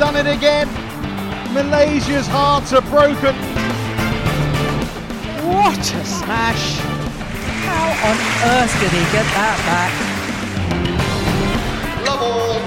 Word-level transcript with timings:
done 0.00 0.16
it 0.16 0.26
again. 0.26 0.66
Malaysia's 1.52 2.26
hearts 2.26 2.72
are 2.72 2.80
broken. 2.80 3.36
What 5.46 5.78
a 5.78 6.04
smash! 6.06 6.78
How 7.68 7.90
on 8.08 8.16
earth 8.48 8.72
did 8.80 8.92
he 8.92 9.04
get 9.12 9.26
that 9.36 9.58
back? 9.68 9.92
Love 12.06 12.22
all. 12.22 12.60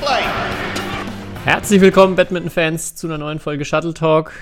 Play. 0.00 0.24
Herzlich 1.44 1.82
willkommen, 1.82 2.16
Badminton-Fans, 2.16 2.94
zu 2.94 3.08
einer 3.08 3.18
neuen 3.18 3.38
Folge 3.38 3.66
Shuttle 3.66 3.92
Talk. 3.92 4.32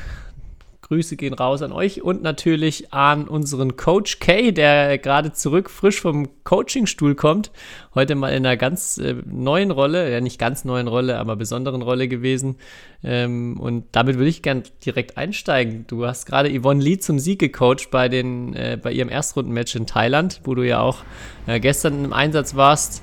Grüße 0.84 1.16
gehen 1.16 1.32
raus 1.32 1.62
an 1.62 1.72
euch 1.72 2.02
und 2.02 2.22
natürlich 2.22 2.92
an 2.92 3.26
unseren 3.26 3.74
Coach 3.74 4.18
Kay, 4.18 4.52
der 4.52 4.98
gerade 4.98 5.32
zurück 5.32 5.70
frisch 5.70 5.98
vom 5.98 6.28
Coachingstuhl 6.44 7.14
kommt. 7.14 7.50
Heute 7.94 8.14
mal 8.14 8.28
in 8.28 8.44
einer 8.44 8.58
ganz 8.58 8.98
äh, 8.98 9.14
neuen 9.24 9.70
Rolle, 9.70 10.12
ja 10.12 10.20
nicht 10.20 10.38
ganz 10.38 10.66
neuen 10.66 10.86
Rolle, 10.86 11.18
aber 11.18 11.36
besonderen 11.36 11.80
Rolle 11.80 12.06
gewesen. 12.06 12.56
Ähm, 13.02 13.58
und 13.58 13.86
damit 13.92 14.18
würde 14.18 14.28
ich 14.28 14.42
gern 14.42 14.62
direkt 14.84 15.16
einsteigen. 15.16 15.86
Du 15.86 16.04
hast 16.04 16.26
gerade 16.26 16.50
Yvonne 16.50 16.82
Lee 16.84 16.98
zum 16.98 17.18
Sieg 17.18 17.38
gecoacht 17.38 17.90
bei, 17.90 18.10
den, 18.10 18.54
äh, 18.54 18.78
bei 18.80 18.92
ihrem 18.92 19.08
Erstrundenmatch 19.08 19.74
in 19.76 19.86
Thailand, 19.86 20.42
wo 20.44 20.54
du 20.54 20.64
ja 20.64 20.80
auch 20.80 20.98
äh, 21.46 21.60
gestern 21.60 22.04
im 22.04 22.12
Einsatz 22.12 22.56
warst. 22.56 23.02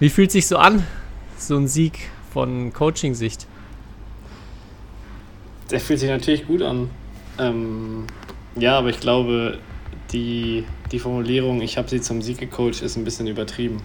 Wie 0.00 0.10
fühlt 0.10 0.30
sich 0.30 0.46
so 0.46 0.58
an, 0.58 0.84
so 1.38 1.56
ein 1.56 1.66
Sieg 1.66 1.98
von 2.30 2.74
Coaching-Sicht? 2.74 3.46
Der 5.70 5.80
fühlt 5.80 5.98
sich 5.98 6.10
natürlich 6.10 6.46
gut 6.46 6.60
an. 6.60 6.90
Ähm, 7.38 8.06
ja, 8.56 8.78
aber 8.78 8.88
ich 8.88 9.00
glaube, 9.00 9.58
die, 10.12 10.64
die 10.90 10.98
Formulierung, 10.98 11.62
ich 11.62 11.78
habe 11.78 11.88
sie 11.88 12.00
zum 12.00 12.22
Sieg 12.22 12.38
gecoacht, 12.38 12.82
ist 12.82 12.96
ein 12.96 13.04
bisschen 13.04 13.26
übertrieben. 13.26 13.82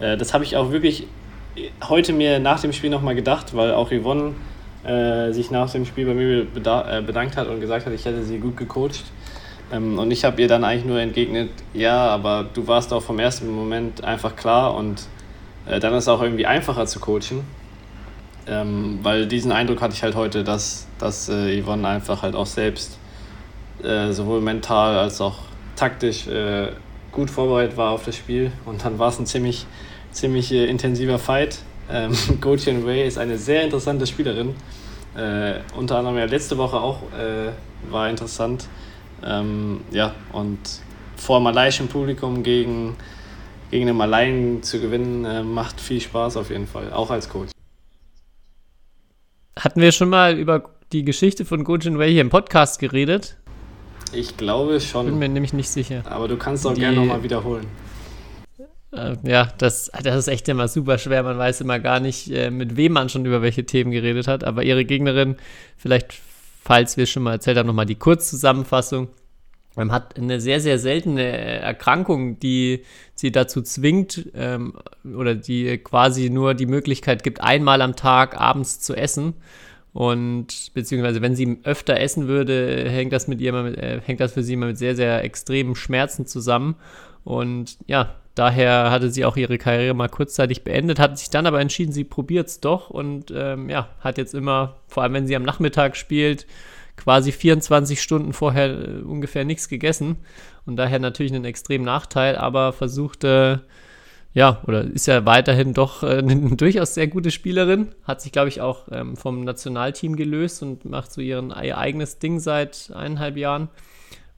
Äh, 0.00 0.16
das 0.16 0.34
habe 0.34 0.44
ich 0.44 0.56
auch 0.56 0.70
wirklich 0.70 1.06
heute 1.88 2.12
mir 2.12 2.38
nach 2.38 2.60
dem 2.60 2.72
Spiel 2.72 2.90
nochmal 2.90 3.14
gedacht, 3.14 3.54
weil 3.54 3.72
auch 3.72 3.90
Yvonne 3.90 4.34
äh, 4.84 5.32
sich 5.32 5.50
nach 5.50 5.70
dem 5.70 5.84
Spiel 5.84 6.06
bei 6.06 6.14
mir 6.14 6.42
äh, 6.42 7.02
bedankt 7.02 7.36
hat 7.36 7.48
und 7.48 7.60
gesagt 7.60 7.86
hat, 7.86 7.92
ich 7.92 8.04
hätte 8.04 8.22
sie 8.22 8.38
gut 8.38 8.56
gecoacht. 8.56 9.04
Ähm, 9.72 9.98
und 9.98 10.10
ich 10.10 10.24
habe 10.24 10.40
ihr 10.40 10.48
dann 10.48 10.64
eigentlich 10.64 10.84
nur 10.84 11.00
entgegnet, 11.00 11.50
ja, 11.74 12.08
aber 12.08 12.46
du 12.54 12.66
warst 12.66 12.92
auch 12.92 13.02
vom 13.02 13.18
ersten 13.18 13.50
Moment 13.50 14.02
einfach 14.02 14.34
klar 14.36 14.74
und 14.74 15.06
äh, 15.66 15.78
dann 15.80 15.92
ist 15.94 16.04
es 16.04 16.08
auch 16.08 16.22
irgendwie 16.22 16.46
einfacher 16.46 16.86
zu 16.86 17.00
coachen. 17.00 17.44
Ähm, 18.48 19.00
weil 19.02 19.26
diesen 19.26 19.52
Eindruck 19.52 19.82
hatte 19.82 19.94
ich 19.94 20.02
halt 20.02 20.14
heute, 20.14 20.42
dass, 20.42 20.86
dass 20.98 21.28
äh, 21.28 21.62
Yvonne 21.62 21.86
einfach 21.86 22.22
halt 22.22 22.34
auch 22.34 22.46
selbst 22.46 22.98
äh, 23.82 24.12
sowohl 24.12 24.40
mental 24.40 24.96
als 24.96 25.20
auch 25.20 25.36
taktisch 25.76 26.26
äh, 26.26 26.68
gut 27.12 27.30
vorbereitet 27.30 27.76
war 27.76 27.90
auf 27.90 28.04
das 28.04 28.16
Spiel. 28.16 28.50
Und 28.64 28.84
dann 28.84 28.98
war 28.98 29.10
es 29.10 29.18
ein 29.18 29.26
ziemlich, 29.26 29.66
ziemlich 30.12 30.50
äh, 30.52 30.64
intensiver 30.66 31.18
Fight. 31.18 31.58
Ähm, 31.90 32.16
Gotian 32.40 32.84
Ray 32.84 33.06
ist 33.06 33.18
eine 33.18 33.36
sehr 33.36 33.64
interessante 33.64 34.06
Spielerin. 34.06 34.54
Äh, 35.14 35.60
unter 35.76 35.98
anderem 35.98 36.16
ja 36.16 36.24
letzte 36.24 36.56
Woche 36.56 36.78
auch 36.80 37.02
äh, 37.12 37.50
war 37.90 38.08
interessant. 38.08 38.66
Ähm, 39.24 39.82
ja, 39.90 40.14
und 40.32 40.58
vor 41.16 41.40
malaiischem 41.40 41.88
Publikum 41.88 42.42
gegen, 42.42 42.96
gegen 43.70 43.88
einen 43.88 43.96
Malaien 43.96 44.62
zu 44.62 44.80
gewinnen, 44.80 45.52
macht 45.52 45.80
viel 45.80 46.00
Spaß 46.00 46.36
auf 46.36 46.50
jeden 46.50 46.68
Fall, 46.68 46.92
auch 46.92 47.10
als 47.10 47.28
Coach. 47.28 47.50
Hatten 49.58 49.80
wir 49.80 49.90
schon 49.90 50.08
mal 50.08 50.38
über 50.38 50.70
die 50.92 51.04
Geschichte 51.04 51.44
von 51.44 51.64
Gojin 51.64 51.98
Wei 51.98 52.12
hier 52.12 52.20
im 52.20 52.30
Podcast 52.30 52.78
geredet? 52.78 53.36
Ich 54.12 54.36
glaube 54.36 54.80
schon. 54.80 55.06
Bin 55.06 55.18
mir 55.18 55.28
nämlich 55.28 55.52
nicht 55.52 55.68
sicher. 55.68 56.02
Aber 56.08 56.28
du 56.28 56.36
kannst 56.36 56.64
auch 56.64 56.74
die, 56.74 56.80
gerne 56.80 56.98
nochmal 56.98 57.24
wiederholen. 57.24 57.66
Äh, 58.92 59.16
ja, 59.24 59.48
das, 59.58 59.90
das 60.00 60.16
ist 60.16 60.28
echt 60.28 60.48
immer 60.48 60.68
super 60.68 60.96
schwer. 60.96 61.24
Man 61.24 61.38
weiß 61.38 61.60
immer 61.60 61.80
gar 61.80 61.98
nicht, 61.98 62.30
äh, 62.30 62.52
mit 62.52 62.76
wem 62.76 62.92
man 62.92 63.08
schon 63.08 63.26
über 63.26 63.42
welche 63.42 63.66
Themen 63.66 63.90
geredet 63.90 64.28
hat. 64.28 64.44
Aber 64.44 64.62
ihre 64.62 64.84
Gegnerin, 64.84 65.36
vielleicht, 65.76 66.14
falls 66.62 66.96
wir 66.96 67.06
schon 67.06 67.24
mal 67.24 67.32
erzählt 67.32 67.58
haben, 67.58 67.66
nochmal 67.66 67.86
die 67.86 67.96
Kurzzusammenfassung. 67.96 69.08
Man 69.78 69.92
hat 69.92 70.18
eine 70.18 70.40
sehr, 70.40 70.60
sehr 70.60 70.80
seltene 70.80 71.22
Erkrankung, 71.22 72.40
die 72.40 72.82
sie 73.14 73.30
dazu 73.30 73.62
zwingt 73.62 74.28
ähm, 74.34 74.74
oder 75.16 75.36
die 75.36 75.78
quasi 75.78 76.30
nur 76.30 76.54
die 76.54 76.66
Möglichkeit 76.66 77.22
gibt, 77.22 77.40
einmal 77.40 77.80
am 77.80 77.94
Tag 77.94 78.40
abends 78.40 78.80
zu 78.80 78.96
essen. 78.96 79.34
Und 79.92 80.72
beziehungsweise 80.74 81.22
wenn 81.22 81.36
sie 81.36 81.58
öfter 81.62 82.00
essen 82.00 82.26
würde, 82.26 82.90
hängt 82.90 83.12
das 83.12 83.28
mit 83.28 83.40
ihr 83.40 83.52
mit, 83.52 83.78
äh, 83.78 84.00
hängt 84.04 84.18
das 84.18 84.32
für 84.32 84.42
sie 84.42 84.54
immer 84.54 84.66
mit 84.66 84.78
sehr, 84.78 84.96
sehr 84.96 85.22
extremen 85.22 85.76
Schmerzen 85.76 86.26
zusammen. 86.26 86.74
Und 87.22 87.78
ja, 87.86 88.16
daher 88.34 88.90
hatte 88.90 89.12
sie 89.12 89.24
auch 89.24 89.36
ihre 89.36 89.58
Karriere 89.58 89.94
mal 89.94 90.08
kurzzeitig 90.08 90.64
beendet, 90.64 90.98
hat 90.98 91.16
sich 91.20 91.30
dann 91.30 91.46
aber 91.46 91.60
entschieden, 91.60 91.92
sie 91.92 92.02
probiert 92.02 92.48
es 92.48 92.58
doch 92.58 92.90
und 92.90 93.32
ähm, 93.32 93.70
ja, 93.70 93.90
hat 94.00 94.18
jetzt 94.18 94.34
immer, 94.34 94.74
vor 94.88 95.04
allem 95.04 95.12
wenn 95.12 95.28
sie 95.28 95.36
am 95.36 95.44
Nachmittag 95.44 95.96
spielt, 95.96 96.46
quasi 96.98 97.32
24 97.32 98.02
Stunden 98.02 98.32
vorher 98.32 98.68
äh, 98.68 99.02
ungefähr 99.02 99.44
nichts 99.44 99.68
gegessen 99.68 100.16
und 100.66 100.76
daher 100.76 100.98
natürlich 100.98 101.32
einen 101.32 101.44
extremen 101.44 101.84
Nachteil, 101.84 102.36
aber 102.36 102.72
versuchte, 102.72 103.62
ja, 104.34 104.60
oder 104.66 104.82
ist 104.84 105.06
ja 105.06 105.24
weiterhin 105.24 105.72
doch 105.72 106.02
äh, 106.02 106.18
eine 106.18 106.36
durchaus 106.56 106.94
sehr 106.94 107.06
gute 107.06 107.30
Spielerin, 107.30 107.94
hat 108.04 108.20
sich, 108.20 108.32
glaube 108.32 108.48
ich, 108.48 108.60
auch 108.60 108.88
ähm, 108.90 109.16
vom 109.16 109.44
Nationalteam 109.44 110.16
gelöst 110.16 110.62
und 110.62 110.84
macht 110.84 111.12
so 111.12 111.20
ihren, 111.20 111.50
ihr 111.62 111.78
eigenes 111.78 112.18
Ding 112.18 112.40
seit 112.40 112.90
eineinhalb 112.94 113.36
Jahren. 113.36 113.68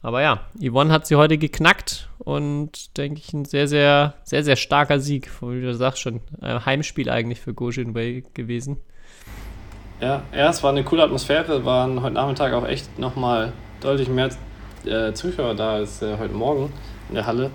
Aber 0.03 0.23
ja, 0.23 0.47
Yvonne 0.59 0.93
hat 0.93 1.07
sie 1.07 1.17
heute 1.17 1.37
geknackt 1.37 2.09
und 2.19 2.97
denke 2.97 3.21
ich 3.21 3.33
ein 3.35 3.45
sehr, 3.45 3.69
sehr, 3.69 4.15
sehr, 4.23 4.45
sehr 4.45 4.57
starker 4.57 4.99
Sieg, 5.01 5.31
wie 5.43 5.61
du 5.61 5.75
sagst 5.75 6.01
schon, 6.01 6.21
ein 6.41 6.65
Heimspiel 6.65 7.11
eigentlich 7.11 7.41
für 7.41 7.53
Gojin 7.53 7.95
Wei 7.95 8.23
gewesen. 8.33 8.79
Ja, 10.01 10.23
ja, 10.35 10.49
es 10.49 10.63
war 10.63 10.71
eine 10.71 10.83
coole 10.83 11.03
Atmosphäre, 11.03 11.63
waren 11.67 12.01
heute 12.01 12.15
Nachmittag 12.15 12.55
auch 12.55 12.67
echt 12.67 12.99
nochmal 12.99 13.53
deutlich 13.83 14.09
mehr 14.09 14.31
äh, 14.87 15.13
Zuschauer 15.13 15.55
da 15.55 15.75
als 15.75 16.01
äh, 16.01 16.17
heute 16.19 16.33
Morgen 16.33 16.73
in 17.11 17.17
der 17.17 17.27
Halle. 17.27 17.51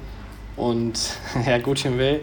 Und 0.55 0.93
Herr 1.33 1.59
Gutschenwey, 1.59 2.19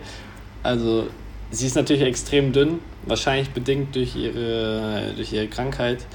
also 0.62 1.08
sie 1.50 1.66
ist 1.66 1.74
natürlich 1.74 2.04
extrem 2.04 2.52
dünn, 2.52 2.78
wahrscheinlich 3.04 3.50
bedingt 3.50 3.96
durch 3.96 4.14
ihre, 4.14 5.12
durch 5.16 5.32
ihre 5.32 5.48
Krankheit. 5.48 6.06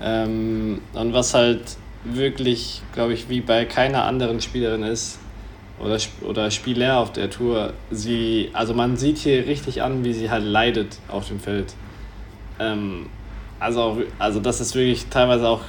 Ähm, 0.00 0.80
und 0.92 1.12
was 1.12 1.34
halt 1.34 1.78
wirklich, 2.04 2.82
glaube 2.94 3.12
ich, 3.12 3.28
wie 3.28 3.40
bei 3.40 3.64
keiner 3.64 4.04
anderen 4.04 4.40
Spielerin 4.40 4.84
ist, 4.84 5.18
oder, 5.80 5.98
oder 6.22 6.52
Spieler 6.52 6.98
auf 7.00 7.12
der 7.12 7.28
Tour, 7.28 7.72
sie, 7.90 8.50
also 8.52 8.72
man 8.72 8.96
sieht 8.96 9.18
hier 9.18 9.48
richtig 9.48 9.82
an, 9.82 10.04
wie 10.04 10.12
sie 10.12 10.30
halt 10.30 10.44
leidet 10.44 10.98
auf 11.08 11.26
dem 11.26 11.40
Feld. 11.40 11.74
Ähm, 12.60 13.06
also, 13.60 14.02
also 14.18 14.40
das 14.40 14.60
ist 14.60 14.74
wirklich 14.74 15.06
teilweise 15.06 15.48
auch, 15.48 15.60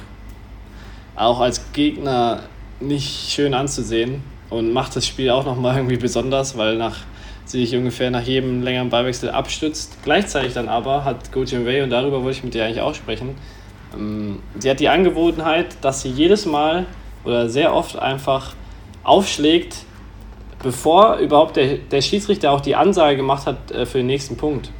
auch 1.16 1.40
als 1.40 1.72
Gegner 1.72 2.44
nicht 2.80 3.30
schön 3.30 3.54
anzusehen 3.54 4.22
und 4.48 4.72
macht 4.72 4.96
das 4.96 5.06
Spiel 5.06 5.30
auch 5.30 5.44
nochmal 5.44 5.76
irgendwie 5.76 5.96
besonders, 5.96 6.56
weil 6.56 6.76
nach 6.76 6.96
sich 7.44 7.74
ungefähr 7.74 8.10
nach 8.10 8.22
jedem 8.22 8.62
längeren 8.62 8.90
Ballwechsel 8.90 9.30
abstützt. 9.30 9.98
Gleichzeitig 10.04 10.54
dann 10.54 10.68
aber 10.68 11.04
hat 11.04 11.32
Go 11.32 11.42
Wei, 11.42 11.82
und 11.82 11.90
darüber 11.90 12.22
wollte 12.22 12.38
ich 12.38 12.44
mit 12.44 12.54
dir 12.54 12.64
eigentlich 12.64 12.80
auch 12.80 12.94
sprechen, 12.94 13.34
ähm, 13.94 14.40
sie 14.58 14.70
hat 14.70 14.80
die 14.80 14.88
Angewohnheit, 14.88 15.76
dass 15.80 16.02
sie 16.02 16.10
jedes 16.10 16.46
Mal 16.46 16.86
oder 17.24 17.48
sehr 17.48 17.74
oft 17.74 17.98
einfach 17.98 18.54
aufschlägt, 19.02 19.84
bevor 20.62 21.16
überhaupt 21.16 21.56
der, 21.56 21.78
der 21.78 22.00
Schiedsrichter 22.00 22.52
auch 22.52 22.60
die 22.60 22.76
Ansage 22.76 23.16
gemacht 23.16 23.46
hat 23.46 23.70
äh, 23.72 23.86
für 23.86 23.98
den 23.98 24.06
nächsten 24.06 24.36
Punkt. 24.36 24.70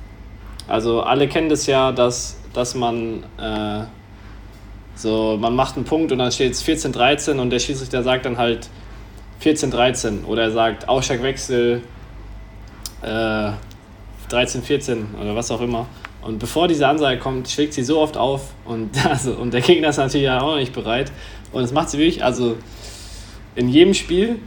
Also 0.68 1.02
alle 1.02 1.26
kennen 1.26 1.48
das 1.48 1.66
ja, 1.66 1.90
dass 1.90 2.39
dass 2.52 2.74
man 2.74 3.24
äh, 3.38 3.84
so, 4.94 5.38
man 5.40 5.54
macht 5.54 5.76
einen 5.76 5.84
Punkt 5.84 6.12
und 6.12 6.18
dann 6.18 6.30
steht 6.30 6.52
es 6.52 6.64
14-13 6.64 7.38
und 7.38 7.50
der 7.50 7.58
Schiedsrichter 7.58 8.02
sagt 8.02 8.26
dann 8.26 8.36
halt 8.36 8.68
14-13 9.42 10.24
oder 10.24 10.42
er 10.42 10.50
sagt 10.50 10.88
Aussteigwechsel 10.88 11.82
äh, 13.02 13.50
13-14 14.30 15.18
oder 15.20 15.34
was 15.34 15.50
auch 15.50 15.60
immer. 15.60 15.86
Und 16.22 16.38
bevor 16.38 16.68
diese 16.68 16.86
Ansage 16.86 17.18
kommt, 17.18 17.48
schlägt 17.48 17.72
sie 17.72 17.82
so 17.82 17.98
oft 17.98 18.16
auf 18.16 18.52
und, 18.64 18.90
also, 19.08 19.32
und 19.32 19.54
der 19.54 19.62
Gegner 19.62 19.88
ist 19.88 19.96
natürlich 19.96 20.28
auch 20.28 20.42
noch 20.42 20.56
nicht 20.56 20.72
bereit. 20.72 21.10
Und 21.52 21.62
das 21.62 21.72
macht 21.72 21.90
sie 21.90 21.98
wirklich, 21.98 22.22
also 22.22 22.56
in 23.56 23.68
jedem 23.68 23.94
Spiel 23.94 24.38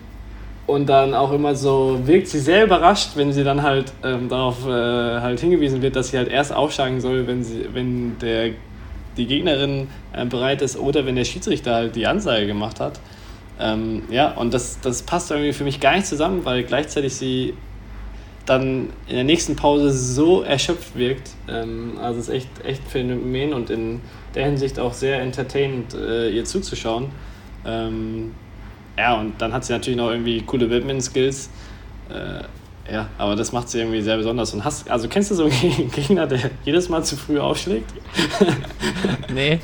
und 0.65 0.87
dann 0.87 1.13
auch 1.13 1.31
immer 1.31 1.55
so 1.55 1.99
wirkt 2.05 2.27
sie 2.27 2.39
sehr 2.39 2.65
überrascht, 2.65 3.11
wenn 3.15 3.33
sie 3.33 3.43
dann 3.43 3.63
halt 3.63 3.91
ähm, 4.03 4.29
darauf 4.29 4.65
äh, 4.65 4.71
halt 4.71 5.39
hingewiesen 5.39 5.81
wird, 5.81 5.95
dass 5.95 6.09
sie 6.09 6.17
halt 6.17 6.29
erst 6.29 6.53
aufsteigen 6.53 7.01
soll, 7.01 7.27
wenn 7.27 7.43
sie, 7.43 7.67
wenn 7.73 8.17
der 8.19 8.51
die 9.17 9.27
Gegnerin 9.27 9.87
äh, 10.13 10.25
bereit 10.25 10.61
ist 10.61 10.77
oder 10.77 11.05
wenn 11.05 11.15
der 11.15 11.25
Schiedsrichter 11.25 11.73
halt 11.73 11.95
die 11.95 12.07
Ansage 12.07 12.47
gemacht 12.47 12.79
hat. 12.79 12.99
Ähm, 13.59 14.03
ja, 14.09 14.31
und 14.31 14.53
das, 14.53 14.79
das 14.81 15.03
passt 15.03 15.31
irgendwie 15.31 15.53
für 15.53 15.63
mich 15.63 15.79
gar 15.79 15.95
nicht 15.95 16.07
zusammen, 16.07 16.45
weil 16.45 16.63
gleichzeitig 16.63 17.13
sie 17.13 17.53
dann 18.45 18.89
in 19.07 19.15
der 19.15 19.23
nächsten 19.23 19.55
Pause 19.55 19.91
so 19.91 20.41
erschöpft 20.41 20.97
wirkt. 20.97 21.31
Ähm, 21.47 21.97
also 22.01 22.19
es 22.19 22.29
ist 22.29 22.33
echt, 22.33 22.65
echt 22.65 22.81
Phänomen 22.87 23.53
und 23.53 23.69
in 23.69 24.01
der 24.33 24.45
Hinsicht 24.45 24.79
auch 24.79 24.93
sehr 24.93 25.21
entertainend, 25.21 25.93
äh, 25.93 26.29
ihr 26.29 26.45
zuzuschauen. 26.45 27.09
Ähm, 27.65 28.31
ja, 28.97 29.15
und 29.15 29.41
dann 29.41 29.53
hat 29.53 29.65
sie 29.65 29.73
natürlich 29.73 29.97
noch 29.97 30.11
irgendwie 30.11 30.41
coole 30.41 30.67
Badminton-Skills. 30.67 31.49
Äh, 32.09 32.43
Ja, 32.91 33.07
aber 33.17 33.37
das 33.37 33.53
macht 33.53 33.69
sie 33.69 33.79
irgendwie 33.79 34.01
sehr 34.01 34.17
besonders. 34.17 34.53
Und 34.53 34.65
hast, 34.65 34.89
also 34.89 35.07
kennst 35.07 35.31
du 35.31 35.35
so 35.35 35.45
einen 35.45 35.89
Gegner, 35.95 36.27
der 36.27 36.51
jedes 36.65 36.89
Mal 36.89 37.03
zu 37.03 37.15
früh 37.15 37.39
aufschlägt? 37.39 37.89
nee, 39.33 39.59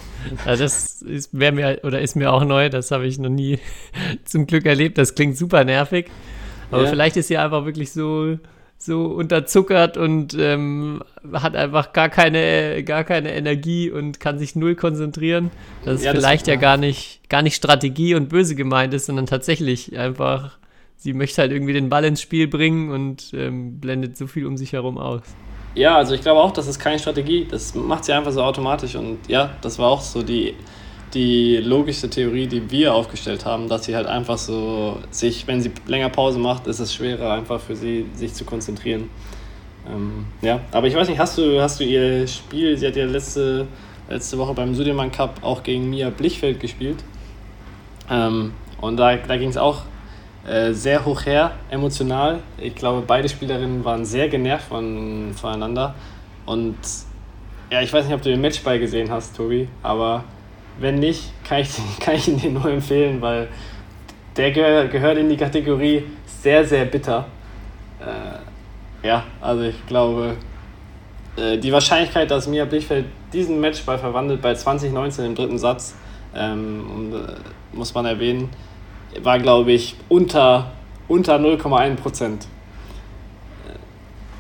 also 0.46 0.64
das 0.64 1.02
ist, 1.02 1.34
mir 1.34 1.80
oder 1.84 2.00
ist 2.00 2.16
mir 2.16 2.32
auch 2.32 2.46
neu. 2.46 2.70
Das 2.70 2.92
habe 2.92 3.08
ich 3.08 3.20
noch 3.20 3.30
nie 3.30 3.60
zum 4.24 4.48
Glück 4.48 4.66
erlebt. 4.66 4.98
Das 4.98 5.16
klingt 5.16 5.38
super 5.38 5.66
nervig. 5.66 6.10
Aber 6.72 6.84
ja. 6.84 6.90
vielleicht 6.90 7.18
ist 7.18 7.28
sie 7.28 7.38
einfach 7.38 7.66
wirklich 7.66 7.92
so, 7.92 8.38
so 8.80 9.06
unterzuckert 9.08 9.98
und 9.98 10.34
ähm, 10.40 11.04
hat 11.34 11.56
einfach 11.56 11.94
gar 11.94 12.10
keine, 12.10 12.84
gar 12.84 13.04
keine 13.04 13.34
Energie 13.34 13.92
und 13.92 14.20
kann 14.20 14.40
sich 14.40 14.56
null 14.56 14.76
konzentrieren. 14.76 15.52
Dass 15.86 16.02
es 16.02 16.08
vielleicht 16.08 16.48
das, 16.48 16.54
ja 16.54 16.56
gar 16.56 16.78
nicht, 16.78 17.30
gar 17.30 17.42
nicht 17.42 17.56
Strategie 17.56 18.16
und 18.16 18.30
böse 18.30 18.56
gemeint 18.56 18.94
ist, 18.94 19.06
sondern 19.06 19.26
tatsächlich 19.28 19.98
einfach 20.00 20.58
sie 21.00 21.14
möchte 21.14 21.42
halt 21.42 21.52
irgendwie 21.52 21.74
den 21.74 21.90
Ball 21.90 22.04
ins 22.04 22.22
Spiel 22.22 22.48
bringen 22.48 22.92
und 22.92 23.32
ähm, 23.34 23.80
blendet 23.80 24.18
so 24.18 24.28
viel 24.28 24.46
um 24.46 24.58
sich 24.58 24.74
herum 24.74 24.98
aus. 24.98 25.22
Ja, 25.76 25.96
also 25.96 26.14
ich 26.14 26.22
glaube 26.22 26.42
auch, 26.42 26.52
das 26.52 26.68
ist 26.68 26.78
keine 26.78 27.00
Strategie. 27.00 27.48
Das 27.50 27.74
macht 27.74 28.04
sie 28.04 28.12
einfach 28.12 28.32
so 28.32 28.44
automatisch. 28.44 28.96
Und 28.96 29.20
ja, 29.28 29.52
das 29.62 29.80
war 29.80 29.90
auch 29.90 30.02
so 30.02 30.24
die, 30.24 30.56
die 31.14 31.58
logischste 31.58 32.10
Theorie, 32.10 32.48
die 32.48 32.70
wir 32.70 32.94
aufgestellt 32.94 33.46
haben, 33.46 33.68
dass 33.68 33.86
sie 33.86 33.96
halt 33.96 34.08
einfach 34.08 34.38
so 34.38 34.98
sich, 35.12 35.48
wenn 35.48 35.62
sie 35.62 35.72
länger 35.88 36.10
Pause 36.10 36.40
macht, 36.40 36.68
ist 36.68 36.80
es 36.80 36.94
schwerer 36.94 37.34
einfach 37.34 37.60
für 37.60 37.76
sie, 37.76 38.06
sich 38.14 38.34
zu 38.34 38.46
konzentrieren. 38.46 39.10
Ähm, 39.88 40.26
ja, 40.42 40.60
aber 40.72 40.88
ich 40.88 40.96
weiß 40.96 41.08
nicht, 41.10 41.20
hast 41.20 41.38
du, 41.38 41.62
hast 41.62 41.80
du 41.80 41.84
ihr 41.84 42.28
Spiel, 42.28 42.78
sie 42.78 42.88
hat 42.88 42.96
ja 42.96 43.06
letzte, 43.06 43.68
letzte 44.10 44.38
Woche 44.38 44.54
beim 44.54 44.76
Sudirman 44.76 45.12
Cup 45.12 45.40
auch 45.42 45.64
gegen 45.64 45.90
Mia 45.90 46.10
Blichfeld 46.10 46.60
gespielt. 46.60 47.04
Ähm, 48.10 48.54
und 48.82 48.98
da, 48.98 49.16
da 49.16 49.38
ging 49.38 49.50
es 49.50 49.58
auch 49.58 49.84
äh, 50.48 50.74
sehr 50.74 51.06
hoch 51.06 51.26
her, 51.26 51.52
emotional. 51.70 52.40
Ich 52.58 52.76
glaube, 52.76 53.04
beide 53.06 53.30
Spielerinnen 53.30 53.84
waren 53.84 54.06
sehr 54.06 54.30
genervt 54.30 54.68
von, 54.68 55.32
voneinander. 55.34 55.96
Und 56.46 56.76
ja, 57.72 57.82
ich 57.82 57.92
weiß 57.92 58.06
nicht, 58.06 58.14
ob 58.14 58.22
du 58.22 58.30
den 58.30 58.42
Matchball 58.42 58.80
gesehen 58.80 59.12
hast, 59.12 59.36
Tobi, 59.36 59.68
aber 59.84 60.24
wenn 60.80 60.96
nicht, 61.00 61.32
kann 61.44 61.62
ich, 61.62 61.70
kann 62.00 62.16
ich 62.16 62.28
ihn 62.28 62.38
dir 62.38 62.52
nur 62.52 62.66
empfehlen, 62.66 63.22
weil 63.22 63.48
der 64.38 64.52
gehör, 64.52 64.88
gehört 64.88 65.18
in 65.18 65.30
die 65.30 65.38
Kategorie 65.38 66.04
sehr, 66.26 66.66
sehr 66.66 66.86
bitter. 66.86 67.26
Äh, 68.00 69.08
ja, 69.08 69.24
also 69.42 69.64
ich 69.64 69.86
glaube, 69.88 70.36
äh, 71.36 71.58
die 71.58 71.72
Wahrscheinlichkeit, 71.72 72.30
dass 72.32 72.48
Mia 72.48 72.66
Blichfeld 72.66 73.06
diesen 73.34 73.60
Matchball 73.60 73.98
verwandelt 73.98 74.42
bei 74.42 74.54
2019 74.54 75.26
im 75.26 75.36
dritten 75.36 75.58
Satz, 75.58 75.96
ähm, 76.36 77.14
äh, 77.14 77.76
muss 77.76 77.94
man 77.94 78.06
erwähnen, 78.06 78.50
war, 79.22 79.40
glaube 79.40 79.72
ich, 79.72 79.96
unter, 80.08 80.72
unter 81.08 81.38
0,1 81.38 81.96
Prozent. 81.96 82.48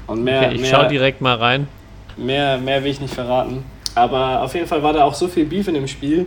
Und 0.08 0.24
mehr, 0.24 0.42
okay, 0.42 0.56
ich 0.56 0.62
mehr, 0.62 0.70
schau 0.72 0.88
direkt 0.88 1.22
mal 1.22 1.36
rein. 1.36 1.68
Mehr, 2.18 2.58
mehr 2.58 2.84
will 2.84 2.92
ich 2.92 3.00
nicht 3.00 3.14
verraten. 3.14 3.64
Aber 4.00 4.44
auf 4.44 4.54
jeden 4.56 4.66
Fall 4.66 4.82
war 4.82 4.94
da 4.94 5.04
auch 5.04 5.14
so 5.14 5.28
viel 5.28 5.46
Beef 5.46 5.68
in 5.68 5.74
dem 5.74 5.88
Spiel, 5.88 6.26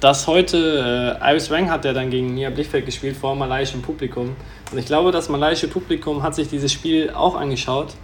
dass 0.00 0.26
heute 0.26 1.18
äh, 1.22 1.30
Iris 1.30 1.48
Wang 1.50 1.70
hat 1.70 1.84
ja 1.84 1.92
dann 1.92 2.10
gegen 2.10 2.34
Nia 2.34 2.50
Blichfeld 2.50 2.86
gespielt 2.86 3.16
vor 3.16 3.36
malaiischem 3.36 3.82
Publikum. 3.82 4.34
Und 4.72 4.78
ich 4.78 4.86
glaube, 4.86 5.12
das 5.12 5.28
malaiische 5.28 5.68
Publikum 5.68 6.22
hat 6.24 6.34
sich 6.34 6.48
dieses 6.48 6.72
Spiel 6.72 7.10
auch 7.10 7.36
angeschaut 7.36 7.94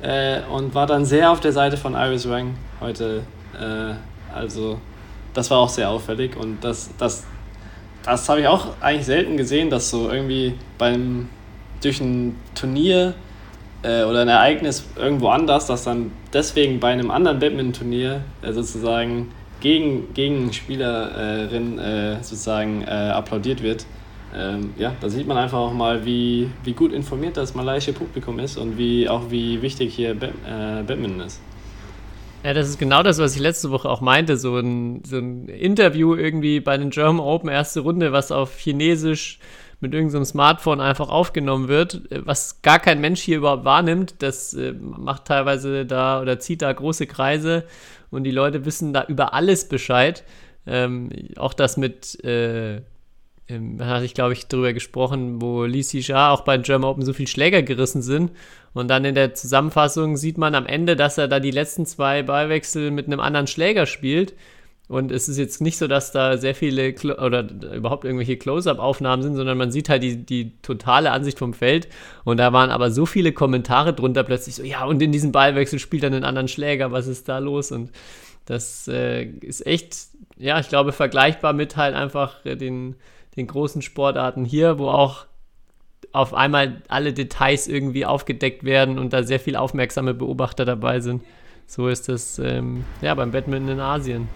äh, 0.00 0.40
und 0.50 0.74
war 0.74 0.86
dann 0.86 1.04
sehr 1.04 1.30
auf 1.30 1.40
der 1.40 1.52
Seite 1.52 1.76
von 1.76 1.94
Iris 1.94 2.26
Wang 2.28 2.54
heute. 2.80 3.22
Äh, 3.54 3.94
also 4.34 4.78
das 5.34 5.50
war 5.50 5.58
auch 5.58 5.68
sehr 5.68 5.90
auffällig 5.90 6.34
und 6.36 6.64
das, 6.64 6.90
das 6.98 7.24
das 8.02 8.28
habe 8.28 8.40
ich 8.40 8.46
auch 8.48 8.68
eigentlich 8.80 9.06
selten 9.06 9.36
gesehen, 9.36 9.70
dass 9.70 9.90
so 9.90 10.10
irgendwie 10.10 10.54
beim 10.78 11.28
durch 11.82 12.00
ein 12.00 12.36
Turnier 12.54 13.14
äh, 13.82 14.04
oder 14.04 14.22
ein 14.22 14.28
Ereignis 14.28 14.84
irgendwo 14.96 15.28
anders, 15.28 15.66
dass 15.66 15.84
dann 15.84 16.12
deswegen 16.32 16.80
bei 16.80 16.92
einem 16.92 17.10
anderen 17.10 17.38
Badminton-Turnier 17.38 18.22
äh, 18.42 18.52
sozusagen 18.52 19.30
gegen, 19.60 20.12
gegen 20.14 20.52
Spielerin 20.52 21.78
äh, 21.78 22.16
sozusagen 22.22 22.82
äh, 22.82 22.90
applaudiert 22.90 23.62
wird. 23.62 23.86
Ähm, 24.34 24.72
ja, 24.78 24.94
da 25.00 25.08
sieht 25.08 25.26
man 25.26 25.36
einfach 25.36 25.58
auch 25.58 25.74
mal, 25.74 26.04
wie, 26.06 26.50
wie 26.64 26.72
gut 26.72 26.92
informiert 26.92 27.36
das 27.36 27.54
malaiische 27.54 27.92
Publikum 27.92 28.38
ist 28.38 28.56
und 28.56 28.78
wie 28.78 29.08
auch 29.08 29.30
wie 29.30 29.60
wichtig 29.60 29.94
hier 29.94 30.14
Bad, 30.14 30.30
äh, 30.30 30.82
Badminton 30.82 31.20
ist. 31.20 31.40
Ja, 32.42 32.54
das 32.54 32.68
ist 32.68 32.78
genau 32.78 33.04
das, 33.04 33.18
was 33.18 33.36
ich 33.36 33.40
letzte 33.40 33.70
Woche 33.70 33.88
auch 33.88 34.00
meinte. 34.00 34.36
So 34.36 34.56
ein, 34.56 35.02
so 35.04 35.18
ein 35.18 35.46
Interview 35.46 36.16
irgendwie 36.16 36.58
bei 36.58 36.76
den 36.76 36.90
German 36.90 37.20
Open, 37.20 37.48
erste 37.48 37.80
Runde, 37.80 38.12
was 38.12 38.32
auf 38.32 38.58
Chinesisch 38.58 39.38
mit 39.82 39.92
irgendeinem 39.92 40.24
Smartphone 40.24 40.80
einfach 40.80 41.08
aufgenommen 41.08 41.68
wird, 41.68 42.02
was 42.24 42.62
gar 42.62 42.78
kein 42.78 43.00
Mensch 43.00 43.20
hier 43.20 43.38
überhaupt 43.38 43.64
wahrnimmt. 43.64 44.16
Das 44.20 44.54
äh, 44.54 44.72
macht 44.72 45.26
teilweise 45.26 45.84
da 45.84 46.20
oder 46.20 46.38
zieht 46.38 46.62
da 46.62 46.72
große 46.72 47.06
Kreise 47.06 47.64
und 48.10 48.24
die 48.24 48.30
Leute 48.30 48.64
wissen 48.64 48.92
da 48.92 49.04
über 49.04 49.34
alles 49.34 49.68
Bescheid. 49.68 50.24
Ähm, 50.66 51.10
auch 51.36 51.52
das 51.52 51.76
mit 51.76 52.24
äh, 52.24 52.80
da 53.48 53.86
hatte 53.86 54.04
ich, 54.04 54.14
glaube 54.14 54.32
ich, 54.32 54.46
drüber 54.46 54.72
gesprochen, 54.72 55.42
wo 55.42 55.64
Li 55.64 55.80
Xia 55.80 56.30
auch 56.30 56.42
bei 56.42 56.56
German 56.58 56.88
Open 56.88 57.04
so 57.04 57.12
viel 57.12 57.26
Schläger 57.26 57.62
gerissen 57.62 58.02
sind. 58.02 58.30
Und 58.72 58.88
dann 58.88 59.04
in 59.04 59.14
der 59.14 59.34
Zusammenfassung 59.34 60.16
sieht 60.16 60.38
man 60.38 60.54
am 60.54 60.66
Ende, 60.66 60.96
dass 60.96 61.18
er 61.18 61.28
da 61.28 61.40
die 61.40 61.50
letzten 61.50 61.84
zwei 61.84 62.22
Ballwechsel 62.22 62.90
mit 62.90 63.06
einem 63.06 63.20
anderen 63.20 63.46
Schläger 63.46 63.86
spielt. 63.86 64.34
Und 64.88 65.10
es 65.10 65.28
ist 65.28 65.38
jetzt 65.38 65.60
nicht 65.60 65.78
so, 65.78 65.86
dass 65.86 66.12
da 66.12 66.36
sehr 66.36 66.54
viele 66.54 66.92
Clo 66.92 67.14
oder 67.14 67.48
überhaupt 67.74 68.04
irgendwelche 68.04 68.36
Close-Up-Aufnahmen 68.36 69.22
sind, 69.22 69.36
sondern 69.36 69.56
man 69.56 69.70
sieht 69.70 69.88
halt 69.88 70.02
die, 70.02 70.16
die 70.16 70.52
totale 70.60 71.12
Ansicht 71.12 71.38
vom 71.38 71.54
Feld. 71.54 71.88
Und 72.24 72.36
da 72.36 72.52
waren 72.52 72.70
aber 72.70 72.90
so 72.90 73.06
viele 73.06 73.32
Kommentare 73.32 73.94
drunter 73.94 74.22
plötzlich 74.24 74.56
so, 74.56 74.62
ja, 74.62 74.84
und 74.84 75.00
in 75.00 75.12
diesem 75.12 75.32
Ballwechsel 75.32 75.78
spielt 75.78 76.02
er 76.02 76.08
einen 76.08 76.24
anderen 76.24 76.48
Schläger, 76.48 76.92
was 76.92 77.06
ist 77.06 77.28
da 77.28 77.38
los? 77.38 77.72
Und 77.72 77.90
das 78.44 78.88
äh, 78.88 79.24
ist 79.24 79.66
echt, 79.66 79.96
ja, 80.36 80.58
ich 80.58 80.68
glaube, 80.68 80.92
vergleichbar 80.92 81.52
mit 81.52 81.76
halt 81.76 81.94
einfach 81.94 82.42
den, 82.42 82.96
den 83.36 83.46
großen 83.46 83.82
Sportarten 83.82 84.44
hier, 84.44 84.78
wo 84.78 84.88
auch 84.88 85.26
auf 86.12 86.34
einmal 86.34 86.82
alle 86.88 87.12
Details 87.12 87.68
irgendwie 87.68 88.04
aufgedeckt 88.04 88.64
werden 88.64 88.98
und 88.98 89.12
da 89.12 89.22
sehr 89.22 89.40
viel 89.40 89.56
aufmerksame 89.56 90.12
Beobachter 90.12 90.64
dabei 90.64 91.00
sind. 91.00 91.22
So 91.66 91.88
ist 91.88 92.08
das 92.08 92.38
ähm, 92.38 92.84
ja 93.00 93.14
beim 93.14 93.30
Badminton 93.30 93.70
in 93.70 93.80
Asien. 93.80 94.28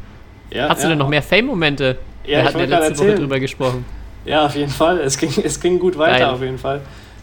Ja, 0.51 0.69
Hast 0.69 0.79
ja. 0.79 0.85
du 0.85 0.89
denn 0.91 0.99
noch 0.99 1.09
mehr 1.09 1.23
Fame-Momente? 1.23 1.99
Ja, 2.25 2.39
Wir 2.39 2.45
hatten 2.45 2.59
ja 2.71 2.79
letzte 2.79 2.99
Woche 3.05 3.15
drüber 3.15 3.41
gesprochen. 3.41 3.85
Ja, 4.25 4.47
auf 4.47 4.57
jeden 4.57 4.71
Fall. 4.73 4.99
Es 5.00 5.17
ging, 5.17 5.33
es 5.45 5.61
ging 5.61 5.79
gut 5.79 5.97
weiter, 5.97 6.19
Geil. 6.19 6.35
auf 6.35 6.43
jeden 6.43 6.59
Fall. 6.59 6.81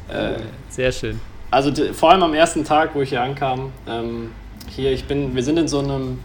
Äh, 0.09 0.33
sehr 0.69 0.91
schön. 0.91 1.19
Also 1.51 1.71
vor 1.93 2.11
allem 2.11 2.23
am 2.23 2.33
ersten 2.33 2.63
Tag, 2.63 2.91
wo 2.95 3.01
ich 3.01 3.09
hier 3.09 3.21
ankam, 3.21 3.71
ähm, 3.87 4.31
hier, 4.69 4.91
ich 4.91 5.05
bin, 5.05 5.35
wir 5.35 5.43
sind 5.43 5.57
in 5.57 5.67
so 5.67 5.79
einem 5.79 6.19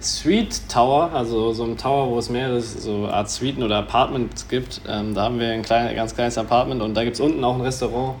Suite 0.00 0.68
Tower, 0.68 1.10
also 1.12 1.52
so 1.52 1.64
ein 1.64 1.76
Tower, 1.76 2.10
wo 2.10 2.18
es 2.18 2.30
mehrere 2.30 2.60
so 2.60 3.08
Art 3.08 3.28
Suiten 3.30 3.62
oder 3.62 3.76
Apartments 3.78 4.48
gibt. 4.48 4.80
Ähm, 4.88 5.14
da 5.14 5.24
haben 5.24 5.40
wir 5.40 5.48
ein 5.50 5.62
klein, 5.62 5.94
ganz 5.94 6.14
kleines 6.14 6.38
Apartment 6.38 6.82
und 6.82 6.94
da 6.94 7.02
gibt 7.04 7.14
es 7.14 7.20
unten 7.20 7.42
auch 7.44 7.54
ein 7.54 7.60
Restaurant. 7.60 8.14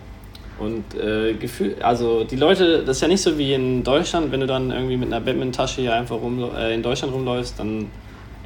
Und 0.58 0.94
äh, 0.94 1.34
Gefühl, 1.34 1.76
also 1.82 2.24
die 2.24 2.36
Leute, 2.36 2.82
das 2.82 2.96
ist 2.96 3.02
ja 3.02 3.08
nicht 3.08 3.20
so 3.20 3.36
wie 3.36 3.52
in 3.52 3.84
Deutschland, 3.84 4.32
wenn 4.32 4.40
du 4.40 4.46
dann 4.46 4.70
irgendwie 4.70 4.96
mit 4.96 5.12
einer 5.12 5.20
Badminton-Tasche 5.20 5.82
hier 5.82 5.94
einfach 5.94 6.16
rum, 6.16 6.42
äh, 6.56 6.74
in 6.74 6.82
Deutschland 6.82 7.12
rumläufst, 7.12 7.58
dann 7.58 7.90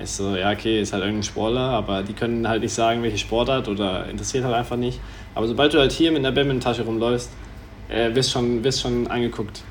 ist 0.03 0.17
so, 0.17 0.35
ja, 0.35 0.51
okay, 0.51 0.81
ist 0.81 0.93
halt 0.93 1.05
irgendein 1.05 1.23
Sportler, 1.23 1.61
aber 1.61 2.03
die 2.03 2.13
können 2.13 2.49
halt 2.49 2.63
nicht 2.63 2.73
sagen, 2.73 3.03
welche 3.03 3.19
Sportart 3.19 3.69
oder 3.69 4.07
interessiert 4.09 4.45
halt 4.45 4.55
einfach 4.55 4.77
nicht. 4.77 4.99
Aber 5.35 5.47
sobald 5.47 5.73
du 5.73 5.79
halt 5.79 5.93
hier 5.93 6.11
mit 6.11 6.19
einer 6.19 6.33
Badminton-Tasche 6.33 6.83
rumläufst, 6.83 7.31
äh, 7.89 8.13
wirst 8.15 8.33
schon, 8.33 8.65
wirst 8.65 8.81
schon 8.81 9.07
angeguckt. 9.07 9.63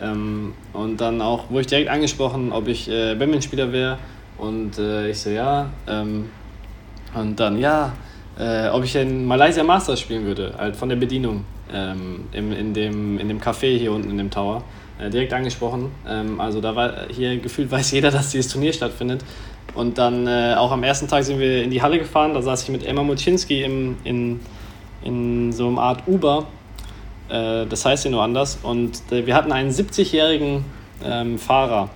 Ähm, 0.00 0.54
und 0.72 1.00
dann 1.00 1.20
auch, 1.20 1.50
wurde 1.50 1.62
ich 1.62 1.66
direkt 1.66 1.88
angesprochen, 1.88 2.52
ob 2.52 2.68
ich 2.68 2.88
äh, 2.88 3.14
Badmintonspieler 3.14 3.72
wäre. 3.72 3.98
Und 4.36 4.78
äh, 4.78 5.10
ich 5.10 5.18
so, 5.18 5.30
ja. 5.30 5.70
Ähm, 5.88 6.30
und 7.14 7.40
dann, 7.40 7.58
ja, 7.58 7.92
äh, 8.38 8.68
ob 8.68 8.84
ich 8.84 8.94
in 8.94 9.26
Malaysia 9.26 9.64
Masters 9.64 10.00
spielen 10.00 10.24
würde, 10.24 10.54
halt 10.56 10.76
von 10.76 10.88
der 10.88 10.96
Bedienung 10.96 11.44
ähm, 11.72 12.24
im, 12.32 12.52
in, 12.52 12.74
dem, 12.74 13.18
in 13.18 13.28
dem 13.28 13.40
Café 13.40 13.76
hier 13.76 13.92
unten 13.92 14.10
in 14.10 14.18
dem 14.18 14.30
Tower. 14.30 14.62
Äh, 14.98 15.10
direkt 15.10 15.32
angesprochen. 15.32 15.90
Ähm, 16.08 16.40
also 16.40 16.60
da 16.60 16.74
war 16.74 17.08
hier 17.08 17.38
gefühlt 17.38 17.70
weiß 17.70 17.90
jeder, 17.92 18.10
dass 18.12 18.30
dieses 18.30 18.52
Turnier 18.52 18.72
stattfindet. 18.72 19.24
Und 19.74 19.98
dann 19.98 20.26
äh, 20.26 20.54
auch 20.56 20.72
am 20.72 20.82
ersten 20.82 21.08
Tag 21.08 21.24
sind 21.24 21.38
wir 21.38 21.62
in 21.62 21.70
die 21.70 21.82
Halle 21.82 21.98
gefahren. 21.98 22.34
Da 22.34 22.42
saß 22.42 22.62
ich 22.64 22.68
mit 22.70 22.86
Emma 22.86 23.02
Muczynski 23.02 23.62
im, 23.62 23.96
in, 24.04 24.40
in 25.04 25.52
so 25.52 25.68
einer 25.68 25.80
Art 25.80 26.02
Uber 26.06 26.46
äh, 27.28 27.66
das 27.66 27.84
heißt 27.84 28.04
ja 28.04 28.10
nur 28.10 28.22
anders. 28.22 28.58
Und 28.62 29.00
äh, 29.10 29.26
wir 29.26 29.34
hatten 29.34 29.52
einen 29.52 29.70
70-jährigen 29.70 30.64
ähm, 31.04 31.38
Fahrer. 31.38 31.90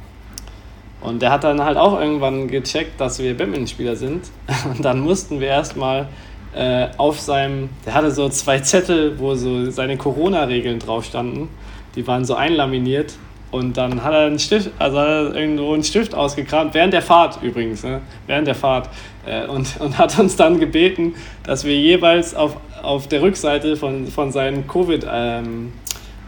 Und 1.00 1.20
der 1.20 1.32
hat 1.32 1.44
dann 1.44 1.62
halt 1.62 1.76
auch 1.76 1.98
irgendwann 1.98 2.46
gecheckt, 2.48 3.00
dass 3.00 3.18
wir 3.18 3.36
Badmintonspieler 3.36 3.96
sind. 3.96 4.30
Und 4.64 4.84
dann 4.84 5.00
mussten 5.00 5.40
wir 5.40 5.48
erstmal 5.48 6.08
äh, 6.54 6.88
auf 6.98 7.20
seinem, 7.20 7.70
der 7.86 7.94
hatte 7.94 8.10
so 8.10 8.28
zwei 8.28 8.58
Zettel, 8.60 9.18
wo 9.18 9.34
so 9.34 9.70
seine 9.70 9.96
Corona-Regeln 9.96 10.78
drauf 10.78 11.04
standen. 11.04 11.48
Die 11.94 12.06
waren 12.06 12.24
so 12.24 12.34
einlaminiert. 12.34 13.14
Und 13.50 13.76
dann 13.76 14.02
hat 14.02 14.14
er 14.14 14.26
einen 14.26 14.38
Stift, 14.38 14.70
also 14.78 14.98
hat 14.98 15.06
er 15.06 15.34
irgendwo 15.34 15.74
einen 15.74 15.84
Stift 15.84 16.14
ausgekramt, 16.14 16.72
während 16.72 16.94
der 16.94 17.02
Fahrt 17.02 17.42
übrigens, 17.42 17.84
ne? 17.84 18.00
während 18.26 18.46
der 18.46 18.54
Fahrt. 18.54 18.88
Äh, 19.26 19.46
und, 19.46 19.68
und 19.78 19.98
hat 19.98 20.18
uns 20.18 20.36
dann 20.36 20.58
gebeten, 20.58 21.14
dass 21.44 21.64
wir 21.64 21.78
jeweils 21.78 22.34
auf, 22.34 22.56
auf 22.82 23.08
der 23.08 23.20
Rückseite 23.20 23.76
von, 23.76 24.06
von 24.06 24.32
seinen 24.32 24.66
Covid- 24.66 25.06
ähm, 25.10 25.72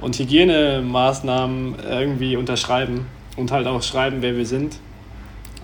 und 0.02 0.18
Hygienemaßnahmen 0.18 1.76
irgendwie 1.88 2.36
unterschreiben 2.36 3.06
und 3.36 3.50
halt 3.52 3.66
auch 3.66 3.82
schreiben, 3.82 4.18
wer 4.20 4.36
wir 4.36 4.44
sind, 4.44 4.76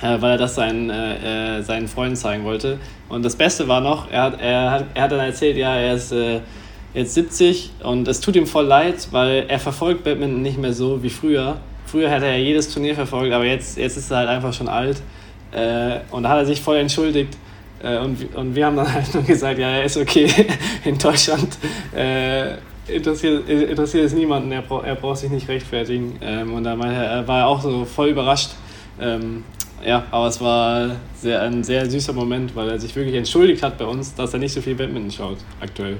äh, 0.03 0.21
weil 0.21 0.33
er 0.33 0.39
das 0.39 0.55
seinen, 0.55 0.91
äh, 0.91 1.59
äh 1.59 1.63
seinen 1.63 1.89
Freunden 1.89 2.17
zeigen 2.17 2.45
wollte. 2.45 2.79
Und 3.09 3.25
das 3.25 3.37
Beste 3.37 3.69
war 3.69 3.81
noch, 3.81 4.11
er 4.11 4.23
hat, 4.23 4.41
er 4.41 4.71
hat, 4.71 4.85
er 4.95 5.03
hat 5.03 5.13
dann 5.13 5.21
erzählt, 5.21 5.57
ja, 5.57 5.75
er 5.75 5.95
ist 5.95 6.13
äh, 6.13 6.41
jetzt 6.95 7.15
70 7.15 7.71
und 7.83 8.09
es 8.09 8.21
tut 8.21 8.37
ihm 8.37 8.47
voll 8.47 8.67
leid, 8.67 9.09
weil 9.11 9.45
er 9.49 9.59
verfolgt 9.59 10.05
Badminton 10.05 10.43
nicht 10.43 10.59
mehr 10.59 10.73
so 10.73 11.03
wie 11.03 11.11
früher. 11.11 11.59
Früher 11.87 12.11
hat 12.11 12.23
er 12.23 12.39
jedes 12.39 12.73
Turnier 12.73 12.95
verfolgt, 12.95 13.33
aber 13.33 13.45
jetzt, 13.45 13.77
jetzt 13.77 13.97
ist 13.97 14.11
er 14.11 14.19
halt 14.19 14.29
einfach 14.29 14.53
schon 14.53 14.69
alt. 14.69 15.03
Äh, 15.53 16.01
und 16.11 16.23
da 16.23 16.31
hat 16.31 16.39
er 16.39 16.47
sich 16.47 16.61
voll 16.61 16.77
entschuldigt. 16.77 17.37
Und, 17.83 18.35
und 18.35 18.55
wir 18.55 18.67
haben 18.67 18.77
dann 18.77 18.93
halt 18.93 19.15
nur 19.15 19.23
gesagt, 19.23 19.59
ja, 19.59 19.71
er 19.71 19.85
ist 19.85 19.97
okay. 19.97 20.29
In 20.85 20.99
Deutschland 20.99 21.57
interessiert, 22.95 23.49
interessiert 23.49 24.05
es 24.07 24.13
niemanden, 24.13 24.53
er, 24.53 24.65
er 24.85 24.95
braucht 24.97 25.19
sich 25.19 25.31
nicht 25.31 25.49
rechtfertigen. 25.49 26.19
Ähm, 26.21 26.53
und 26.53 26.65
da 26.65 26.77
meinte 26.77 26.97
er, 26.97 27.27
war 27.27 27.47
auch 27.47 27.61
so 27.63 27.85
voll 27.85 28.09
überrascht. 28.09 28.51
Ja, 29.85 30.05
aber 30.11 30.27
es 30.27 30.41
war 30.41 30.97
sehr, 31.15 31.41
ein 31.43 31.65
sehr 31.65 31.89
süßer 31.89 32.13
Moment, 32.13 32.55
weil 32.55 32.69
er 32.69 32.79
sich 32.79 32.95
wirklich 32.95 33.15
entschuldigt 33.15 33.63
hat 33.63 33.79
bei 33.79 33.87
uns, 33.87 34.15
dass 34.15 34.33
er 34.35 34.39
nicht 34.39 34.53
so 34.53 34.61
viel 34.61 34.75
Badminton 34.75 35.11
schaut 35.11 35.39
aktuell. 35.61 35.97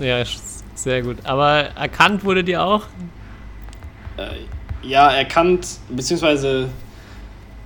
Ja, 0.00 0.22
sehr 0.74 1.02
gut. 1.02 1.18
Aber 1.24 1.70
erkannt 1.76 2.24
wurde 2.24 2.42
dir 2.42 2.62
auch? 2.62 2.82
Äh, 4.16 4.86
ja, 4.86 5.10
erkannt, 5.10 5.66
beziehungsweise 5.88 6.68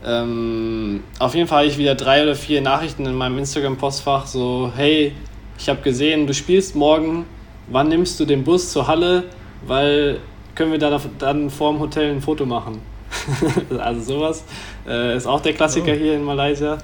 ähm, 0.05 1.03
auf 1.19 1.35
jeden 1.35 1.47
Fall 1.47 1.59
habe 1.59 1.69
ich 1.69 1.79
wieder 1.79 1.95
drei 1.95 2.23
oder 2.23 2.35
vier 2.35 2.63
Nachrichten 2.63 3.07
in 3.07 3.15
meinem 3.15 3.39
Instagram-Postfach, 3.39 4.27
so, 4.27 4.73
hey, 4.75 5.13
ich 5.59 5.69
habe 5.69 5.83
gesehen, 5.83 6.27
du 6.27 6.33
spielst 6.33 6.75
morgen, 6.75 7.27
wann 7.69 7.89
nimmst 7.89 8.19
du 8.19 8.25
den 8.25 8.45
Bus 8.45 8.73
zur 8.73 8.87
Halle, 8.87 9.25
weil 9.67 10.21
können 10.55 10.73
wir 10.73 10.79
da 10.79 11.01
dann 11.19 11.51
vor 11.51 11.73
dem 11.73 11.81
Hotel 11.81 12.11
ein 12.11 12.21
Foto 12.21 12.47
machen. 12.47 12.81
also 13.79 14.01
sowas 14.01 14.45
äh, 14.87 15.17
ist 15.17 15.27
auch 15.27 15.41
der 15.41 15.53
Klassiker 15.53 15.93
oh. 15.93 15.97
hier 15.97 16.15
in 16.15 16.25
Malaysia. 16.25 16.79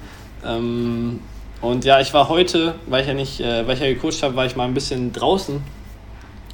Ähm, 0.45 1.19
und 1.61 1.85
ja, 1.85 1.99
ich 1.99 2.13
war 2.13 2.29
heute, 2.29 2.75
weil 2.85 3.01
ich 3.01 3.07
ja 3.07 3.13
nicht, 3.13 3.39
äh, 3.39 3.67
weil 3.67 3.75
ich 3.75 3.81
ja 3.81 3.87
gecoacht 3.87 4.21
habe, 4.23 4.35
war 4.35 4.45
ich 4.45 4.55
mal 4.55 4.65
ein 4.65 4.73
bisschen 4.73 5.11
draußen 5.11 5.61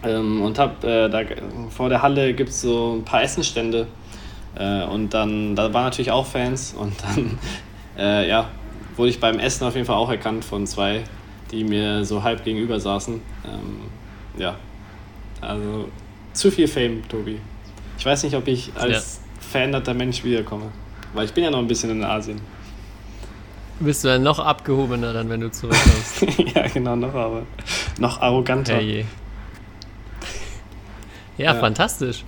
ähm, 0.03 0.42
und 0.42 0.60
habe 0.60 0.88
äh, 0.88 1.10
da 1.10 1.22
vor 1.70 1.89
der 1.89 2.01
Halle 2.01 2.34
gibt 2.34 2.50
es 2.50 2.62
so 2.62 2.96
ein 2.96 3.03
paar 3.03 3.24
Essenstände 3.24 3.88
äh, 4.56 4.84
und 4.84 5.13
dann 5.13 5.56
da 5.56 5.74
waren 5.74 5.86
natürlich 5.86 6.12
auch 6.12 6.25
Fans 6.25 6.74
und 6.77 6.94
dann 7.03 7.38
äh, 7.98 8.27
ja 8.30 8.50
wurde 8.96 9.10
ich 9.10 9.20
beim 9.20 9.39
Essen 9.39 9.65
auf 9.65 9.75
jeden 9.75 9.86
Fall 9.86 9.96
auch 9.96 10.10
erkannt 10.10 10.46
von 10.46 10.68
zwei, 10.68 11.03
die 11.51 11.63
mir 11.63 12.06
so 12.06 12.24
halb 12.24 12.44
gegenüber 12.44 12.80
saßen. 12.80 13.15
Ähm, 13.46 13.77
ja, 14.38 14.56
also 15.42 15.89
zu 16.34 16.51
viel 16.51 16.68
Fame, 16.68 17.01
Tobi. 17.08 17.39
Ich 17.98 18.06
weiß 18.06 18.24
nicht, 18.24 18.36
ob 18.36 18.48
ich 18.48 18.72
als 18.75 19.22
ja. 19.22 19.23
Veränderter 19.53 19.93
Mensch 19.93 20.24
wiederkomme, 20.24 20.72
weil 21.13 21.25
ich 21.25 21.33
bin 21.33 21.43
ja 21.43 21.51
noch 21.51 21.60
ein 21.60 21.67
bisschen 21.67 21.91
in 21.91 22.03
Asien. 22.03 22.41
Bist 23.79 24.03
du 24.03 24.07
dann 24.07 24.24
noch 24.24 24.39
abgehobener, 24.39 25.13
dann, 25.13 25.29
wenn 25.29 25.41
du 25.41 25.51
zurückkommst? 25.51 26.22
ja, 26.55 26.67
genau, 26.67 26.95
noch 26.95 27.13
aber 27.13 27.43
noch 28.00 28.19
arroganter. 28.19 28.81
Ja, 28.81 29.05
ja, 31.38 31.53
fantastisch. 31.53 32.24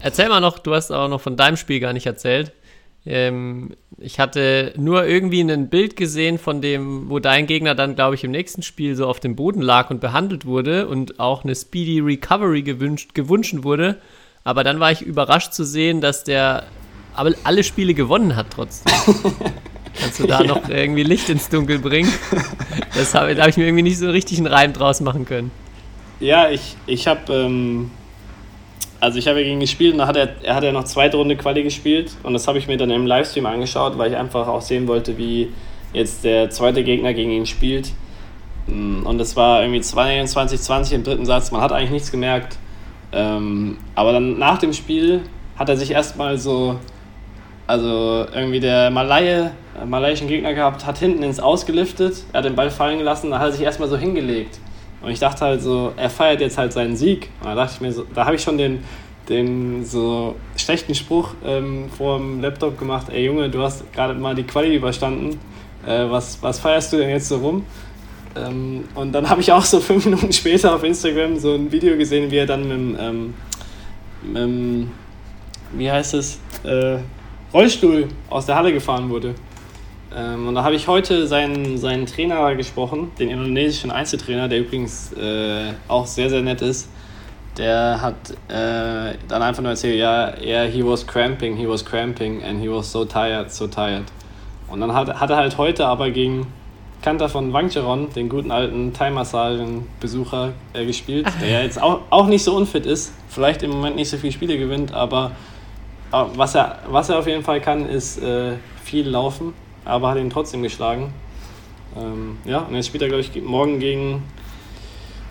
Erzähl 0.00 0.28
mal 0.28 0.40
noch, 0.40 0.58
du 0.58 0.74
hast 0.74 0.90
auch 0.92 1.08
noch 1.08 1.20
von 1.20 1.36
deinem 1.36 1.56
Spiel 1.56 1.80
gar 1.80 1.92
nicht 1.92 2.06
erzählt. 2.06 2.52
Ähm, 3.04 3.74
ich 3.98 4.20
hatte 4.20 4.74
nur 4.76 5.04
irgendwie 5.04 5.40
ein 5.40 5.68
Bild 5.68 5.96
gesehen 5.96 6.38
von 6.38 6.60
dem, 6.60 7.10
wo 7.10 7.18
dein 7.18 7.46
Gegner 7.46 7.74
dann, 7.74 7.96
glaube 7.96 8.14
ich, 8.14 8.22
im 8.22 8.30
nächsten 8.30 8.62
Spiel 8.62 8.94
so 8.94 9.06
auf 9.06 9.18
dem 9.18 9.34
Boden 9.34 9.62
lag 9.62 9.90
und 9.90 10.00
behandelt 10.00 10.46
wurde 10.46 10.86
und 10.86 11.18
auch 11.18 11.42
eine 11.42 11.54
Speedy 11.56 11.98
Recovery 12.00 12.62
gewünscht, 12.62 13.14
gewünscht 13.14 13.56
wurde. 13.62 13.98
Aber 14.44 14.64
dann 14.64 14.80
war 14.80 14.90
ich 14.92 15.02
überrascht 15.02 15.52
zu 15.52 15.64
sehen, 15.64 16.00
dass 16.00 16.24
der 16.24 16.64
aber 17.14 17.32
alle 17.44 17.62
Spiele 17.62 17.94
gewonnen 17.94 18.36
hat 18.36 18.46
trotzdem. 18.50 18.92
Kannst 20.00 20.20
du 20.20 20.26
da 20.26 20.40
ja. 20.40 20.46
noch 20.46 20.68
irgendwie 20.68 21.02
Licht 21.02 21.28
ins 21.28 21.48
Dunkel 21.50 21.78
bringen? 21.78 22.10
Das 22.94 23.14
hab, 23.14 23.28
da 23.34 23.42
habe 23.42 23.50
ich 23.50 23.56
mir 23.56 23.64
irgendwie 23.64 23.82
nicht 23.82 23.98
so 23.98 24.10
richtig 24.10 24.38
einen 24.38 24.46
Reim 24.46 24.72
draus 24.72 25.00
machen 25.00 25.26
können. 25.26 25.50
Ja, 26.20 26.50
ich, 26.50 26.76
ich 26.86 27.06
habe 27.06 27.32
ähm, 27.32 27.90
also 29.02 29.18
ich 29.18 29.26
habe 29.26 29.42
gegen 29.42 29.54
ihn 29.54 29.60
gespielt 29.60 29.94
und 29.94 29.98
dann 29.98 30.06
hat 30.06 30.16
er, 30.16 30.36
er 30.44 30.54
hat 30.54 30.62
ja 30.62 30.70
noch 30.70 30.84
zweite 30.84 31.16
Runde 31.16 31.36
Quali 31.36 31.64
gespielt 31.64 32.12
und 32.22 32.34
das 32.34 32.46
habe 32.46 32.58
ich 32.58 32.68
mir 32.68 32.76
dann 32.76 32.88
im 32.90 33.04
Livestream 33.04 33.46
angeschaut, 33.46 33.98
weil 33.98 34.12
ich 34.12 34.16
einfach 34.16 34.46
auch 34.46 34.62
sehen 34.62 34.86
wollte, 34.86 35.18
wie 35.18 35.48
jetzt 35.92 36.22
der 36.22 36.50
zweite 36.50 36.84
Gegner 36.84 37.12
gegen 37.12 37.32
ihn 37.32 37.44
spielt. 37.44 37.90
Mm, 38.68 39.04
und 39.04 39.20
es 39.20 39.34
war 39.34 39.62
irgendwie 39.62 39.80
22, 39.80 40.60
20 40.60 40.94
im 40.94 41.02
dritten 41.02 41.26
Satz, 41.26 41.50
man 41.50 41.60
hat 41.60 41.72
eigentlich 41.72 41.90
nichts 41.90 42.12
gemerkt. 42.12 42.58
Ähm, 43.12 43.76
aber 43.94 44.12
dann 44.12 44.38
nach 44.38 44.58
dem 44.58 44.72
Spiel 44.72 45.22
hat 45.56 45.68
er 45.68 45.76
sich 45.76 45.90
erstmal 45.90 46.38
so, 46.38 46.78
also 47.66 48.26
irgendwie 48.34 48.60
der 48.60 48.90
Malaye, 48.90 49.50
äh, 49.80 49.84
malaiischen 49.86 50.28
Gegner 50.28 50.54
gehabt, 50.54 50.86
hat 50.86 50.98
hinten 50.98 51.22
ins 51.22 51.40
Ausgeliftet, 51.40 52.24
er 52.32 52.38
hat 52.38 52.44
den 52.44 52.56
Ball 52.56 52.70
fallen 52.70 52.98
gelassen, 52.98 53.30
dann 53.30 53.40
hat 53.40 53.48
er 53.48 53.52
sich 53.52 53.62
erstmal 53.62 53.88
so 53.88 53.96
hingelegt. 53.96 54.58
Und 55.02 55.10
ich 55.10 55.18
dachte 55.18 55.44
halt 55.44 55.62
so, 55.62 55.92
er 55.96 56.10
feiert 56.10 56.40
jetzt 56.40 56.58
halt 56.58 56.72
seinen 56.72 56.96
Sieg. 56.96 57.28
Und 57.40 57.48
da 57.48 57.54
dachte 57.54 57.72
ich 57.74 57.80
mir 57.80 57.92
so, 57.92 58.04
da 58.14 58.24
habe 58.24 58.36
ich 58.36 58.42
schon 58.42 58.56
den, 58.56 58.84
den 59.28 59.84
so 59.84 60.36
schlechten 60.56 60.94
Spruch 60.94 61.34
ähm, 61.44 61.90
vor 61.96 62.18
dem 62.18 62.40
Laptop 62.40 62.78
gemacht, 62.78 63.08
ey 63.10 63.26
Junge, 63.26 63.50
du 63.50 63.62
hast 63.62 63.92
gerade 63.92 64.14
mal 64.14 64.34
die 64.34 64.44
Quali 64.44 64.76
überstanden, 64.76 65.40
äh, 65.86 66.08
was, 66.08 66.40
was 66.42 66.60
feierst 66.60 66.92
du 66.92 66.98
denn 66.98 67.10
jetzt 67.10 67.28
so 67.28 67.38
rum? 67.38 67.64
Ähm, 68.36 68.84
und 68.94 69.12
dann 69.12 69.28
habe 69.28 69.40
ich 69.40 69.52
auch 69.52 69.64
so 69.64 69.80
fünf 69.80 70.04
Minuten 70.04 70.32
später 70.32 70.74
auf 70.74 70.84
Instagram 70.84 71.38
so 71.38 71.54
ein 71.54 71.70
Video 71.70 71.96
gesehen, 71.96 72.30
wie 72.30 72.36
er 72.36 72.46
dann 72.46 72.62
mit 72.62 73.00
dem, 73.00 73.34
ähm, 74.34 74.88
mit 74.88 74.88
wie 75.74 75.90
heißt 75.90 76.14
es, 76.14 76.38
äh, 76.64 76.98
Rollstuhl 77.52 78.08
aus 78.30 78.46
der 78.46 78.56
Halle 78.56 78.72
gefahren 78.72 79.08
wurde. 79.10 79.34
Ähm, 80.14 80.48
und 80.48 80.54
da 80.54 80.64
habe 80.64 80.74
ich 80.74 80.88
heute 80.88 81.26
seinen, 81.26 81.78
seinen 81.78 82.06
Trainer 82.06 82.54
gesprochen, 82.54 83.10
den 83.18 83.30
indonesischen 83.30 83.90
Einzeltrainer, 83.90 84.48
der 84.48 84.60
übrigens 84.60 85.12
äh, 85.14 85.72
auch 85.88 86.06
sehr, 86.06 86.28
sehr 86.28 86.42
nett 86.42 86.60
ist. 86.60 86.88
Der 87.58 88.00
hat 88.00 88.30
äh, 88.48 89.16
dann 89.28 89.42
einfach 89.42 89.62
nur 89.62 89.72
erzählt, 89.72 89.98
ja, 89.98 90.34
yeah, 90.40 90.64
he 90.64 90.84
was 90.84 91.06
cramping, 91.06 91.56
he 91.56 91.68
was 91.68 91.84
cramping 91.84 92.42
and 92.42 92.60
he 92.60 92.68
was 92.70 92.90
so 92.90 93.04
tired, 93.04 93.50
so 93.50 93.66
tired. 93.66 94.04
Und 94.68 94.80
dann 94.80 94.94
hat, 94.94 95.20
hat 95.20 95.30
er 95.30 95.36
halt 95.36 95.58
heute 95.58 95.86
aber 95.86 96.10
gegen 96.10 96.46
Kanter 97.02 97.28
von 97.28 97.52
Wangcheron, 97.52 98.12
den 98.12 98.28
guten 98.28 98.50
alten 98.50 98.92
Thai-Massagen-Besucher, 98.92 100.52
äh, 100.72 100.86
gespielt, 100.86 101.26
der 101.40 101.48
ja 101.48 101.62
jetzt 101.62 101.82
auch, 101.82 102.00
auch 102.10 102.28
nicht 102.28 102.44
so 102.44 102.56
unfit 102.56 102.86
ist, 102.86 103.12
vielleicht 103.28 103.62
im 103.62 103.70
Moment 103.70 103.96
nicht 103.96 104.08
so 104.08 104.16
viele 104.16 104.32
Spiele 104.32 104.56
gewinnt, 104.56 104.94
aber 104.94 105.32
äh, 106.12 106.24
was 106.36 106.54
er, 106.54 106.78
was 106.88 107.08
er 107.08 107.18
auf 107.18 107.26
jeden 107.26 107.42
Fall 107.42 107.60
kann, 107.60 107.88
ist 107.88 108.22
äh, 108.22 108.54
viel 108.84 109.08
laufen 109.08 109.52
aber 109.84 110.10
hat 110.10 110.18
ihn 110.18 110.30
trotzdem 110.30 110.62
geschlagen. 110.62 111.12
Ähm, 111.96 112.38
ja, 112.44 112.60
und 112.60 112.74
jetzt 112.74 112.86
spielt 112.86 113.02
er, 113.02 113.08
glaube 113.08 113.22
ich, 113.22 113.42
morgen 113.42 113.78
gegen, 113.78 114.22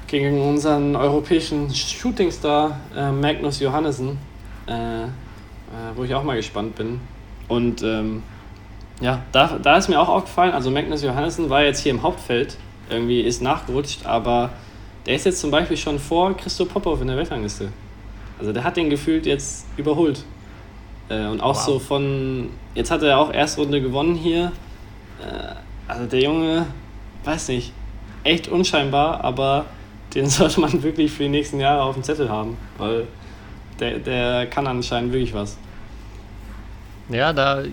gegen 0.08 0.42
unseren 0.42 0.96
europäischen 0.96 1.74
Shootingstar 1.74 2.80
äh, 2.96 3.12
Magnus 3.12 3.60
Johannessen, 3.60 4.18
äh, 4.68 5.04
äh, 5.04 5.08
wo 5.96 6.04
ich 6.04 6.14
auch 6.14 6.24
mal 6.24 6.36
gespannt 6.36 6.76
bin. 6.76 7.00
Und 7.48 7.82
ähm, 7.84 8.24
ja, 9.02 9.24
da, 9.32 9.58
da 9.62 9.78
ist 9.78 9.90
mir 9.90 10.00
auch 10.00 10.10
aufgefallen, 10.10 10.54
also 10.54 10.70
Magnus 10.72 11.02
Johannessen 11.02 11.50
war 11.50 11.64
jetzt 11.64 11.80
hier 11.80 11.92
im 11.92 12.04
Hauptfeld, 12.04 12.58
irgendwie 12.90 13.22
ist 13.22 13.42
nachgerutscht, 13.42 14.06
aber 14.06 14.52
der 15.06 15.16
ist 15.16 15.26
jetzt 15.26 15.40
zum 15.42 15.50
Beispiel 15.50 15.78
schon 15.78 15.98
vor 16.00 16.38
Christo 16.38 16.66
Popov 16.66 17.02
in 17.02 17.08
der 17.08 17.18
Weltrangliste. 17.18 17.70
Also 18.38 18.54
der 18.54 18.64
hat 18.64 18.78
den 18.78 18.90
gefühlt 18.90 19.26
jetzt 19.26 19.66
überholt. 19.78 20.24
Äh, 21.10 21.26
und 21.28 21.42
auch 21.42 21.56
wow. 21.56 21.66
so 21.66 21.80
von, 21.80 22.50
jetzt 22.76 22.92
hat 22.92 23.02
er 23.02 23.20
auch 23.20 23.34
Erstrunde 23.34 23.82
gewonnen 23.82 24.16
hier. 24.16 24.52
Äh, 25.20 25.56
also 25.88 26.06
der 26.06 26.22
Junge, 26.22 26.68
weiß 27.24 27.50
nicht, 27.50 27.74
echt 28.24 28.48
unscheinbar, 28.48 29.24
aber 29.24 29.66
den 30.14 30.26
sollte 30.30 30.62
man 30.62 30.84
wirklich 30.84 31.12
für 31.12 31.24
die 31.24 31.30
nächsten 31.30 31.60
Jahre 31.60 31.82
auf 31.82 31.96
dem 31.96 32.04
Zettel 32.04 32.30
haben, 32.30 32.58
weil 32.78 33.08
der, 33.80 33.98
der 34.00 34.46
kann 34.48 34.68
anscheinend 34.68 35.12
wirklich 35.12 35.34
was. 35.34 35.58
Ja, 37.14 37.34
da 37.34 37.64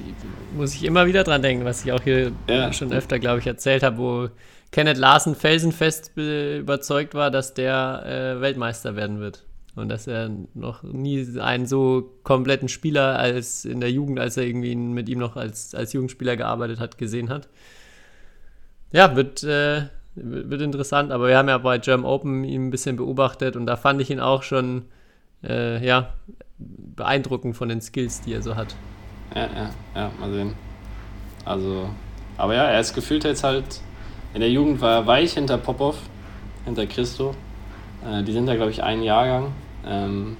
muss 0.54 0.74
ich 0.74 0.84
immer 0.84 1.06
wieder 1.06 1.24
dran 1.24 1.42
denken, 1.42 1.64
was 1.64 1.84
ich 1.84 1.92
auch 1.92 2.02
hier 2.02 2.32
ja. 2.48 2.72
schon 2.72 2.92
öfter, 2.92 3.18
glaube 3.18 3.40
ich, 3.40 3.46
erzählt 3.46 3.82
habe, 3.82 3.98
wo 3.98 4.28
Kenneth 4.70 4.98
Larsen 4.98 5.34
felsenfest 5.34 6.12
überzeugt 6.16 7.14
war, 7.14 7.30
dass 7.30 7.54
der 7.54 8.04
äh, 8.36 8.40
Weltmeister 8.40 8.96
werden 8.96 9.20
wird 9.20 9.44
und 9.76 9.88
dass 9.88 10.06
er 10.06 10.30
noch 10.54 10.82
nie 10.82 11.38
einen 11.38 11.66
so 11.66 12.12
kompletten 12.22 12.68
Spieler 12.68 13.18
als 13.18 13.64
in 13.64 13.80
der 13.80 13.90
Jugend, 13.90 14.18
als 14.18 14.36
er 14.36 14.44
irgendwie 14.44 14.74
mit 14.74 15.08
ihm 15.08 15.18
noch 15.18 15.36
als, 15.36 15.74
als 15.74 15.92
Jugendspieler 15.92 16.36
gearbeitet 16.36 16.80
hat, 16.80 16.98
gesehen 16.98 17.30
hat. 17.30 17.48
Ja, 18.92 19.16
wird, 19.16 19.42
äh, 19.44 19.82
wird 20.14 20.60
interessant, 20.60 21.12
aber 21.12 21.28
wir 21.28 21.38
haben 21.38 21.48
ja 21.48 21.58
bei 21.58 21.78
German 21.78 22.06
Open 22.06 22.44
ihn 22.44 22.68
ein 22.68 22.70
bisschen 22.70 22.96
beobachtet 22.96 23.56
und 23.56 23.66
da 23.66 23.76
fand 23.76 24.00
ich 24.00 24.10
ihn 24.10 24.20
auch 24.20 24.42
schon 24.42 24.86
äh, 25.44 25.84
ja, 25.84 26.14
beeindruckend 26.58 27.56
von 27.56 27.68
den 27.68 27.80
Skills, 27.80 28.20
die 28.20 28.32
er 28.32 28.42
so 28.42 28.56
hat. 28.56 28.74
Ja, 29.34 29.42
ja, 29.42 29.70
ja, 29.94 30.10
mal 30.18 30.32
sehen. 30.32 30.54
Also, 31.44 31.88
aber 32.36 32.54
ja, 32.54 32.64
er 32.64 32.80
ist 32.80 32.94
gefühlt 32.94 33.24
jetzt 33.24 33.44
halt, 33.44 33.80
in 34.34 34.40
der 34.40 34.50
Jugend 34.50 34.80
war 34.80 34.92
er 34.92 35.06
weich 35.06 35.32
hinter 35.34 35.58
Popov, 35.58 35.96
hinter 36.64 36.86
Christo. 36.86 37.34
Äh, 38.06 38.22
die 38.22 38.32
sind 38.32 38.46
da, 38.46 38.54
glaube 38.54 38.70
ich, 38.70 38.82
ein 38.82 39.02
Jahrgang. 39.02 39.52
Ähm, 39.86 40.36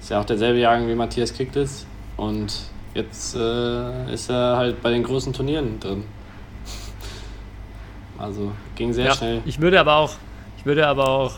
ist 0.00 0.10
ja 0.10 0.20
auch 0.20 0.24
derselbe 0.24 0.60
Jahrgang 0.60 0.88
wie 0.88 0.94
Matthias 0.94 1.34
Kicklis. 1.34 1.86
Und 2.16 2.52
jetzt 2.94 3.34
äh, 3.34 4.12
ist 4.12 4.30
er 4.30 4.56
halt 4.56 4.82
bei 4.82 4.90
den 4.90 5.02
großen 5.02 5.32
Turnieren 5.32 5.80
drin. 5.80 6.04
Also 8.18 8.52
ging 8.76 8.94
sehr 8.94 9.06
ja, 9.06 9.14
schnell. 9.14 9.42
Ich 9.44 9.60
würde 9.60 9.78
aber 9.78 9.96
auch, 9.96 10.14
ich 10.56 10.64
würde 10.64 10.86
aber 10.86 11.06
auch 11.06 11.34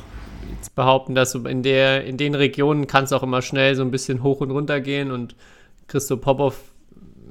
jetzt 0.55 0.77
behaupten, 0.77 1.17
dass 1.17 1.35
in, 1.35 1.65
der, 1.65 2.05
in 2.05 2.17
den 2.17 2.37
Regionen 2.37 2.87
kann 2.87 3.03
es 3.03 3.13
auch 3.13 3.25
immer 3.25 3.43
schnell 3.43 3.75
so 3.75 3.83
ein 3.83 3.91
bisschen 3.91 4.23
hoch 4.23 4.41
und 4.41 4.53
runter 4.53 4.81
gehen 4.81 5.11
und 5.11 5.35
Christo 5.89 6.17
Popov, 6.17 6.73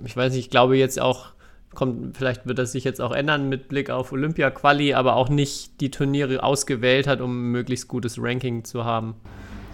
ich 0.03 0.17
weiß 0.17 0.33
nicht, 0.33 0.45
ich 0.45 0.49
glaube 0.49 0.77
jetzt 0.77 0.99
auch, 0.99 1.29
kommt, 1.73 2.17
vielleicht 2.17 2.47
wird 2.47 2.57
das 2.57 2.71
sich 2.71 2.83
jetzt 2.83 2.99
auch 2.99 3.11
ändern 3.11 3.49
mit 3.49 3.69
Blick 3.69 3.89
auf 3.89 4.11
Olympia-Quali, 4.11 4.93
aber 4.93 5.15
auch 5.15 5.29
nicht 5.29 5.79
die 5.79 5.91
Turniere 5.91 6.43
ausgewählt 6.43 7.07
hat, 7.07 7.21
um 7.21 7.31
ein 7.31 7.51
möglichst 7.51 7.87
gutes 7.87 8.17
Ranking 8.19 8.63
zu 8.63 8.83
haben. 8.83 9.15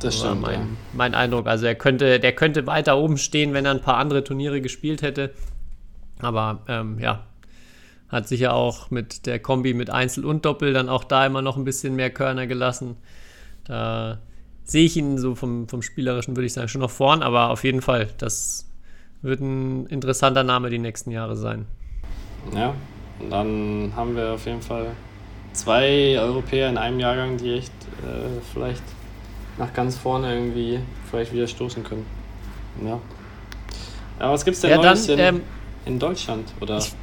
Das 0.01 0.19
stimmt. 0.19 0.41
Mein, 0.41 0.59
ja. 0.59 0.67
mein 0.91 1.15
Eindruck. 1.15 1.47
Also 1.47 1.65
er 1.65 1.75
könnte, 1.75 2.19
der 2.19 2.33
könnte 2.33 2.67
weiter 2.67 2.97
oben 2.97 3.17
stehen, 3.17 3.53
wenn 3.53 3.65
er 3.65 3.71
ein 3.71 3.81
paar 3.81 3.97
andere 3.97 4.23
Turniere 4.23 4.59
gespielt 4.59 5.01
hätte. 5.01 5.33
Aber 6.19 6.61
ähm, 6.67 6.99
ja, 6.99 7.25
hat 8.09 8.27
sicher 8.27 8.53
auch 8.53 8.91
mit 8.91 9.25
der 9.25 9.39
Kombi 9.39 9.73
mit 9.73 9.89
Einzel 9.89 10.25
und 10.25 10.45
Doppel 10.45 10.73
dann 10.73 10.89
auch 10.89 11.05
da 11.05 11.25
immer 11.25 11.41
noch 11.41 11.55
ein 11.55 11.63
bisschen 11.63 11.95
mehr 11.95 12.09
Körner 12.09 12.47
gelassen. 12.47 12.97
Da 13.63 14.19
sehe 14.65 14.85
ich 14.85 14.97
ihn 14.97 15.17
so 15.17 15.35
vom, 15.35 15.67
vom 15.69 15.81
Spielerischen, 15.81 16.35
würde 16.35 16.45
ich 16.45 16.53
sagen, 16.53 16.67
schon 16.67 16.81
noch 16.81 16.89
vorn, 16.89 17.23
aber 17.23 17.49
auf 17.49 17.63
jeden 17.63 17.81
Fall, 17.81 18.07
das 18.17 18.69
wird 19.24 19.39
ein 19.39 19.88
interessanter 19.88 20.44
Name 20.44 20.70
die 20.70 20.80
nächsten 20.80 21.12
Jahre 21.12 21.36
sein. 21.36 21.65
Ja, 22.53 22.75
und 23.20 23.30
dann 23.32 23.94
haben 23.96 24.15
wir 24.15 24.34
auf 24.34 24.46
jeden 24.46 24.62
Fall 24.62 24.88
zwei 25.53 26.18
Europäer 26.20 26.70
in 26.70 26.77
einem 26.77 27.00
Jahrgang, 27.00 27.38
die 27.38 27.53
echt 27.53 27.72
äh, 28.03 28.42
vielleicht 28.53 28.84
nach 29.58 29.74
ganz 29.74 29.98
vorne 29.98 30.34
irgendwie 30.34 30.80
vielleicht 31.10 31.34
wieder 31.34 31.48
stoßen 31.48 31.84
können. 31.84 32.06
Ja. 32.86 33.00
Aber 34.20 34.34
was 34.34 34.44
gibt 34.44 34.56
es 34.56 34.62
denn 34.62 34.72
ja, 34.72 34.77
Neues 34.77 35.08
dann, 35.08 35.20
in, 35.20 35.25
ähm, 35.25 35.42
in 35.86 36.00
Deutschland? 36.00 36.51
Oder? 36.60 36.77
Ich, 36.77 36.94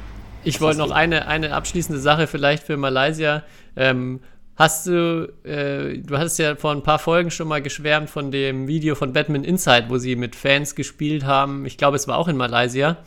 ich 0.43 0.61
wollte 0.61 0.79
noch 0.79 0.91
eine, 0.91 1.27
eine 1.27 1.53
abschließende 1.53 1.99
Sache 1.99 2.27
vielleicht 2.27 2.63
für 2.63 2.77
Malaysia. 2.77 3.43
Ähm, 3.75 4.19
hast 4.61 4.85
du, 4.85 5.33
äh, 5.43 5.97
du 5.97 6.17
hattest 6.17 6.37
ja 6.37 6.55
vor 6.55 6.71
ein 6.71 6.83
paar 6.83 6.99
Folgen 6.99 7.31
schon 7.31 7.47
mal 7.47 7.61
geschwärmt 7.61 8.09
von 8.09 8.29
dem 8.29 8.67
Video 8.67 8.93
von 8.93 9.11
Batman 9.11 9.43
Inside, 9.43 9.85
wo 9.89 9.97
sie 9.97 10.15
mit 10.15 10.35
Fans 10.35 10.75
gespielt 10.75 11.25
haben. 11.25 11.65
Ich 11.65 11.77
glaube, 11.77 11.95
es 11.95 12.07
war 12.07 12.17
auch 12.17 12.27
in 12.27 12.37
Malaysia. 12.37 12.97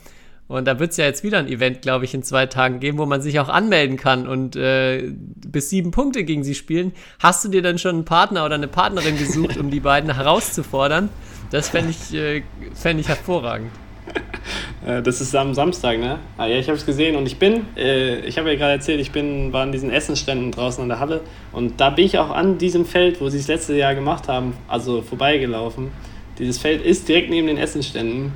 Und 0.47 0.65
da 0.65 0.77
wird 0.79 0.91
es 0.91 0.97
ja 0.97 1.05
jetzt 1.05 1.23
wieder 1.23 1.39
ein 1.39 1.47
Event, 1.47 1.81
glaube 1.81 2.05
ich, 2.05 2.13
in 2.13 2.21
zwei 2.21 2.45
Tagen 2.45 2.79
geben, 2.79 2.97
wo 2.97 3.05
man 3.05 3.21
sich 3.21 3.39
auch 3.39 3.49
anmelden 3.49 3.97
kann 3.97 4.27
und 4.27 4.55
äh, 4.55 5.11
bis 5.47 5.69
sieben 5.69 5.91
Punkte 5.91 6.23
gegen 6.23 6.43
sie 6.43 6.53
spielen. 6.53 6.91
Hast 7.19 7.43
du 7.45 7.49
dir 7.49 7.63
dann 7.63 7.79
schon 7.79 7.95
einen 7.95 8.05
Partner 8.05 8.45
oder 8.45 8.55
eine 8.55 8.67
Partnerin 8.67 9.17
gesucht, 9.17 9.57
um 9.57 9.71
die 9.71 9.79
beiden 9.79 10.13
herauszufordern? 10.13 11.09
Das 11.51 11.69
fände 11.69 11.91
ich, 11.91 12.13
äh, 12.13 12.43
fänd 12.75 12.99
ich 12.99 13.07
hervorragend. 13.07 13.71
Äh, 14.85 15.01
das 15.01 15.19
ist 15.21 15.35
am 15.35 15.53
Samstag, 15.53 15.99
ne? 15.99 16.19
Ah, 16.37 16.45
ja, 16.45 16.57
ich 16.57 16.67
habe 16.67 16.77
es 16.77 16.85
gesehen 16.85 17.15
und 17.15 17.25
ich 17.25 17.37
bin, 17.37 17.65
äh, 17.75 18.19
ich 18.19 18.37
habe 18.37 18.51
ja 18.51 18.55
gerade 18.55 18.73
erzählt, 18.73 18.99
ich 19.01 19.11
bin, 19.11 19.51
war 19.51 19.63
an 19.63 19.71
diesen 19.71 19.89
Essensständen 19.89 20.51
draußen 20.51 20.81
an 20.81 20.89
der 20.89 20.99
Halle 20.99 21.21
und 21.51 21.79
da 21.81 21.89
bin 21.89 22.05
ich 22.05 22.17
auch 22.19 22.29
an 22.29 22.57
diesem 22.57 22.85
Feld, 22.85 23.19
wo 23.19 23.29
sie 23.29 23.39
es 23.39 23.47
letzte 23.47 23.75
Jahr 23.75 23.95
gemacht 23.95 24.27
haben, 24.27 24.53
also 24.67 25.01
vorbeigelaufen. 25.01 25.89
Dieses 26.37 26.57
Feld 26.57 26.85
ist 26.85 27.07
direkt 27.07 27.29
neben 27.29 27.47
den 27.47 27.57
Essensständen. 27.57 28.31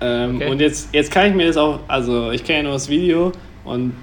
Ähm, 0.00 0.36
Okay. 0.36 0.50
Und 0.50 0.60
jetzt, 0.60 0.94
jetzt 0.94 1.10
kann 1.10 1.28
ich 1.28 1.34
mir 1.34 1.46
das 1.46 1.56
auch, 1.56 1.80
also 1.88 2.30
ich 2.30 2.44
kenne 2.44 2.58
ja 2.58 2.62
nur 2.64 2.72
das 2.72 2.88
Video 2.88 3.32
und 3.64 3.94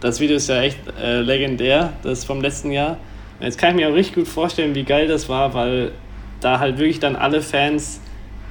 das 0.00 0.20
Video 0.20 0.36
ist 0.36 0.48
ja 0.48 0.60
echt 0.62 0.78
äh, 1.00 1.20
legendär, 1.20 1.92
das 2.02 2.24
vom 2.24 2.40
letzten 2.40 2.70
Jahr. 2.70 2.98
Und 3.38 3.46
jetzt 3.46 3.58
kann 3.58 3.70
ich 3.70 3.76
mir 3.76 3.88
auch 3.88 3.94
richtig 3.94 4.14
gut 4.14 4.28
vorstellen, 4.28 4.74
wie 4.74 4.84
geil 4.84 5.06
das 5.08 5.28
war, 5.28 5.54
weil 5.54 5.92
da 6.40 6.58
halt 6.58 6.78
wirklich 6.78 7.00
dann 7.00 7.16
alle 7.16 7.42
Fans 7.42 8.00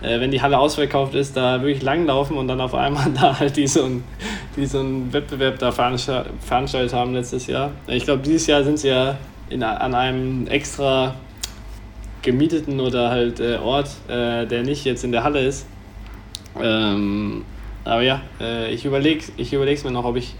äh, 0.01 0.19
wenn 0.19 0.31
die 0.31 0.41
Halle 0.41 0.57
ausverkauft 0.57 1.15
ist, 1.15 1.35
da 1.35 1.61
wirklich 1.61 1.81
langlaufen 1.81 2.37
und 2.37 2.47
dann 2.47 2.61
auf 2.61 2.75
einmal 2.75 3.11
da 3.19 3.39
halt 3.39 3.57
die 3.57 3.67
so 3.67 3.85
einen, 3.85 4.03
die 4.55 4.65
so 4.65 4.79
einen 4.79 5.11
Wettbewerb 5.13 5.59
da 5.59 5.69
veransta- 5.69 6.25
veranstaltet 6.45 6.93
haben 6.93 7.13
letztes 7.13 7.47
Jahr. 7.47 7.71
Ich 7.87 8.03
glaube, 8.03 8.21
dieses 8.23 8.47
Jahr 8.47 8.63
sind 8.63 8.79
sie 8.79 8.89
ja 8.89 9.17
in, 9.49 9.63
an 9.63 9.93
einem 9.93 10.47
extra 10.47 11.15
gemieteten 12.21 12.79
oder 12.79 13.09
halt 13.09 13.39
äh, 13.39 13.57
Ort, 13.57 13.89
äh, 14.07 14.45
der 14.45 14.63
nicht 14.63 14.85
jetzt 14.85 15.03
in 15.03 15.11
der 15.11 15.23
Halle 15.23 15.39
ist. 15.45 15.65
Ähm, 16.61 17.45
aber 17.85 18.01
ja, 18.01 18.21
äh, 18.41 18.73
ich 18.73 18.85
überlege 18.85 19.23
ich 19.37 19.53
überleg's 19.53 19.83
mir 19.83 19.91
noch, 19.91 20.03
ob 20.03 20.17
ich, 20.17 20.35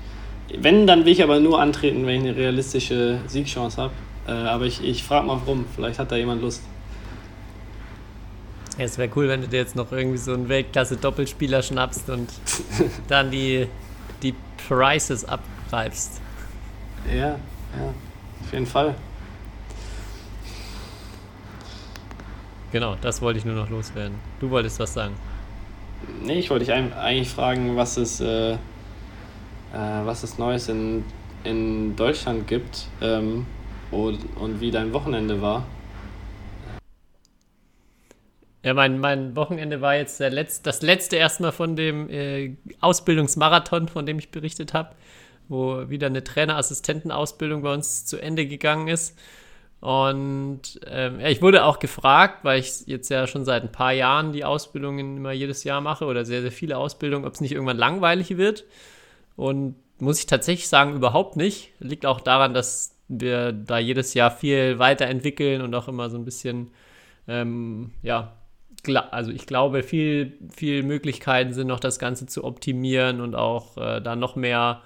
wenn, 0.58 0.86
dann 0.88 1.06
will 1.06 1.12
ich 1.14 1.24
aber 1.24 1.40
nur 1.40 1.62
antreten, 1.62 2.06
wenn 2.06 2.22
ich 2.22 2.30
eine 2.30 2.36
realistische 2.36 3.20
Siegchance 3.28 3.82
habe. 3.82 3.94
Äh, 4.28 4.32
aber 4.32 4.66
ich, 4.66 4.84
ich 4.84 5.04
frage 5.04 5.26
mal 5.28 5.38
rum, 5.48 5.66
vielleicht 5.74 6.00
hat 6.00 6.12
da 6.12 6.18
jemand 6.18 6.42
Lust. 6.42 6.64
Ja, 8.78 8.86
es 8.86 8.98
wäre 9.00 9.10
cool, 9.16 9.28
wenn 9.28 9.42
du 9.42 9.48
dir 9.48 9.58
jetzt 9.58 9.76
noch 9.76 9.92
irgendwie 9.92 10.20
so 10.20 10.34
einen 10.34 10.50
Weltklasse-Doppelspieler 10.50 11.64
schnappst 11.64 12.10
und 12.12 12.30
dann 13.08 13.32
die, 13.32 13.68
die 14.22 14.36
Prices 14.68 15.26
abgreifst. 15.26 16.22
Ja, 17.12 17.30
ja, 17.30 17.94
auf 18.42 18.54
jeden 18.54 18.68
Fall. 18.68 18.94
Genau, 22.72 22.96
das 23.02 23.22
wollte 23.22 23.40
ich 23.40 23.46
nur 23.46 23.56
noch 23.56 23.70
loswerden. 23.70 24.16
Du 24.40 24.52
wolltest 24.52 24.80
was 24.80 24.94
sagen. 24.94 25.16
Nee, 26.22 26.40
ich 26.40 26.50
wollte 26.52 26.66
dich 26.66 26.74
eigentlich 26.74 27.30
fragen, 27.30 27.76
was 27.76 27.98
es, 27.98 28.20
äh, 28.20 28.52
äh, 28.54 28.58
was 29.74 30.22
es 30.22 30.38
Neues 30.38 30.70
in, 30.70 31.04
in 31.44 31.96
Deutschland 31.96 32.48
gibt 32.48 32.86
ähm, 33.02 33.48
und, 33.90 34.20
und 34.36 34.62
wie 34.62 34.70
dein 34.70 34.94
Wochenende 34.94 35.42
war. 35.42 35.66
Ja, 38.68 38.74
mein, 38.74 39.00
mein 39.00 39.34
Wochenende 39.38 39.80
war 39.80 39.96
jetzt 39.96 40.20
der 40.20 40.30
Letz-, 40.30 40.62
das 40.62 40.82
letzte 40.82 41.16
erstmal 41.16 41.54
von 41.54 41.78
dem 41.78 42.10
äh, 42.10 42.58
Ausbildungsmarathon, 42.82 43.88
von 43.88 44.06
dem 44.06 44.20
ich 44.20 44.30
berichtet 44.30 44.74
habe, 44.74 44.90
wo 45.48 45.90
wieder 45.90 46.08
eine 46.08 46.22
Trainerassistentenausbildung 46.22 47.62
bei 47.62 47.74
uns 47.74 48.06
zu 48.06 48.18
Ende 48.22 48.46
gegangen 48.46 48.90
ist. 48.90 49.18
Und 49.80 50.82
ähm, 50.86 51.22
ja, 51.22 51.30
ich 51.30 51.42
wurde 51.42 51.64
auch 51.64 51.80
gefragt, 51.80 52.44
weil 52.44 52.60
ich 52.60 52.86
jetzt 52.88 53.08
ja 53.08 53.26
schon 53.26 53.46
seit 53.46 53.64
ein 53.64 53.72
paar 53.72 53.94
Jahren 53.94 54.34
die 54.34 54.44
Ausbildungen 54.44 55.16
immer 55.16 55.32
jedes 55.32 55.64
Jahr 55.64 55.80
mache 55.80 56.04
oder 56.04 56.26
sehr, 56.26 56.42
sehr 56.42 56.52
viele 56.52 56.78
Ausbildungen, 56.78 57.24
ob 57.24 57.36
es 57.36 57.40
nicht 57.40 57.54
irgendwann 57.54 57.78
langweilig 57.78 58.36
wird. 58.36 58.66
Und 59.38 59.76
muss 59.98 60.20
ich 60.20 60.26
tatsächlich 60.26 60.68
sagen, 60.68 60.94
überhaupt 60.94 61.38
nicht. 61.38 61.72
Liegt 61.80 62.06
auch 62.06 62.20
daran, 62.20 62.54
dass 62.54 62.98
wir 63.08 63.54
da 63.54 63.78
jedes 63.78 64.14
Jahr 64.14 64.30
viel 64.30 64.78
weiterentwickeln 64.78 65.62
und 65.62 65.74
auch 65.74 65.88
immer 65.88 66.10
so 66.10 66.18
ein 66.18 66.26
bisschen, 66.26 66.72
ähm, 67.30 67.92
ja, 68.04 68.34
also 68.96 69.32
ich 69.32 69.46
glaube, 69.46 69.84
viel, 69.84 70.38
viel 70.56 70.84
Möglichkeiten 70.84 71.54
sind 71.54 71.68
noch 71.68 71.80
das 71.80 72.00
Ganze 72.00 72.26
zu 72.26 72.44
optimieren 72.44 73.22
und 73.22 73.36
auch 73.36 73.78
äh, 73.78 74.02
da 74.02 74.16
noch 74.16 74.36
mehr 74.36 74.82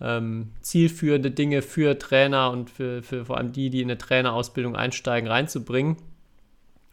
ähm, 0.00 0.52
zielführende 0.60 1.30
Dinge 1.30 1.62
für 1.62 1.98
Trainer 1.98 2.50
und 2.50 2.70
für, 2.70 3.02
für 3.02 3.24
vor 3.24 3.38
allem 3.38 3.52
die, 3.52 3.70
die 3.70 3.80
in 3.80 3.90
eine 3.90 3.98
Trainerausbildung 3.98 4.76
einsteigen, 4.76 5.28
reinzubringen. 5.28 5.96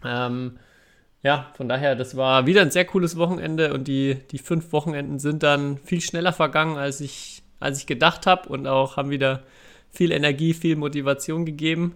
Ähm, 0.04 0.58
ja, 1.24 1.52
von 1.56 1.70
daher, 1.70 1.96
das 1.96 2.18
war 2.18 2.48
wieder 2.48 2.62
ein 2.62 2.72
sehr 2.72 2.86
cooles 2.86 3.18
Wochenende 3.18 3.74
und 3.74 3.88
die, 3.88 4.18
die 4.32 4.40
fünf 4.40 4.72
Wochenenden 4.72 5.20
sind 5.20 5.44
dann 5.44 5.78
viel 5.78 6.02
schneller 6.02 6.34
vergangen, 6.34 6.78
als 6.78 7.00
ich, 7.00 7.44
als 7.60 7.80
ich 7.80 7.86
gedacht 7.86 8.26
habe 8.26 8.50
und 8.50 8.68
auch 8.68 8.98
haben 8.98 9.12
wieder 9.12 9.44
viel 9.92 10.12
Energie, 10.12 10.54
viel 10.54 10.76
Motivation 10.76 11.46
gegeben. 11.46 11.96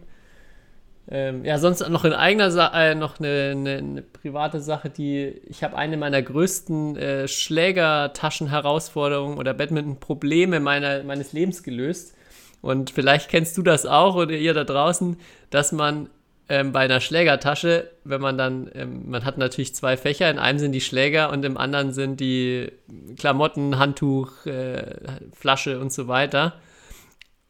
Ähm, 1.07 1.45
ja, 1.45 1.59
sonst 1.59 1.87
noch 1.87 2.03
in 2.03 2.13
eigener 2.13 2.49
Sa 2.49 2.71
äh, 2.73 2.95
noch 2.95 3.19
eine, 3.19 3.51
eine, 3.51 3.77
eine 3.77 4.01
private 4.01 4.59
Sache, 4.59 4.89
die 4.89 5.39
ich 5.47 5.63
habe 5.63 5.77
eine 5.77 5.97
meiner 5.97 6.21
größten 6.21 6.97
äh, 6.97 7.27
Schlägertaschen-Herausforderungen 7.27 9.37
oder 9.37 9.53
Badminton-Probleme 9.53 10.59
meines 10.59 11.33
Lebens 11.33 11.61
gelöst. 11.61 12.15
Und 12.61 12.89
vielleicht 12.89 13.29
kennst 13.29 13.55
du 13.57 13.61
das 13.61 13.85
auch 13.85 14.15
oder 14.15 14.31
ihr 14.31 14.55
da 14.55 14.63
draußen, 14.63 15.17
dass 15.51 15.71
man 15.71 16.09
ähm, 16.49 16.71
bei 16.71 16.81
einer 16.81 16.99
Schlägertasche, 16.99 17.91
wenn 18.03 18.21
man 18.21 18.37
dann, 18.37 18.71
ähm, 18.73 19.09
man 19.09 19.25
hat 19.25 19.37
natürlich 19.37 19.75
zwei 19.75 19.97
Fächer, 19.97 20.29
in 20.31 20.39
einem 20.39 20.57
sind 20.57 20.71
die 20.71 20.81
Schläger 20.81 21.31
und 21.31 21.45
im 21.45 21.57
anderen 21.57 21.93
sind 21.93 22.19
die 22.19 22.71
Klamotten, 23.17 23.77
Handtuch, 23.77 24.45
äh, 24.47 24.95
Flasche 25.33 25.79
und 25.79 25.93
so 25.93 26.07
weiter. 26.07 26.53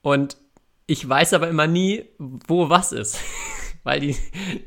Und 0.01 0.37
ich 0.87 1.07
weiß 1.07 1.33
aber 1.33 1.49
immer 1.49 1.67
nie, 1.67 2.05
wo 2.17 2.69
was 2.69 2.91
ist, 2.91 3.19
weil 3.83 3.99
die, 3.99 4.15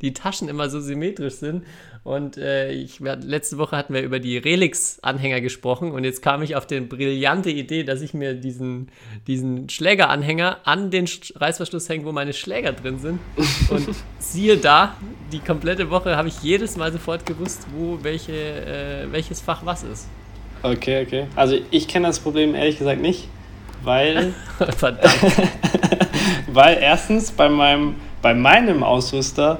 die 0.01 0.13
Taschen 0.13 0.49
immer 0.49 0.69
so 0.69 0.81
symmetrisch 0.81 1.35
sind. 1.35 1.65
Und 2.05 2.39
äh, 2.39 2.73
ich, 2.73 3.01
letzte 3.01 3.59
Woche 3.59 3.77
hatten 3.77 3.93
wir 3.93 4.01
über 4.03 4.19
die 4.19 4.39
Relix-Anhänger 4.39 5.41
gesprochen 5.43 5.93
und 5.93 6.05
jetzt 6.05 6.23
kam 6.23 6.41
ich 6.43 6.57
auf 6.57 6.67
die 6.67 6.81
brillante 6.81 7.51
Idee, 7.51 7.85
dass 7.85 8.01
ich 8.01 8.15
mir 8.15 8.35
diesen, 8.35 8.91
diesen 9.27 9.69
Schlägeranhänger 9.69 10.59
an 10.65 10.91
den 10.91 11.07
Reißverschluss 11.35 11.89
hänge, 11.89 12.07
wo 12.07 12.13
meine 12.13 12.33
Schläger 12.33 12.73
drin 12.73 12.99
sind. 12.99 13.21
Und 13.69 13.89
siehe 14.19 14.57
da, 14.57 14.97
die 15.33 15.41
komplette 15.41 15.91
Woche 15.91 16.17
habe 16.17 16.29
ich 16.29 16.43
jedes 16.43 16.77
Mal 16.77 16.93
sofort 16.93 17.27
gewusst, 17.27 17.67
wo 17.77 17.99
welche, 18.03 18.33
äh, 18.33 19.13
welches 19.13 19.41
Fach 19.41 19.67
was 19.67 19.83
ist. 19.83 20.09
Okay, 20.63 21.03
okay. 21.03 21.27
Also 21.37 21.59
ich 21.71 21.89
kenne 21.89 22.07
das 22.07 22.21
Problem 22.21 22.55
ehrlich 22.55 22.79
gesagt 22.79 23.01
nicht, 23.03 23.29
weil. 23.83 24.35
Verdammt. 24.77 25.15
weil 26.53 26.79
erstens 26.81 27.31
bei 27.31 27.49
meinem, 27.49 27.97
bei 28.23 28.35
meinem 28.35 28.83
Ausrüster 28.83 29.59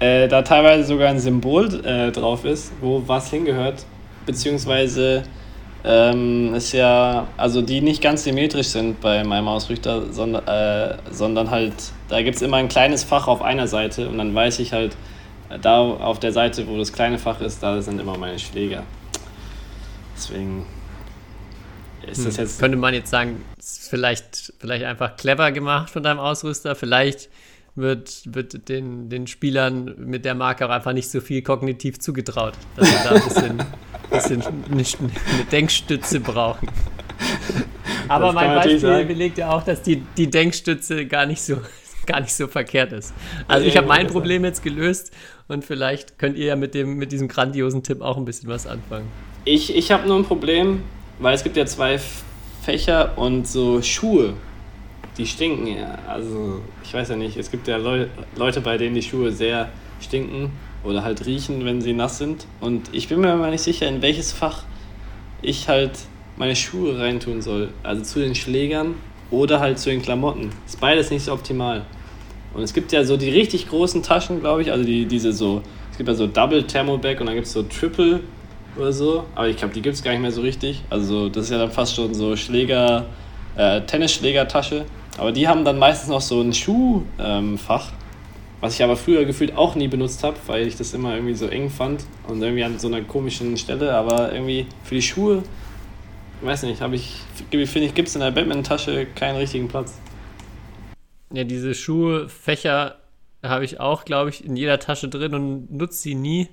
äh, 0.00 0.28
da 0.28 0.42
teilweise 0.42 0.84
sogar 0.84 1.08
ein 1.08 1.18
Symbol 1.18 1.84
äh, 1.84 2.10
drauf 2.10 2.44
ist, 2.44 2.72
wo 2.80 3.02
was 3.06 3.30
hingehört, 3.30 3.84
beziehungsweise 4.26 5.22
ähm, 5.84 6.54
ist 6.54 6.72
ja, 6.72 7.26
also 7.36 7.62
die 7.62 7.80
nicht 7.80 8.02
ganz 8.02 8.24
symmetrisch 8.24 8.68
sind 8.68 9.00
bei 9.00 9.22
meinem 9.22 9.48
Ausrüster, 9.48 10.12
sondern, 10.12 10.46
äh, 10.46 10.96
sondern 11.10 11.50
halt, 11.50 11.74
da 12.08 12.22
gibt 12.22 12.36
es 12.36 12.42
immer 12.42 12.56
ein 12.56 12.68
kleines 12.68 13.04
Fach 13.04 13.28
auf 13.28 13.42
einer 13.42 13.66
Seite 13.66 14.08
und 14.08 14.18
dann 14.18 14.34
weiß 14.34 14.58
ich 14.60 14.72
halt, 14.72 14.96
da 15.60 15.80
auf 15.80 16.18
der 16.18 16.32
Seite, 16.32 16.66
wo 16.66 16.78
das 16.78 16.92
kleine 16.92 17.18
Fach 17.18 17.40
ist, 17.40 17.62
da 17.62 17.80
sind 17.80 18.00
immer 18.00 18.16
meine 18.16 18.38
Schläger. 18.38 18.82
Deswegen. 20.16 20.64
Jetzt. 22.08 22.60
Könnte 22.60 22.76
man 22.76 22.94
jetzt 22.94 23.10
sagen, 23.10 23.42
ist 23.58 23.88
vielleicht, 23.88 24.52
vielleicht 24.58 24.84
einfach 24.84 25.16
clever 25.16 25.52
gemacht 25.52 25.90
von 25.90 26.02
deinem 26.02 26.18
Ausrüster, 26.18 26.74
vielleicht 26.74 27.28
wird, 27.76 28.22
wird 28.26 28.68
den, 28.68 29.08
den 29.08 29.26
Spielern 29.26 29.94
mit 29.98 30.24
der 30.24 30.34
Marke 30.34 30.66
auch 30.66 30.70
einfach 30.70 30.92
nicht 30.92 31.10
so 31.10 31.20
viel 31.20 31.42
kognitiv 31.42 31.98
zugetraut, 31.98 32.54
dass 32.76 32.88
sie 32.88 32.94
da 33.04 33.10
ein 33.10 33.24
bisschen, 34.10 34.36
bisschen 34.76 35.10
eine 35.32 35.44
Denkstütze 35.50 36.20
brauchen. 36.20 36.68
Aber 38.08 38.32
mein 38.32 38.54
Beispiel 38.54 38.78
sagen. 38.78 39.08
belegt 39.08 39.38
ja 39.38 39.50
auch, 39.50 39.62
dass 39.62 39.82
die, 39.82 40.02
die 40.16 40.28
Denkstütze 40.30 41.06
gar 41.06 41.26
nicht 41.26 41.42
so 41.42 41.58
gar 42.06 42.20
nicht 42.20 42.34
so 42.34 42.46
verkehrt 42.46 42.92
ist. 42.92 43.14
Also 43.48 43.66
ich 43.66 43.76
habe 43.76 43.86
mein 43.86 44.06
Problem 44.06 44.44
jetzt 44.44 44.62
gelöst 44.62 45.10
und 45.48 45.64
vielleicht 45.64 46.18
könnt 46.18 46.36
ihr 46.36 46.46
ja 46.46 46.56
mit, 46.56 46.74
dem, 46.74 46.96
mit 46.96 47.12
diesem 47.12 47.28
grandiosen 47.28 47.82
Tipp 47.82 48.02
auch 48.02 48.16
ein 48.16 48.24
bisschen 48.24 48.48
was 48.48 48.66
anfangen. 48.66 49.08
Ich, 49.44 49.74
ich 49.74 49.90
habe 49.90 50.06
nur 50.06 50.18
ein 50.18 50.24
Problem, 50.24 50.82
weil 51.18 51.34
es 51.34 51.42
gibt 51.42 51.56
ja 51.56 51.66
zwei 51.66 51.98
Fächer 52.62 53.16
und 53.16 53.46
so 53.46 53.82
Schuhe 53.82 54.34
die 55.16 55.26
stinken 55.26 55.66
ja. 55.66 55.98
Also, 56.08 56.60
ich 56.82 56.92
weiß 56.92 57.10
ja 57.10 57.16
nicht, 57.16 57.36
es 57.36 57.50
gibt 57.50 57.68
ja 57.68 57.76
Leu 57.76 58.06
Leute, 58.36 58.60
bei 58.60 58.76
denen 58.76 58.94
die 58.94 59.02
Schuhe 59.02 59.32
sehr 59.32 59.70
stinken 60.00 60.50
oder 60.82 61.04
halt 61.04 61.24
riechen, 61.26 61.64
wenn 61.64 61.80
sie 61.80 61.92
nass 61.92 62.18
sind. 62.18 62.46
Und 62.60 62.88
ich 62.92 63.08
bin 63.08 63.20
mir 63.20 63.36
mal 63.36 63.50
nicht 63.50 63.62
sicher, 63.62 63.88
in 63.88 64.02
welches 64.02 64.32
Fach 64.32 64.64
ich 65.40 65.68
halt 65.68 65.92
meine 66.36 66.56
Schuhe 66.56 66.98
reintun 66.98 67.42
soll. 67.42 67.70
Also 67.82 68.02
zu 68.02 68.20
den 68.20 68.34
Schlägern 68.34 68.94
oder 69.30 69.60
halt 69.60 69.78
zu 69.78 69.90
den 69.90 70.02
Klamotten. 70.02 70.50
Ist 70.66 70.80
beides 70.80 71.10
nicht 71.10 71.24
so 71.24 71.32
optimal. 71.32 71.84
Und 72.52 72.62
es 72.62 72.74
gibt 72.74 72.92
ja 72.92 73.04
so 73.04 73.16
die 73.16 73.30
richtig 73.30 73.68
großen 73.68 74.02
Taschen, 74.02 74.40
glaube 74.40 74.62
ich, 74.62 74.70
also 74.70 74.84
die, 74.84 75.06
diese 75.06 75.32
so, 75.32 75.62
es 75.90 75.96
gibt 75.96 76.08
ja 76.08 76.14
so 76.14 76.26
Double 76.26 76.64
Thermobag 76.64 77.18
und 77.20 77.26
dann 77.26 77.34
gibt 77.34 77.46
es 77.46 77.52
so 77.52 77.62
Triple 77.64 78.20
oder 78.76 78.92
so. 78.92 79.24
Aber 79.34 79.48
ich 79.48 79.56
glaube, 79.56 79.74
die 79.74 79.82
gibt 79.82 79.94
es 79.94 80.02
gar 80.02 80.12
nicht 80.12 80.20
mehr 80.20 80.32
so 80.32 80.40
richtig. 80.40 80.82
Also 80.90 81.28
das 81.28 81.44
ist 81.44 81.50
ja 81.50 81.58
dann 81.58 81.70
fast 81.70 81.94
schon 81.94 82.14
so 82.14 82.36
Schläger, 82.36 83.06
äh, 83.56 83.80
Tennisschlägertasche. 83.82 84.84
Aber 85.18 85.32
die 85.32 85.46
haben 85.46 85.64
dann 85.64 85.78
meistens 85.78 86.08
noch 86.08 86.20
so 86.20 86.40
ein 86.40 86.52
Schuhfach, 86.52 87.04
ähm, 87.18 87.58
was 88.60 88.74
ich 88.74 88.82
aber 88.82 88.96
früher 88.96 89.24
gefühlt 89.24 89.56
auch 89.56 89.74
nie 89.74 89.88
benutzt 89.88 90.24
habe, 90.24 90.36
weil 90.46 90.66
ich 90.66 90.76
das 90.76 90.92
immer 90.94 91.14
irgendwie 91.14 91.34
so 91.34 91.46
eng 91.46 91.70
fand 91.70 92.04
und 92.26 92.42
irgendwie 92.42 92.64
an 92.64 92.78
so 92.78 92.88
einer 92.88 93.02
komischen 93.02 93.56
Stelle. 93.56 93.94
Aber 93.94 94.32
irgendwie 94.32 94.66
für 94.82 94.96
die 94.96 95.02
Schuhe, 95.02 95.42
weiß 96.40 96.64
nicht, 96.64 96.80
habe 96.80 96.96
ich, 96.96 97.16
finde 97.50 97.80
ich, 97.80 97.94
gibt 97.94 98.08
es 98.08 98.14
in 98.14 98.22
der 98.22 98.30
Batman-Tasche 98.30 99.06
keinen 99.14 99.36
richtigen 99.36 99.68
Platz. 99.68 99.98
Ja, 101.32 101.44
diese 101.44 101.74
Schuhfächer 101.74 102.96
habe 103.42 103.64
ich 103.64 103.80
auch, 103.80 104.04
glaube 104.04 104.30
ich, 104.30 104.44
in 104.44 104.56
jeder 104.56 104.78
Tasche 104.78 105.08
drin 105.08 105.34
und 105.34 105.72
nutze 105.72 105.98
sie 105.98 106.14
nie. 106.14 106.48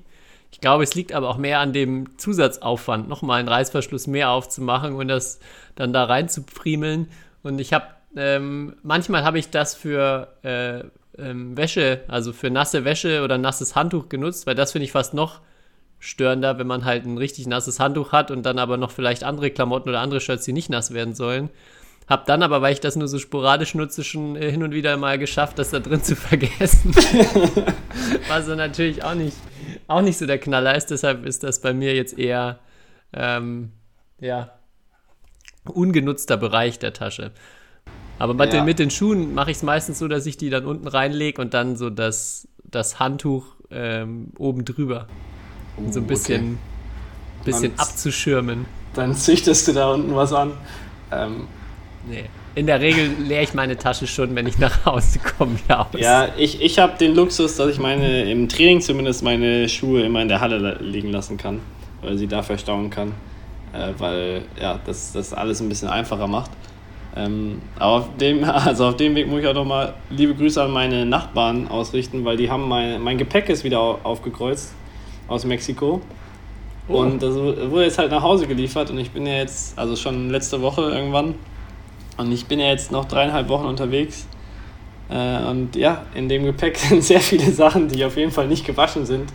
Ich 0.51 0.59
glaube, 0.59 0.83
es 0.83 0.95
liegt 0.95 1.13
aber 1.13 1.29
auch 1.29 1.37
mehr 1.37 1.59
an 1.59 1.73
dem 1.73 2.17
Zusatzaufwand, 2.17 3.07
nochmal 3.07 3.39
einen 3.39 3.47
Reißverschluss 3.47 4.07
mehr 4.07 4.31
aufzumachen 4.31 4.93
und 4.93 5.07
das 5.07 5.39
dann 5.75 5.93
da 5.93 6.03
rein 6.03 6.29
zu 6.29 6.43
friemeln. 6.43 7.07
Und 7.41 7.59
ich 7.59 7.73
habe 7.73 7.85
ähm, 8.15 8.75
manchmal 8.83 9.23
habe 9.23 9.39
ich 9.39 9.49
das 9.49 9.73
für 9.73 10.27
äh, 10.43 10.83
ähm, 11.17 11.55
Wäsche, 11.55 12.01
also 12.07 12.33
für 12.33 12.49
nasse 12.49 12.83
Wäsche 12.83 13.23
oder 13.23 13.37
nasses 13.37 13.75
Handtuch 13.75 14.09
genutzt, 14.09 14.47
weil 14.47 14.55
das 14.55 14.73
finde 14.73 14.85
ich 14.85 14.91
fast 14.91 15.13
noch 15.13 15.39
störender, 15.99 16.57
wenn 16.57 16.67
man 16.67 16.83
halt 16.83 17.05
ein 17.05 17.17
richtig 17.17 17.47
nasses 17.47 17.79
Handtuch 17.79 18.11
hat 18.11 18.31
und 18.31 18.43
dann 18.43 18.59
aber 18.59 18.77
noch 18.77 18.91
vielleicht 18.91 19.23
andere 19.23 19.51
Klamotten 19.51 19.89
oder 19.89 19.99
andere 19.99 20.19
Shirts, 20.19 20.45
die 20.45 20.53
nicht 20.53 20.69
nass 20.69 20.93
werden 20.93 21.15
sollen. 21.15 21.49
Hab 22.07 22.25
dann 22.25 22.43
aber, 22.43 22.61
weil 22.61 22.73
ich 22.73 22.79
das 22.79 22.95
nur 22.95 23.07
so 23.07 23.19
sporadisch 23.19 23.75
nutze, 23.75 24.03
schon 24.03 24.35
äh, 24.35 24.51
hin 24.51 24.63
und 24.63 24.73
wieder 24.73 24.97
mal 24.97 25.17
geschafft, 25.17 25.59
das 25.59 25.69
da 25.69 25.79
drin 25.79 26.03
zu 26.03 26.15
vergessen. 26.17 26.93
Was 28.27 28.47
so 28.47 28.55
natürlich 28.55 29.03
auch 29.03 29.13
nicht, 29.13 29.37
auch 29.91 30.01
nicht 30.01 30.17
so 30.17 30.25
der 30.25 30.39
Knaller 30.39 30.75
ist. 30.75 30.87
Deshalb 30.87 31.25
ist 31.25 31.43
das 31.43 31.61
bei 31.61 31.73
mir 31.73 31.95
jetzt 31.95 32.17
eher, 32.17 32.59
ähm, 33.13 33.71
ja, 34.19 34.51
ungenutzter 35.65 36.37
Bereich 36.37 36.79
der 36.79 36.93
Tasche. 36.93 37.31
Aber 38.19 38.33
mit, 38.33 38.53
ja. 38.53 38.59
den, 38.59 38.65
mit 38.65 38.79
den 38.79 38.91
Schuhen 38.91 39.33
mache 39.33 39.51
ich 39.51 39.57
es 39.57 39.63
meistens 39.63 39.99
so, 39.99 40.07
dass 40.07 40.25
ich 40.25 40.37
die 40.37 40.49
dann 40.49 40.65
unten 40.65 40.87
reinlege 40.87 41.41
und 41.41 41.53
dann 41.53 41.75
so 41.75 41.89
das, 41.89 42.47
das 42.63 42.99
Handtuch 42.99 43.55
ähm, 43.71 44.31
oben 44.37 44.65
drüber. 44.65 45.07
Um 45.77 45.87
uh, 45.87 45.91
so 45.91 45.99
ein 45.99 46.07
bisschen, 46.07 46.59
okay. 47.39 47.51
bisschen 47.51 47.79
abzuschirmen. 47.79 48.65
Dann 48.93 49.15
züchtest 49.15 49.67
du 49.67 49.73
da 49.73 49.91
unten 49.91 50.15
was 50.15 50.33
an. 50.33 50.53
Ähm, 51.11 51.47
nee. 52.07 52.29
In 52.53 52.67
der 52.67 52.81
Regel 52.81 53.09
leere 53.19 53.43
ich 53.43 53.53
meine 53.53 53.77
Tasche 53.77 54.07
schon, 54.07 54.35
wenn 54.35 54.45
ich 54.45 54.57
nach 54.57 54.85
Hause 54.85 55.19
komme, 55.37 55.55
ja 55.69 55.81
aus. 55.81 55.99
Ja, 55.99 56.27
ich, 56.37 56.61
ich 56.61 56.79
habe 56.79 56.97
den 56.97 57.15
Luxus, 57.15 57.55
dass 57.55 57.69
ich 57.69 57.79
meine, 57.79 58.29
im 58.29 58.49
Training 58.49 58.81
zumindest 58.81 59.23
meine 59.23 59.69
Schuhe 59.69 60.01
immer 60.01 60.21
in 60.21 60.27
der 60.27 60.41
Halle 60.41 60.77
liegen 60.81 61.11
lassen 61.11 61.37
kann, 61.37 61.61
weil 62.01 62.17
sie 62.17 62.27
da 62.27 62.41
verstauen 62.43 62.89
kann. 62.89 63.13
Äh, 63.73 63.93
weil 63.97 64.41
ja, 64.59 64.79
das, 64.85 65.13
das 65.13 65.33
alles 65.33 65.61
ein 65.61 65.69
bisschen 65.69 65.87
einfacher 65.87 66.27
macht. 66.27 66.51
Ähm, 67.15 67.61
aber 67.79 67.91
auf 67.93 68.17
dem, 68.17 68.43
also 68.43 68.87
auf 68.87 68.97
dem 68.97 69.15
Weg 69.15 69.29
muss 69.29 69.41
ich 69.41 69.47
auch 69.47 69.53
nochmal 69.53 69.93
liebe 70.09 70.35
Grüße 70.35 70.61
an 70.61 70.71
meine 70.71 71.05
Nachbarn 71.05 71.67
ausrichten, 71.69 72.25
weil 72.25 72.35
die 72.35 72.49
haben 72.49 72.67
mein, 72.67 73.01
mein 73.01 73.17
Gepäck 73.17 73.47
ist 73.47 73.63
wieder 73.63 73.79
aufgekreuzt 73.79 74.73
aus 75.27 75.45
Mexiko. 75.45 76.01
Oh. 76.89 76.97
Und 76.97 77.21
das 77.23 77.35
wurde 77.35 77.83
jetzt 77.85 77.97
halt 77.97 78.11
nach 78.11 78.23
Hause 78.23 78.47
geliefert 78.47 78.89
und 78.89 78.97
ich 78.97 79.11
bin 79.11 79.25
ja 79.25 79.35
jetzt, 79.35 79.77
also 79.77 79.95
schon 79.95 80.29
letzte 80.29 80.61
Woche 80.61 80.81
irgendwann, 80.81 81.35
und 82.17 82.31
ich 82.31 82.45
bin 82.45 82.59
ja 82.59 82.67
jetzt 82.67 82.91
noch 82.91 83.05
dreieinhalb 83.05 83.49
Wochen 83.49 83.65
unterwegs. 83.65 84.27
Äh, 85.09 85.43
und 85.43 85.75
ja, 85.75 86.05
in 86.15 86.29
dem 86.29 86.45
Gepäck 86.45 86.77
sind 86.77 87.03
sehr 87.03 87.19
viele 87.19 87.51
Sachen, 87.51 87.87
die 87.87 88.03
auf 88.05 88.17
jeden 88.17 88.31
Fall 88.31 88.47
nicht 88.47 88.65
gewaschen 88.65 89.05
sind. 89.05 89.31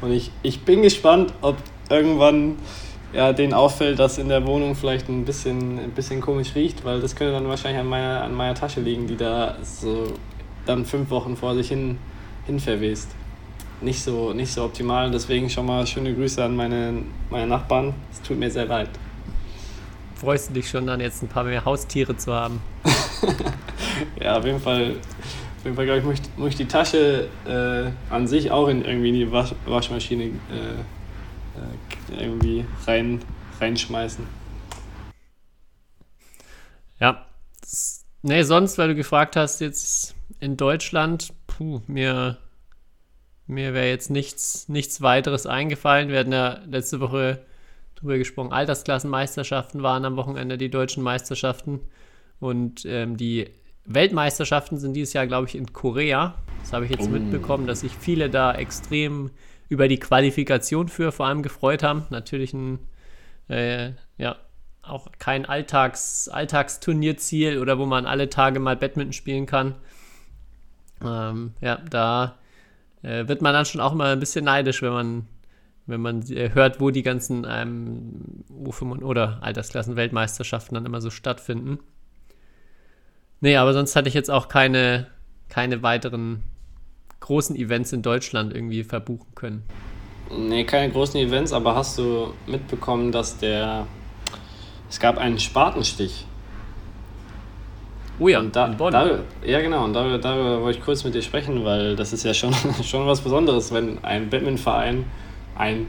Und 0.00 0.12
ich, 0.12 0.30
ich 0.42 0.60
bin 0.62 0.82
gespannt, 0.82 1.32
ob 1.40 1.56
irgendwann 1.88 2.56
ja, 3.14 3.32
denen 3.32 3.54
auffällt, 3.54 3.98
dass 3.98 4.18
in 4.18 4.28
der 4.28 4.44
Wohnung 4.46 4.74
vielleicht 4.74 5.08
ein 5.08 5.24
bisschen, 5.24 5.78
ein 5.78 5.90
bisschen 5.90 6.20
komisch 6.20 6.54
riecht, 6.54 6.84
weil 6.84 7.00
das 7.00 7.14
könnte 7.14 7.32
dann 7.32 7.48
wahrscheinlich 7.48 7.80
an 7.80 7.86
meiner, 7.86 8.22
an 8.22 8.34
meiner 8.34 8.54
Tasche 8.54 8.80
liegen, 8.80 9.06
die 9.06 9.16
da 9.16 9.56
so 9.62 10.12
dann 10.66 10.84
fünf 10.84 11.10
Wochen 11.10 11.36
vor 11.36 11.54
sich 11.54 11.68
hin, 11.68 11.98
hin 12.46 12.58
verwest. 12.58 13.10
Nicht 13.80 14.02
so, 14.02 14.32
nicht 14.32 14.52
so 14.52 14.64
optimal, 14.64 15.10
deswegen 15.10 15.48
schon 15.48 15.66
mal 15.66 15.86
schöne 15.86 16.14
Grüße 16.14 16.42
an 16.42 16.56
meine, 16.56 17.02
meine 17.30 17.46
Nachbarn. 17.46 17.94
Es 18.10 18.20
tut 18.22 18.38
mir 18.38 18.50
sehr 18.50 18.66
leid. 18.66 18.88
Freust 20.14 20.50
du 20.50 20.54
dich 20.54 20.68
schon 20.68 20.86
dann 20.86 21.00
jetzt 21.00 21.22
ein 21.22 21.28
paar 21.28 21.44
mehr 21.44 21.64
Haustiere 21.64 22.16
zu 22.16 22.32
haben? 22.32 22.60
ja, 24.20 24.38
auf 24.38 24.44
jeden 24.44 24.60
Fall, 24.60 24.92
auf 25.58 25.64
jeden 25.64 25.76
Fall 25.76 25.84
glaube 25.84 26.00
ich, 26.00 26.04
muss, 26.04 26.18
muss 26.36 26.48
ich 26.50 26.56
die 26.56 26.68
Tasche 26.68 27.28
äh, 27.46 28.12
an 28.12 28.26
sich 28.26 28.50
auch 28.50 28.68
in 28.68 28.84
irgendwie 28.84 29.08
in 29.08 29.14
die 29.14 29.32
Wasch, 29.32 29.54
Waschmaschine 29.66 30.24
äh, 30.24 30.30
äh, 31.54 32.22
irgendwie 32.22 32.64
rein, 32.86 33.20
reinschmeißen. 33.60 34.26
Ja. 37.00 37.26
Nee, 38.22 38.42
sonst, 38.42 38.78
weil 38.78 38.88
du 38.88 38.94
gefragt 38.94 39.36
hast, 39.36 39.60
jetzt 39.60 40.14
in 40.40 40.56
Deutschland, 40.56 41.32
puh, 41.46 41.80
mir, 41.86 42.38
mir 43.46 43.74
wäre 43.74 43.88
jetzt 43.88 44.10
nichts, 44.10 44.68
nichts 44.68 45.02
weiteres 45.02 45.46
eingefallen. 45.46 46.08
Wir 46.08 46.20
hatten 46.20 46.32
ja 46.32 46.60
letzte 46.66 47.00
Woche 47.00 47.44
drüber 48.04 48.18
gesprochen, 48.18 48.52
Altersklassenmeisterschaften 48.52 49.82
waren 49.82 50.04
am 50.04 50.16
Wochenende 50.16 50.58
die 50.58 50.70
deutschen 50.70 51.02
Meisterschaften. 51.02 51.80
Und 52.38 52.84
ähm, 52.86 53.16
die 53.16 53.50
Weltmeisterschaften 53.86 54.78
sind 54.78 54.94
dieses 54.94 55.12
Jahr, 55.14 55.26
glaube 55.26 55.48
ich, 55.48 55.56
in 55.56 55.72
Korea. 55.72 56.34
Das 56.60 56.72
habe 56.72 56.84
ich 56.84 56.90
jetzt 56.90 57.08
oh. 57.08 57.10
mitbekommen, 57.10 57.66
dass 57.66 57.80
sich 57.80 57.92
viele 57.96 58.30
da 58.30 58.54
extrem 58.54 59.30
über 59.68 59.88
die 59.88 59.98
Qualifikation 59.98 60.88
für 60.88 61.12
vor 61.12 61.26
allem 61.26 61.42
gefreut 61.42 61.82
haben. 61.82 62.04
Natürlich 62.10 62.52
ein, 62.52 62.78
äh, 63.48 63.92
ja, 64.18 64.36
auch 64.82 65.08
kein 65.18 65.46
Alltags, 65.46 66.28
Alltagsturnierziel 66.28 67.58
oder 67.58 67.78
wo 67.78 67.86
man 67.86 68.06
alle 68.06 68.28
Tage 68.28 68.60
mal 68.60 68.76
Badminton 68.76 69.12
spielen 69.12 69.46
kann. 69.46 69.76
Ähm, 71.02 71.54
ja, 71.60 71.76
da 71.88 72.38
äh, 73.02 73.26
wird 73.28 73.42
man 73.42 73.54
dann 73.54 73.64
schon 73.64 73.80
auch 73.80 73.94
mal 73.94 74.12
ein 74.12 74.20
bisschen 74.20 74.44
neidisch, 74.44 74.82
wenn 74.82 74.92
man, 74.92 75.28
wenn 75.86 76.00
man 76.00 76.22
äh, 76.30 76.50
hört, 76.54 76.80
wo 76.80 76.90
die 76.90 77.02
ganzen 77.02 77.46
ähm, 77.48 78.44
U5 78.64 79.02
oder 79.02 79.38
Altersklassen-Weltmeisterschaften 79.42 80.74
dann 80.74 80.86
immer 80.86 81.00
so 81.00 81.10
stattfinden. 81.10 81.78
Nee, 83.40 83.56
aber 83.56 83.74
sonst 83.74 83.94
hatte 83.94 84.08
ich 84.08 84.14
jetzt 84.14 84.30
auch 84.30 84.48
keine, 84.48 85.08
keine 85.48 85.82
weiteren 85.82 86.42
großen 87.20 87.56
Events 87.56 87.92
in 87.92 88.02
Deutschland 88.02 88.54
irgendwie 88.54 88.84
verbuchen 88.84 89.34
können. 89.34 89.64
Nee, 90.30 90.64
keine 90.64 90.92
großen 90.92 91.20
Events, 91.20 91.52
aber 91.52 91.74
hast 91.74 91.98
du 91.98 92.32
mitbekommen, 92.46 93.12
dass 93.12 93.36
der. 93.36 93.86
Es 94.88 94.98
gab 94.98 95.18
einen 95.18 95.38
Spatenstich. 95.38 96.26
Oh 98.18 98.28
ja, 98.28 98.38
und 98.38 98.54
da, 98.54 98.66
in 98.66 98.76
Bonn. 98.76 98.92
Da, 98.92 99.18
ja, 99.44 99.60
genau, 99.60 99.84
und 99.84 99.92
darüber, 99.92 100.18
darüber 100.18 100.62
wollte 100.62 100.78
ich 100.78 100.84
kurz 100.84 101.02
mit 101.04 101.14
dir 101.14 101.22
sprechen, 101.22 101.64
weil 101.64 101.96
das 101.96 102.12
ist 102.12 102.24
ja 102.24 102.32
schon, 102.32 102.54
schon 102.84 103.06
was 103.06 103.20
Besonderes, 103.20 103.72
wenn 103.72 104.02
ein 104.04 104.30
Badmintonverein 104.30 105.04
ein. 105.56 105.88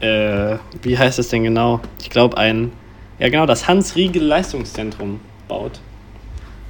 Äh, 0.00 0.56
wie 0.82 0.98
heißt 0.98 1.18
es 1.18 1.28
denn 1.28 1.44
genau? 1.44 1.80
Ich 2.00 2.10
glaube, 2.10 2.36
ein. 2.36 2.72
Ja, 3.18 3.28
genau, 3.28 3.46
das 3.46 3.66
Hans-Riegel 3.66 4.22
Leistungszentrum 4.22 5.20
baut. 5.48 5.80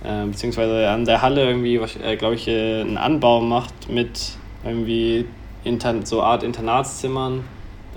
Äh, 0.05 0.27
beziehungsweise 0.27 0.89
an 0.89 1.05
der 1.05 1.23
Halle 1.23 1.45
irgendwie, 1.45 1.77
äh, 1.77 2.17
glaube 2.17 2.37
ich, 2.37 2.47
äh, 2.47 2.83
einen 2.83 2.99
Anbau 2.99 3.41
macht 3.41 3.91
mit 3.91 4.37
irgendwie 4.65 5.27
Inter 5.65 6.07
so 6.07 6.23
Art 6.23 6.45
Internatszimmern, 6.45 7.43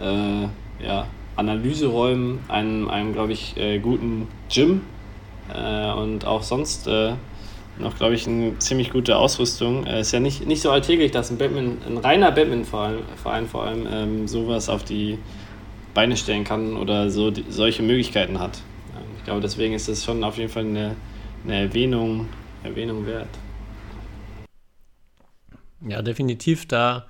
äh, 0.01 0.83
ja, 0.83 1.05
Analyseräumen, 1.35 2.39
einem, 2.47 2.89
einem 2.89 3.13
glaube 3.13 3.33
ich, 3.33 3.55
äh, 3.57 3.79
guten 3.79 4.27
Gym 4.49 4.81
und 5.49 6.25
auch 6.25 6.43
sonst 6.43 6.87
noch, 7.79 7.95
glaube 7.97 8.13
ich, 8.13 8.27
eine 8.27 8.57
ziemlich 8.59 8.91
gute 8.91 9.17
Ausrüstung. 9.17 9.87
Es 9.87 10.07
ist 10.07 10.13
ja 10.13 10.19
nicht, 10.19 10.45
nicht 10.45 10.61
so 10.61 10.69
alltäglich, 10.69 11.11
dass 11.11 11.31
ein, 11.31 11.37
Batman, 11.37 11.77
ein 11.87 11.97
reiner 11.97 12.31
Badminton-Verein 12.31 13.47
vor 13.47 13.63
allem 13.63 13.87
ähm, 13.91 14.27
sowas 14.27 14.69
auf 14.69 14.83
die 14.83 15.17
Beine 15.93 16.17
stellen 16.17 16.43
kann 16.43 16.75
oder 16.75 17.09
so 17.09 17.31
die, 17.31 17.45
solche 17.49 17.81
Möglichkeiten 17.81 18.39
hat. 18.39 18.61
Ich 19.17 19.23
glaube, 19.23 19.41
deswegen 19.41 19.73
ist 19.73 19.87
es 19.87 20.03
schon 20.03 20.23
auf 20.23 20.37
jeden 20.37 20.49
Fall 20.49 20.65
eine, 20.65 20.95
eine 21.43 21.61
Erwähnung, 21.61 22.27
Erwähnung 22.63 23.05
wert. 23.05 23.29
Ja, 25.87 26.01
definitiv. 26.01 26.67
Da 26.67 27.07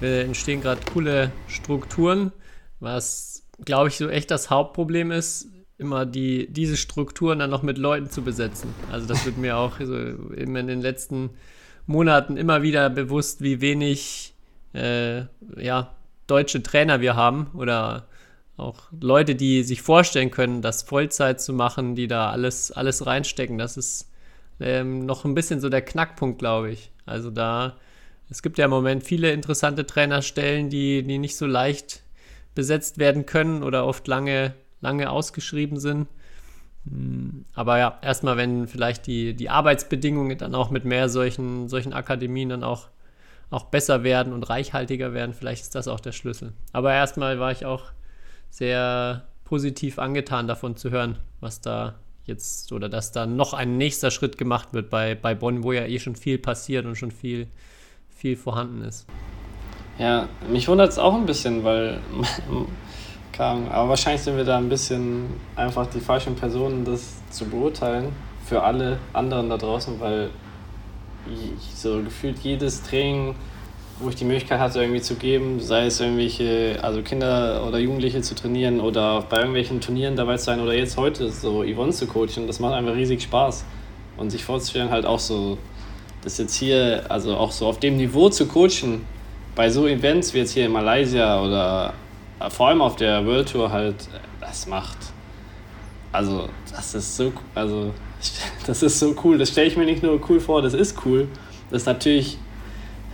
äh, 0.00 0.22
entstehen 0.22 0.60
gerade 0.60 0.80
coole 0.92 1.32
Strukturen, 1.48 2.32
was, 2.78 3.44
glaube 3.64 3.88
ich, 3.88 3.96
so 3.96 4.08
echt 4.08 4.30
das 4.30 4.50
Hauptproblem 4.50 5.10
ist, 5.10 5.48
immer 5.80 6.06
die, 6.06 6.46
diese 6.52 6.76
Strukturen 6.76 7.38
dann 7.38 7.50
noch 7.50 7.62
mit 7.62 7.78
Leuten 7.78 8.10
zu 8.10 8.22
besetzen. 8.22 8.72
Also 8.92 9.06
das 9.06 9.24
wird 9.26 9.38
mir 9.38 9.56
auch 9.56 9.78
so 9.80 9.96
eben 9.96 10.56
in 10.56 10.66
den 10.66 10.80
letzten 10.80 11.30
Monaten 11.86 12.36
immer 12.36 12.62
wieder 12.62 12.90
bewusst, 12.90 13.42
wie 13.42 13.60
wenig 13.60 14.34
äh, 14.74 15.22
ja, 15.56 15.94
deutsche 16.26 16.62
Trainer 16.62 17.00
wir 17.00 17.16
haben 17.16 17.50
oder 17.54 18.06
auch 18.56 18.82
Leute, 19.00 19.34
die 19.34 19.62
sich 19.62 19.82
vorstellen 19.82 20.30
können, 20.30 20.62
das 20.62 20.82
Vollzeit 20.82 21.40
zu 21.40 21.52
machen, 21.52 21.94
die 21.96 22.06
da 22.06 22.30
alles, 22.30 22.70
alles 22.70 23.06
reinstecken. 23.06 23.58
Das 23.58 23.76
ist 23.76 24.10
ähm, 24.60 25.06
noch 25.06 25.24
ein 25.24 25.34
bisschen 25.34 25.60
so 25.60 25.68
der 25.68 25.82
Knackpunkt, 25.82 26.38
glaube 26.38 26.70
ich. 26.70 26.92
Also 27.06 27.30
da 27.30 27.76
es 28.30 28.42
gibt 28.42 28.58
ja 28.58 28.66
im 28.66 28.70
Moment 28.70 29.02
viele 29.02 29.32
interessante 29.32 29.84
Trainerstellen, 29.84 30.70
die, 30.70 31.02
die 31.02 31.18
nicht 31.18 31.36
so 31.36 31.46
leicht 31.46 32.02
besetzt 32.54 32.98
werden 32.98 33.26
können 33.26 33.64
oder 33.64 33.84
oft 33.84 34.06
lange, 34.06 34.54
lange 34.80 35.10
ausgeschrieben 35.10 35.78
sind. 35.78 36.08
Hm, 36.88 37.44
aber 37.54 37.78
ja, 37.78 37.98
erstmal, 38.02 38.36
wenn 38.36 38.68
vielleicht 38.68 39.06
die, 39.06 39.34
die 39.34 39.50
Arbeitsbedingungen 39.50 40.38
dann 40.38 40.54
auch 40.54 40.70
mit 40.70 40.84
mehr 40.84 41.08
solchen, 41.08 41.68
solchen 41.68 41.92
Akademien 41.92 42.48
dann 42.48 42.64
auch, 42.64 42.88
auch 43.50 43.64
besser 43.64 44.02
werden 44.04 44.32
und 44.32 44.48
reichhaltiger 44.48 45.12
werden, 45.12 45.34
vielleicht 45.34 45.62
ist 45.62 45.74
das 45.74 45.88
auch 45.88 46.00
der 46.00 46.12
Schlüssel. 46.12 46.52
Aber 46.72 46.92
erstmal 46.92 47.38
war 47.40 47.52
ich 47.52 47.66
auch 47.66 47.84
sehr 48.48 49.24
positiv 49.44 49.98
angetan 49.98 50.46
davon 50.46 50.76
zu 50.76 50.90
hören, 50.90 51.18
was 51.40 51.60
da 51.60 51.96
jetzt 52.24 52.72
oder 52.72 52.88
dass 52.88 53.12
da 53.12 53.26
noch 53.26 53.54
ein 53.54 53.76
nächster 53.76 54.10
Schritt 54.10 54.38
gemacht 54.38 54.72
wird 54.72 54.90
bei, 54.90 55.14
bei 55.14 55.34
Bonn, 55.34 55.64
wo 55.64 55.72
ja 55.72 55.84
eh 55.84 55.98
schon 55.98 56.16
viel 56.16 56.38
passiert 56.38 56.86
und 56.86 56.96
schon 56.96 57.10
viel, 57.10 57.48
viel 58.08 58.36
vorhanden 58.36 58.82
ist. 58.82 59.06
Ja, 59.98 60.28
mich 60.50 60.68
wundert 60.68 60.90
es 60.90 60.98
auch 60.98 61.14
ein 61.14 61.26
bisschen, 61.26 61.64
weil, 61.64 62.00
aber 63.40 63.88
wahrscheinlich 63.88 64.22
sind 64.22 64.36
wir 64.36 64.44
da 64.44 64.58
ein 64.58 64.68
bisschen 64.68 65.28
einfach 65.56 65.86
die 65.86 66.00
falschen 66.00 66.34
Personen, 66.34 66.84
das 66.84 67.14
zu 67.30 67.46
beurteilen 67.46 68.12
für 68.44 68.62
alle 68.62 68.98
anderen 69.12 69.48
da 69.48 69.56
draußen, 69.56 69.98
weil 70.00 70.30
so 71.74 72.02
gefühlt 72.02 72.38
jedes 72.40 72.82
Training, 72.82 73.34
wo 73.98 74.08
ich 74.08 74.16
die 74.16 74.24
Möglichkeit 74.24 74.60
hatte, 74.60 74.80
irgendwie 74.80 75.00
zu 75.00 75.14
geben, 75.14 75.60
sei 75.60 75.86
es 75.86 76.00
irgendwelche, 76.00 76.78
also 76.82 77.02
Kinder 77.02 77.64
oder 77.66 77.78
Jugendliche 77.78 78.20
zu 78.22 78.34
trainieren 78.34 78.80
oder 78.80 79.22
bei 79.22 79.38
irgendwelchen 79.38 79.80
Turnieren 79.80 80.16
dabei 80.16 80.36
zu 80.36 80.44
sein 80.44 80.60
oder 80.60 80.74
jetzt 80.74 80.96
heute 80.96 81.30
so 81.30 81.62
Yvonne 81.62 81.92
zu 81.92 82.06
coachen, 82.06 82.46
das 82.46 82.60
macht 82.60 82.74
einfach 82.74 82.94
riesig 82.94 83.22
Spaß. 83.22 83.64
Und 84.16 84.30
sich 84.30 84.44
vorzustellen, 84.44 84.90
halt 84.90 85.06
auch 85.06 85.18
so 85.18 85.56
das 86.22 86.36
jetzt 86.36 86.54
hier, 86.54 87.04
also 87.08 87.36
auch 87.36 87.52
so 87.52 87.66
auf 87.66 87.80
dem 87.80 87.96
Niveau 87.96 88.28
zu 88.28 88.46
coachen, 88.46 89.06
bei 89.54 89.70
so 89.70 89.86
Events 89.86 90.34
wie 90.34 90.38
jetzt 90.38 90.52
hier 90.52 90.66
in 90.66 90.72
Malaysia 90.72 91.42
oder 91.42 91.94
vor 92.48 92.68
allem 92.68 92.80
auf 92.80 92.96
der 92.96 93.26
World 93.26 93.52
Tour 93.52 93.70
halt, 93.70 94.08
das 94.40 94.66
macht, 94.66 94.96
also 96.12 96.48
das 96.74 96.94
ist 96.94 97.16
so, 97.16 97.32
also 97.54 97.92
das 98.66 98.82
ist 98.82 98.98
so 98.98 99.14
cool, 99.24 99.38
das 99.38 99.50
stelle 99.50 99.66
ich 99.66 99.76
mir 99.76 99.84
nicht 99.84 100.02
nur 100.02 100.20
cool 100.28 100.40
vor, 100.40 100.62
das 100.62 100.74
ist 100.74 101.04
cool. 101.04 101.28
Das 101.70 101.86
natürlich 101.86 102.38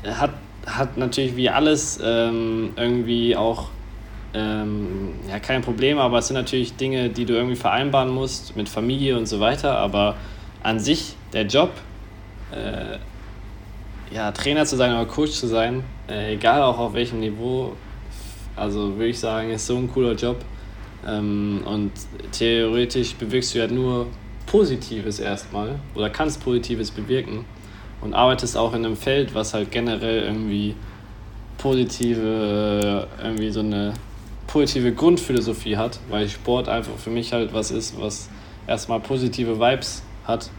hat, 0.06 0.30
hat 0.66 0.96
natürlich 0.96 1.36
wie 1.36 1.50
alles 1.50 1.98
ähm, 2.02 2.72
irgendwie 2.76 3.36
auch 3.36 3.68
ähm, 4.34 5.14
ja, 5.28 5.38
kein 5.38 5.62
Problem, 5.62 5.98
aber 5.98 6.18
es 6.18 6.28
sind 6.28 6.36
natürlich 6.36 6.76
Dinge, 6.76 7.08
die 7.08 7.24
du 7.24 7.34
irgendwie 7.34 7.56
vereinbaren 7.56 8.10
musst 8.10 8.56
mit 8.56 8.68
Familie 8.68 9.16
und 9.16 9.26
so 9.26 9.40
weiter. 9.40 9.78
Aber 9.78 10.16
an 10.62 10.78
sich, 10.78 11.16
der 11.32 11.46
Job, 11.46 11.70
äh, 12.52 12.98
ja, 14.14 14.30
Trainer 14.32 14.64
zu 14.66 14.76
sein 14.76 14.92
oder 14.92 15.06
Coach 15.06 15.32
zu 15.32 15.46
sein, 15.46 15.84
äh, 16.08 16.34
egal 16.34 16.62
auch 16.62 16.78
auf 16.78 16.94
welchem 16.94 17.20
Niveau, 17.20 17.72
also 18.56 18.96
würde 18.96 19.08
ich 19.08 19.18
sagen, 19.18 19.50
ist 19.50 19.66
so 19.66 19.76
ein 19.76 19.90
cooler 19.92 20.14
Job. 20.14 20.38
Ähm, 21.06 21.62
und 21.64 21.92
theoretisch 22.32 23.14
bewirkst 23.14 23.54
du 23.54 23.58
ja 23.58 23.66
nur 23.68 24.06
Positives 24.46 25.20
erstmal 25.20 25.78
oder 25.94 26.10
kannst 26.10 26.42
Positives 26.42 26.90
bewirken 26.90 27.44
und 28.00 28.14
arbeitest 28.14 28.56
auch 28.56 28.72
in 28.74 28.84
einem 28.84 28.96
Feld, 28.96 29.34
was 29.34 29.54
halt 29.54 29.70
generell 29.70 30.22
irgendwie 30.22 30.74
positive, 31.58 33.06
irgendwie 33.22 33.50
so 33.50 33.60
eine 33.60 33.94
positive 34.46 34.92
Grundphilosophie 34.92 35.76
hat, 35.76 35.98
weil 36.08 36.28
Sport 36.28 36.68
einfach 36.68 36.96
für 36.96 37.10
mich 37.10 37.32
halt 37.32 37.52
was 37.52 37.70
ist, 37.70 38.00
was 38.00 38.28
erstmal 38.66 39.00
positive 39.00 39.58
Vibes 39.58 40.02
hat 40.24 40.50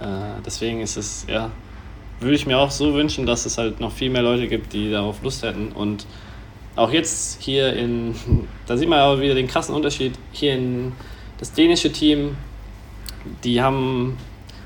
äh, 0.00 0.40
deswegen 0.44 0.80
ist 0.80 0.96
es, 0.96 1.26
ja, 1.28 1.50
würde 2.20 2.34
ich 2.34 2.46
mir 2.46 2.58
auch 2.58 2.70
so 2.70 2.94
wünschen, 2.94 3.26
dass 3.26 3.46
es 3.46 3.58
halt 3.58 3.80
noch 3.80 3.92
viel 3.92 4.10
mehr 4.10 4.22
Leute 4.22 4.48
gibt, 4.48 4.72
die 4.72 4.90
darauf 4.90 5.22
Lust 5.22 5.42
hätten. 5.42 5.72
Und 5.72 6.06
auch 6.76 6.90
jetzt 6.90 7.42
hier 7.42 7.74
in, 7.74 8.14
da 8.66 8.76
sieht 8.76 8.88
man 8.88 8.98
aber 8.98 9.20
wieder 9.20 9.34
den 9.34 9.46
krassen 9.46 9.74
Unterschied, 9.74 10.12
hier 10.32 10.54
in 10.54 10.92
das 11.38 11.52
dänische 11.52 11.90
Team, 11.90 12.36
die 13.44 13.60
haben, 13.60 14.16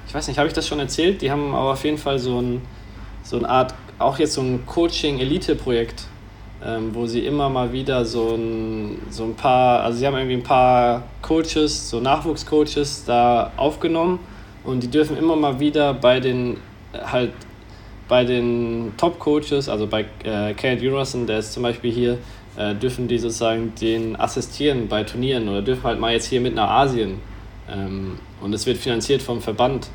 ich 0.06 0.14
weiß 0.14 0.28
nicht, 0.28 0.38
habe 0.38 0.48
ich 0.48 0.54
das 0.54 0.66
schon 0.66 0.80
erzählt? 0.80 1.22
Die 1.22 1.30
haben 1.30 1.54
aber 1.54 1.72
auf 1.72 1.84
jeden 1.84 1.98
Fall 1.98 2.18
so, 2.18 2.40
ein, 2.40 2.62
so 3.22 3.36
eine 3.36 3.48
Art, 3.48 3.74
auch 3.98 4.18
jetzt 4.18 4.34
so 4.34 4.40
ein 4.40 4.66
Coaching-Elite-Projekt, 4.66 6.06
ähm, 6.64 6.94
wo 6.94 7.06
sie 7.06 7.26
immer 7.26 7.48
mal 7.48 7.72
wieder 7.72 8.04
so 8.04 8.34
ein, 8.34 9.02
so 9.10 9.24
ein 9.24 9.34
paar, 9.34 9.82
also 9.82 9.98
sie 9.98 10.06
haben 10.06 10.16
irgendwie 10.16 10.36
ein 10.36 10.42
paar 10.42 11.04
Coaches, 11.22 11.90
so 11.90 12.00
Nachwuchscoaches 12.00 13.04
da 13.06 13.52
aufgenommen 13.56 14.18
und 14.64 14.82
die 14.82 14.88
dürfen 14.88 15.16
immer 15.16 15.36
mal 15.36 15.60
wieder 15.60 15.94
bei 15.94 16.20
den 16.20 16.58
halt 16.92 17.32
bei 18.08 18.24
den 18.24 18.92
Top-Coaches, 18.96 19.68
also 19.68 19.86
bei 19.86 20.04
äh, 20.24 20.54
Kenneth 20.54 20.82
Jurassen, 20.82 21.26
der 21.26 21.38
ist 21.38 21.52
zum 21.52 21.62
Beispiel 21.62 21.92
hier, 21.92 22.18
äh, 22.56 22.74
dürfen 22.74 23.08
die 23.08 23.18
sozusagen 23.18 23.74
den 23.80 24.16
assistieren 24.16 24.88
bei 24.88 25.04
Turnieren 25.04 25.48
oder 25.48 25.62
dürfen 25.62 25.84
halt 25.84 25.98
mal 25.98 26.12
jetzt 26.12 26.26
hier 26.26 26.40
mit 26.40 26.54
nach 26.54 26.70
Asien. 26.70 27.20
Ähm, 27.70 28.18
und 28.40 28.52
es 28.52 28.66
wird 28.66 28.76
finanziert 28.76 29.22
vom 29.22 29.40
Verband, 29.40 29.88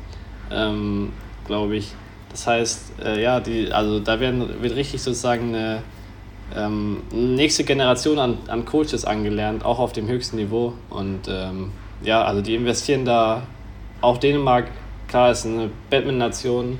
ähm, 0.50 1.12
glaube 1.46 1.76
ich. 1.76 1.92
Das 2.30 2.46
heißt, 2.46 2.92
äh, 3.04 3.22
ja, 3.22 3.40
die, 3.40 3.72
also 3.72 4.00
da 4.00 4.20
werden, 4.20 4.62
wird 4.62 4.74
richtig 4.76 5.02
sozusagen 5.02 5.54
eine 5.54 5.82
ähm, 6.56 7.02
nächste 7.12 7.64
Generation 7.64 8.18
an, 8.18 8.38
an 8.48 8.64
Coaches 8.64 9.04
angelernt, 9.04 9.64
auch 9.64 9.78
auf 9.78 9.92
dem 9.92 10.08
höchsten 10.08 10.36
Niveau. 10.36 10.74
Und 10.90 11.28
ähm, 11.28 11.70
ja, 12.02 12.24
also 12.24 12.40
die 12.42 12.54
investieren 12.54 13.04
da 13.04 13.42
auch 14.00 14.18
Dänemark, 14.18 14.68
klar, 15.08 15.30
ist 15.30 15.46
eine 15.46 15.70
Badminton-Nation, 15.90 16.78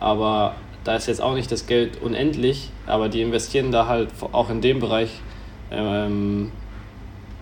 aber 0.00 0.54
da 0.84 0.96
ist 0.96 1.06
jetzt 1.06 1.20
auch 1.20 1.34
nicht 1.34 1.50
das 1.50 1.66
Geld 1.66 2.00
unendlich, 2.02 2.70
aber 2.86 3.08
die 3.08 3.22
investieren 3.22 3.72
da 3.72 3.86
halt 3.86 4.10
auch 4.32 4.50
in 4.50 4.60
dem 4.60 4.80
Bereich 4.80 5.10
ähm, 5.70 6.50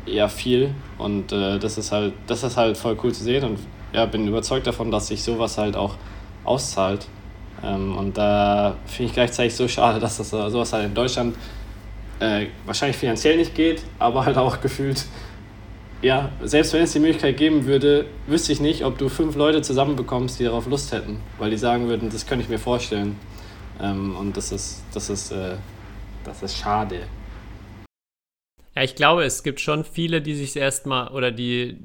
ja 0.07 0.29
viel. 0.29 0.75
Und 0.99 1.33
äh, 1.33 1.59
das 1.59 1.79
ist 1.79 1.93
halt 1.93 2.15
das 2.27 2.43
ist 2.43 2.57
halt 2.57 2.77
voll 2.77 2.97
cool 3.03 3.13
zu 3.13 3.25
sehen 3.25 3.45
und 3.45 3.59
ja 3.93 4.07
bin 4.07 4.27
überzeugt 4.27 4.67
davon, 4.67 4.91
dass 4.91 5.09
sich 5.09 5.23
sowas 5.23 5.59
halt 5.59 5.77
auch 5.77 5.97
auszahlt. 6.45 7.07
Ähm, 7.63 7.97
und 7.97 8.17
da 8.17 8.77
finde 8.87 9.09
ich 9.11 9.15
gleichzeitig 9.15 9.55
so 9.55 9.69
schade, 9.69 9.99
dass 10.01 10.17
das 10.17 10.31
sowas 10.31 10.73
halt 10.73 10.87
in 10.87 10.95
Deutschland 10.95 11.37
äh, 12.21 12.47
wahrscheinlich 12.67 12.97
finanziell 12.97 13.37
nicht 13.37 13.55
geht, 13.55 13.83
aber 13.99 14.25
halt 14.25 14.37
auch 14.37 14.61
gefühlt, 14.63 15.05
ja, 16.03 16.33
selbst 16.43 16.73
wenn 16.73 16.83
es 16.83 16.93
die 16.93 16.99
Möglichkeit 16.99 17.37
geben 17.37 17.67
würde, 17.67 18.07
wüsste 18.27 18.53
ich 18.53 18.61
nicht, 18.61 18.85
ob 18.85 18.97
du 18.97 19.09
fünf 19.09 19.37
Leute 19.37 19.61
zusammenbekommst, 19.61 20.41
die 20.41 20.45
darauf 20.45 20.67
Lust 20.67 20.93
hätten, 20.93 21.21
weil 21.39 21.51
die 21.51 21.59
sagen 21.59 21.89
würden, 21.89 22.09
das 22.11 22.27
könnte 22.27 22.45
ich 22.45 22.49
mir 22.49 22.59
vorstellen. 22.59 23.17
Ähm, 23.81 24.17
und 24.17 24.37
das 24.37 24.53
ist, 24.53 24.83
das 24.95 25.11
ist, 25.11 25.31
äh, 25.31 25.57
das 26.25 26.43
ist 26.43 26.57
schade. 26.57 27.01
Ja, 28.75 28.83
ich 28.83 28.95
glaube, 28.95 29.25
es 29.25 29.43
gibt 29.43 29.61
schon 29.61 29.85
viele, 29.85 30.23
die 30.23 30.35
sich 30.35 30.57
erstmal 30.57 31.09
oder 31.09 31.31
die, 31.31 31.77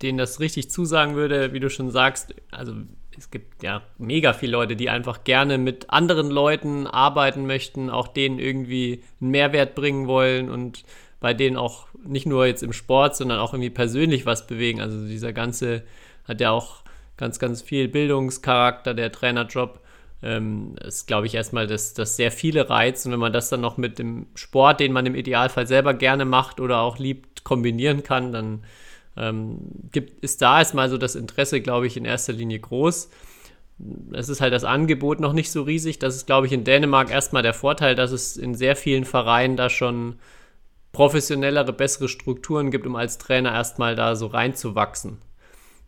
denen 0.00 0.16
das 0.16 0.40
richtig 0.40 0.70
zusagen 0.70 1.14
würde, 1.14 1.52
wie 1.52 1.60
du 1.60 1.68
schon 1.68 1.90
sagst. 1.90 2.34
Also 2.50 2.72
es 3.18 3.30
gibt 3.30 3.62
ja 3.62 3.82
mega 3.98 4.32
viele 4.32 4.52
Leute, 4.52 4.76
die 4.76 4.88
einfach 4.88 5.24
gerne 5.24 5.58
mit 5.58 5.90
anderen 5.90 6.30
Leuten 6.30 6.86
arbeiten 6.86 7.46
möchten, 7.46 7.90
auch 7.90 8.08
denen 8.08 8.38
irgendwie 8.38 9.02
einen 9.20 9.30
Mehrwert 9.32 9.74
bringen 9.74 10.06
wollen 10.06 10.48
und 10.48 10.84
bei 11.20 11.34
denen 11.34 11.58
auch 11.58 11.89
nicht 12.04 12.26
nur 12.26 12.46
jetzt 12.46 12.62
im 12.62 12.72
Sport, 12.72 13.16
sondern 13.16 13.38
auch 13.38 13.52
irgendwie 13.52 13.70
persönlich 13.70 14.26
was 14.26 14.46
bewegen. 14.46 14.80
Also 14.80 15.06
dieser 15.06 15.32
ganze 15.32 15.82
hat 16.24 16.40
ja 16.40 16.50
auch 16.50 16.82
ganz, 17.16 17.38
ganz 17.38 17.62
viel 17.62 17.88
Bildungscharakter, 17.88 18.94
der 18.94 19.12
Trainerjob. 19.12 19.80
Ähm, 20.22 20.74
ist, 20.84 21.06
glaube 21.06 21.26
ich, 21.26 21.34
erstmal 21.34 21.66
das, 21.66 21.94
das 21.94 22.16
sehr 22.16 22.30
viele 22.30 22.68
reizt. 22.68 23.06
Und 23.06 23.12
wenn 23.12 23.20
man 23.20 23.32
das 23.32 23.48
dann 23.48 23.62
noch 23.62 23.78
mit 23.78 23.98
dem 23.98 24.26
Sport, 24.34 24.80
den 24.80 24.92
man 24.92 25.06
im 25.06 25.14
Idealfall 25.14 25.66
selber 25.66 25.94
gerne 25.94 26.26
macht 26.26 26.60
oder 26.60 26.80
auch 26.80 26.98
liebt, 26.98 27.42
kombinieren 27.42 28.02
kann, 28.02 28.32
dann 28.32 28.64
ähm, 29.16 29.58
gibt, 29.92 30.22
ist 30.22 30.42
da 30.42 30.58
erstmal 30.58 30.90
so 30.90 30.98
das 30.98 31.14
Interesse, 31.14 31.60
glaube 31.60 31.86
ich, 31.86 31.96
in 31.96 32.04
erster 32.04 32.34
Linie 32.34 32.58
groß. 32.58 33.10
Es 34.12 34.28
ist 34.28 34.42
halt 34.42 34.52
das 34.52 34.64
Angebot 34.64 35.20
noch 35.20 35.32
nicht 35.32 35.50
so 35.50 35.62
riesig. 35.62 35.98
Das 35.98 36.14
ist, 36.14 36.26
glaube 36.26 36.46
ich, 36.46 36.52
in 36.52 36.64
Dänemark 36.64 37.10
erstmal 37.10 37.42
der 37.42 37.54
Vorteil, 37.54 37.94
dass 37.94 38.12
es 38.12 38.36
in 38.36 38.54
sehr 38.54 38.76
vielen 38.76 39.06
Vereinen 39.06 39.56
da 39.56 39.70
schon 39.70 40.16
professionellere, 40.92 41.72
bessere 41.72 42.08
Strukturen 42.08 42.70
gibt, 42.70 42.86
um 42.86 42.96
als 42.96 43.18
Trainer 43.18 43.52
erstmal 43.52 43.94
da 43.94 44.16
so 44.16 44.26
reinzuwachsen. 44.26 45.18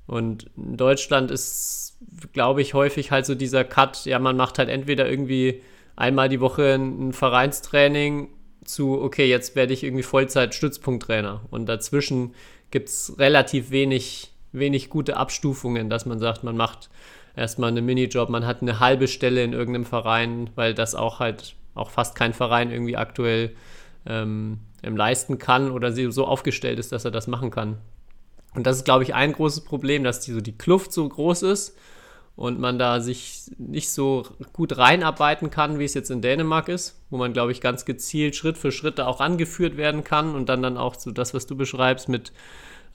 Und 0.06 0.50
in 0.56 0.76
Deutschland 0.76 1.30
ist, 1.30 1.98
glaube 2.32 2.62
ich, 2.62 2.74
häufig 2.74 3.10
halt 3.10 3.26
so 3.26 3.34
dieser 3.34 3.64
Cut, 3.64 4.04
ja, 4.04 4.18
man 4.18 4.36
macht 4.36 4.58
halt 4.58 4.68
entweder 4.68 5.08
irgendwie 5.08 5.62
einmal 5.96 6.28
die 6.28 6.40
Woche 6.40 6.74
ein 6.74 7.12
Vereinstraining 7.12 8.28
zu, 8.64 9.00
okay, 9.00 9.28
jetzt 9.28 9.56
werde 9.56 9.72
ich 9.72 9.84
irgendwie 9.84 10.02
Vollzeit-Stützpunkttrainer. 10.02 11.42
Und 11.50 11.66
dazwischen 11.66 12.34
gibt 12.70 12.88
es 12.88 13.18
relativ 13.18 13.70
wenig, 13.70 14.32
wenig 14.52 14.88
gute 14.88 15.16
Abstufungen, 15.16 15.90
dass 15.90 16.06
man 16.06 16.18
sagt, 16.18 16.44
man 16.44 16.56
macht 16.56 16.90
erstmal 17.36 17.70
einen 17.70 17.84
Minijob, 17.84 18.28
man 18.28 18.46
hat 18.46 18.62
eine 18.62 18.80
halbe 18.80 19.08
Stelle 19.08 19.42
in 19.42 19.52
irgendeinem 19.52 19.86
Verein, 19.86 20.50
weil 20.54 20.74
das 20.74 20.94
auch 20.94 21.20
halt 21.20 21.54
auch 21.74 21.90
fast 21.90 22.14
kein 22.14 22.34
Verein 22.34 22.70
irgendwie 22.70 22.96
aktuell 22.96 23.54
ähm, 24.06 24.60
leisten 24.82 25.38
kann 25.38 25.70
oder 25.70 25.92
so 25.92 26.26
aufgestellt 26.26 26.78
ist, 26.78 26.92
dass 26.92 27.04
er 27.04 27.10
das 27.10 27.26
machen 27.26 27.50
kann. 27.50 27.78
Und 28.54 28.66
das 28.66 28.78
ist, 28.78 28.84
glaube 28.84 29.04
ich, 29.04 29.14
ein 29.14 29.32
großes 29.32 29.64
Problem, 29.64 30.04
dass 30.04 30.20
die, 30.20 30.32
so 30.32 30.40
die 30.40 30.56
Kluft 30.56 30.92
so 30.92 31.08
groß 31.08 31.42
ist 31.42 31.76
und 32.36 32.58
man 32.58 32.78
da 32.78 33.00
sich 33.00 33.50
nicht 33.58 33.90
so 33.90 34.24
gut 34.52 34.76
reinarbeiten 34.76 35.50
kann, 35.50 35.78
wie 35.78 35.84
es 35.84 35.94
jetzt 35.94 36.10
in 36.10 36.22
Dänemark 36.22 36.68
ist, 36.68 37.00
wo 37.10 37.16
man, 37.16 37.32
glaube 37.32 37.52
ich, 37.52 37.60
ganz 37.60 37.84
gezielt 37.84 38.36
Schritt 38.36 38.58
für 38.58 38.72
Schritt 38.72 39.00
auch 39.00 39.20
angeführt 39.20 39.76
werden 39.76 40.04
kann 40.04 40.34
und 40.34 40.48
dann 40.48 40.62
dann 40.62 40.76
auch 40.76 40.94
so 40.94 41.10
das, 41.10 41.34
was 41.34 41.46
du 41.46 41.56
beschreibst, 41.56 42.08
mit 42.08 42.32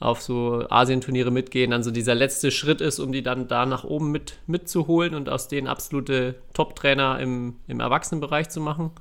auf 0.00 0.22
so 0.22 0.64
Asienturniere 0.70 1.32
mitgehen, 1.32 1.72
dann 1.72 1.82
so 1.82 1.90
dieser 1.90 2.14
letzte 2.14 2.52
Schritt 2.52 2.80
ist, 2.80 3.00
um 3.00 3.10
die 3.10 3.22
dann 3.22 3.48
da 3.48 3.66
nach 3.66 3.82
oben 3.82 4.12
mit, 4.12 4.38
mitzuholen 4.46 5.14
und 5.14 5.28
aus 5.28 5.48
denen 5.48 5.66
absolute 5.66 6.36
Top-Trainer 6.54 7.18
im, 7.18 7.56
im 7.66 7.80
Erwachsenenbereich 7.80 8.48
zu 8.48 8.60
machen. 8.60 8.92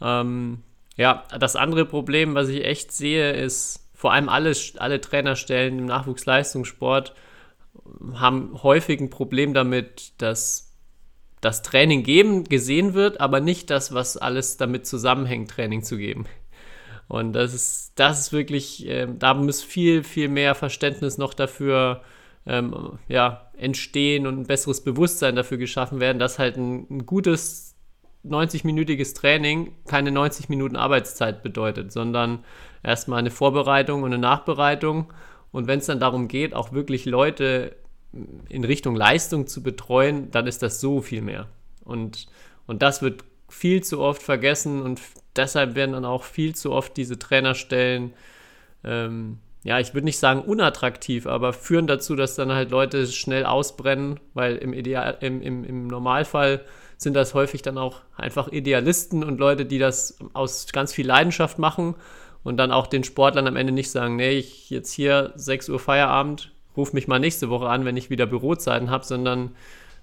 Ähm, 0.00 0.62
ja, 0.96 1.24
das 1.38 1.56
andere 1.56 1.84
Problem, 1.84 2.34
was 2.34 2.48
ich 2.48 2.64
echt 2.64 2.92
sehe, 2.92 3.32
ist 3.32 3.88
vor 3.94 4.12
allem 4.12 4.28
alle, 4.28 4.52
alle 4.78 5.00
Trainerstellen 5.00 5.78
im 5.78 5.86
Nachwuchsleistungssport 5.86 7.14
haben 8.14 8.62
häufig 8.62 9.00
ein 9.00 9.10
Problem 9.10 9.54
damit, 9.54 10.12
dass 10.18 10.74
das 11.40 11.62
Training 11.62 12.02
geben 12.02 12.44
gesehen 12.44 12.94
wird, 12.94 13.20
aber 13.20 13.40
nicht 13.40 13.70
das, 13.70 13.94
was 13.94 14.16
alles 14.16 14.56
damit 14.56 14.86
zusammenhängt, 14.86 15.50
Training 15.50 15.82
zu 15.82 15.96
geben. 15.96 16.26
Und 17.08 17.34
das 17.34 17.54
ist, 17.54 17.92
das 17.94 18.18
ist 18.18 18.32
wirklich, 18.32 18.86
äh, 18.86 19.06
da 19.18 19.34
muss 19.34 19.62
viel, 19.62 20.02
viel 20.02 20.28
mehr 20.28 20.54
Verständnis 20.54 21.18
noch 21.18 21.34
dafür 21.34 22.02
ähm, 22.46 22.98
ja, 23.08 23.50
entstehen 23.56 24.26
und 24.26 24.38
ein 24.40 24.46
besseres 24.46 24.82
Bewusstsein 24.82 25.36
dafür 25.36 25.58
geschaffen 25.58 26.00
werden, 26.00 26.18
dass 26.18 26.38
halt 26.38 26.56
ein, 26.56 26.86
ein 26.90 27.06
gutes 27.06 27.65
90-minütiges 28.28 29.14
Training 29.14 29.74
keine 29.86 30.10
90 30.10 30.48
Minuten 30.48 30.76
Arbeitszeit 30.76 31.42
bedeutet, 31.42 31.92
sondern 31.92 32.44
erstmal 32.82 33.18
eine 33.18 33.30
Vorbereitung 33.30 34.02
und 34.02 34.12
eine 34.12 34.18
Nachbereitung. 34.18 35.12
Und 35.52 35.66
wenn 35.66 35.78
es 35.78 35.86
dann 35.86 36.00
darum 36.00 36.28
geht, 36.28 36.54
auch 36.54 36.72
wirklich 36.72 37.04
Leute 37.04 37.76
in 38.48 38.64
Richtung 38.64 38.96
Leistung 38.96 39.46
zu 39.46 39.62
betreuen, 39.62 40.30
dann 40.30 40.46
ist 40.46 40.62
das 40.62 40.80
so 40.80 41.00
viel 41.00 41.22
mehr. 41.22 41.46
Und, 41.84 42.26
und 42.66 42.82
das 42.82 43.02
wird 43.02 43.24
viel 43.48 43.82
zu 43.82 44.00
oft 44.00 44.22
vergessen 44.22 44.82
und 44.82 45.00
deshalb 45.36 45.74
werden 45.74 45.92
dann 45.92 46.04
auch 46.04 46.24
viel 46.24 46.54
zu 46.54 46.72
oft 46.72 46.96
diese 46.96 47.18
Trainerstellen, 47.18 48.12
ähm, 48.84 49.38
ja, 49.62 49.80
ich 49.80 49.94
würde 49.94 50.04
nicht 50.04 50.18
sagen 50.18 50.42
unattraktiv, 50.42 51.26
aber 51.26 51.52
führen 51.52 51.86
dazu, 51.86 52.14
dass 52.14 52.36
dann 52.36 52.52
halt 52.52 52.70
Leute 52.70 53.06
schnell 53.08 53.44
ausbrennen, 53.44 54.20
weil 54.32 54.56
im, 54.56 54.72
Ideal, 54.72 55.16
im, 55.20 55.42
im, 55.42 55.64
im 55.64 55.86
Normalfall 55.88 56.64
sind 56.96 57.14
das 57.14 57.34
häufig 57.34 57.62
dann 57.62 57.78
auch 57.78 58.00
einfach 58.16 58.48
Idealisten 58.48 59.22
und 59.22 59.38
Leute, 59.38 59.66
die 59.66 59.78
das 59.78 60.18
aus 60.32 60.66
ganz 60.72 60.92
viel 60.92 61.06
Leidenschaft 61.06 61.58
machen 61.58 61.94
und 62.42 62.56
dann 62.56 62.72
auch 62.72 62.86
den 62.86 63.04
Sportlern 63.04 63.46
am 63.46 63.56
Ende 63.56 63.72
nicht 63.72 63.90
sagen, 63.90 64.16
nee, 64.16 64.38
ich 64.38 64.70
jetzt 64.70 64.92
hier 64.92 65.32
6 65.36 65.68
Uhr 65.68 65.78
Feierabend, 65.78 66.52
ruf 66.76 66.92
mich 66.92 67.08
mal 67.08 67.18
nächste 67.18 67.50
Woche 67.50 67.68
an, 67.68 67.84
wenn 67.84 67.96
ich 67.96 68.10
wieder 68.10 68.26
Bürozeiten 68.26 68.90
habe, 68.90 69.04
sondern 69.04 69.50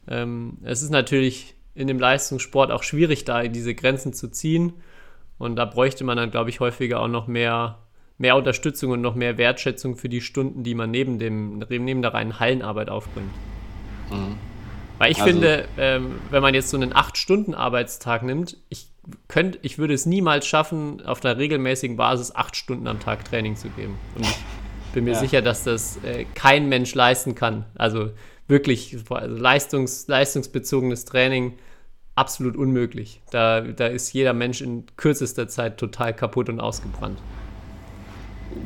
ähm, 0.07 0.57
es 0.63 0.81
ist 0.81 0.89
natürlich 0.89 1.55
in 1.75 1.87
dem 1.87 1.99
Leistungssport 1.99 2.71
auch 2.71 2.83
schwierig, 2.83 3.25
da 3.25 3.43
diese 3.43 3.73
Grenzen 3.73 4.13
zu 4.13 4.29
ziehen. 4.29 4.73
Und 5.37 5.55
da 5.55 5.65
bräuchte 5.65 6.03
man 6.03 6.17
dann, 6.17 6.31
glaube 6.31 6.49
ich, 6.49 6.59
häufiger 6.59 6.99
auch 6.99 7.07
noch 7.07 7.27
mehr, 7.27 7.79
mehr 8.17 8.35
Unterstützung 8.35 8.91
und 8.91 9.01
noch 9.01 9.15
mehr 9.15 9.37
Wertschätzung 9.37 9.95
für 9.95 10.09
die 10.09 10.21
Stunden, 10.21 10.63
die 10.63 10.75
man 10.75 10.91
neben, 10.91 11.17
dem, 11.17 11.59
neben 11.69 12.01
der 12.01 12.13
reinen 12.13 12.39
Hallenarbeit 12.39 12.89
aufbringt. 12.89 13.31
Mhm. 14.11 14.52
Weil 15.03 15.11
ich 15.11 15.21
also, 15.21 15.33
finde, 15.33 15.65
ähm, 15.77 16.21
wenn 16.29 16.41
man 16.41 16.53
jetzt 16.53 16.69
so 16.69 16.77
einen 16.77 16.93
8-Stunden-Arbeitstag 16.93 18.23
nimmt, 18.23 18.55
ich, 18.69 18.87
könnt, 19.27 19.59
ich 19.61 19.77
würde 19.77 19.93
es 19.93 20.05
niemals 20.05 20.47
schaffen, 20.47 21.05
auf 21.05 21.25
einer 21.25 21.37
regelmäßigen 21.37 21.97
Basis 21.97 22.33
8 22.33 22.55
Stunden 22.55 22.87
am 22.87 23.01
Tag 23.01 23.25
Training 23.25 23.57
zu 23.57 23.67
geben. 23.67 23.97
Und 24.15 24.23
ich 24.23 24.37
bin 24.93 25.03
mir 25.03 25.11
ja. 25.15 25.19
sicher, 25.19 25.41
dass 25.41 25.65
das 25.65 25.99
äh, 26.05 26.23
kein 26.35 26.69
Mensch 26.69 26.95
leisten 26.95 27.35
kann. 27.35 27.65
Also 27.75 28.11
wirklich 28.47 28.95
also 29.09 29.27
leistungs, 29.27 30.07
leistungsbezogenes 30.07 31.03
Training 31.03 31.57
absolut 32.15 32.55
unmöglich. 32.55 33.21
Da, 33.29 33.59
da 33.59 33.87
ist 33.87 34.13
jeder 34.13 34.31
Mensch 34.31 34.61
in 34.61 34.85
kürzester 34.95 35.49
Zeit 35.49 35.79
total 35.79 36.13
kaputt 36.13 36.47
und 36.47 36.61
ausgebrannt. 36.61 37.19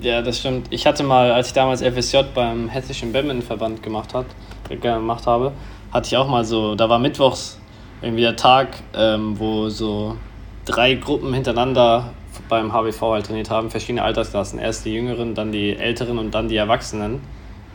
Ja, 0.01 0.21
das 0.21 0.37
stimmt. 0.37 0.67
Ich 0.69 0.85
hatte 0.85 1.01
mal, 1.01 1.31
als 1.31 1.47
ich 1.47 1.53
damals 1.53 1.81
FSJ 1.81 2.17
beim 2.35 2.69
Hessischen 2.69 3.11
Badmintonverband 3.11 3.81
gemacht, 3.81 4.13
hat, 4.13 4.27
gemacht 4.69 5.25
habe, 5.25 5.53
hatte 5.91 6.07
ich 6.07 6.17
auch 6.17 6.27
mal 6.27 6.45
so, 6.45 6.75
da 6.75 6.89
war 6.89 6.99
mittwochs 6.99 7.59
irgendwie 8.01 8.21
der 8.21 8.35
Tag, 8.35 8.69
ähm, 8.93 9.39
wo 9.39 9.69
so 9.69 10.17
drei 10.65 10.95
Gruppen 10.95 11.33
hintereinander 11.33 12.11
beim 12.49 12.71
HBV 12.71 13.01
halt 13.01 13.25
trainiert 13.25 13.49
haben, 13.49 13.71
verschiedene 13.71 14.03
Altersklassen. 14.03 14.59
Erst 14.59 14.85
die 14.85 14.93
Jüngeren, 14.93 15.33
dann 15.33 15.51
die 15.51 15.75
Älteren 15.75 16.17
und 16.17 16.31
dann 16.31 16.49
die 16.49 16.57
Erwachsenen. 16.57 17.21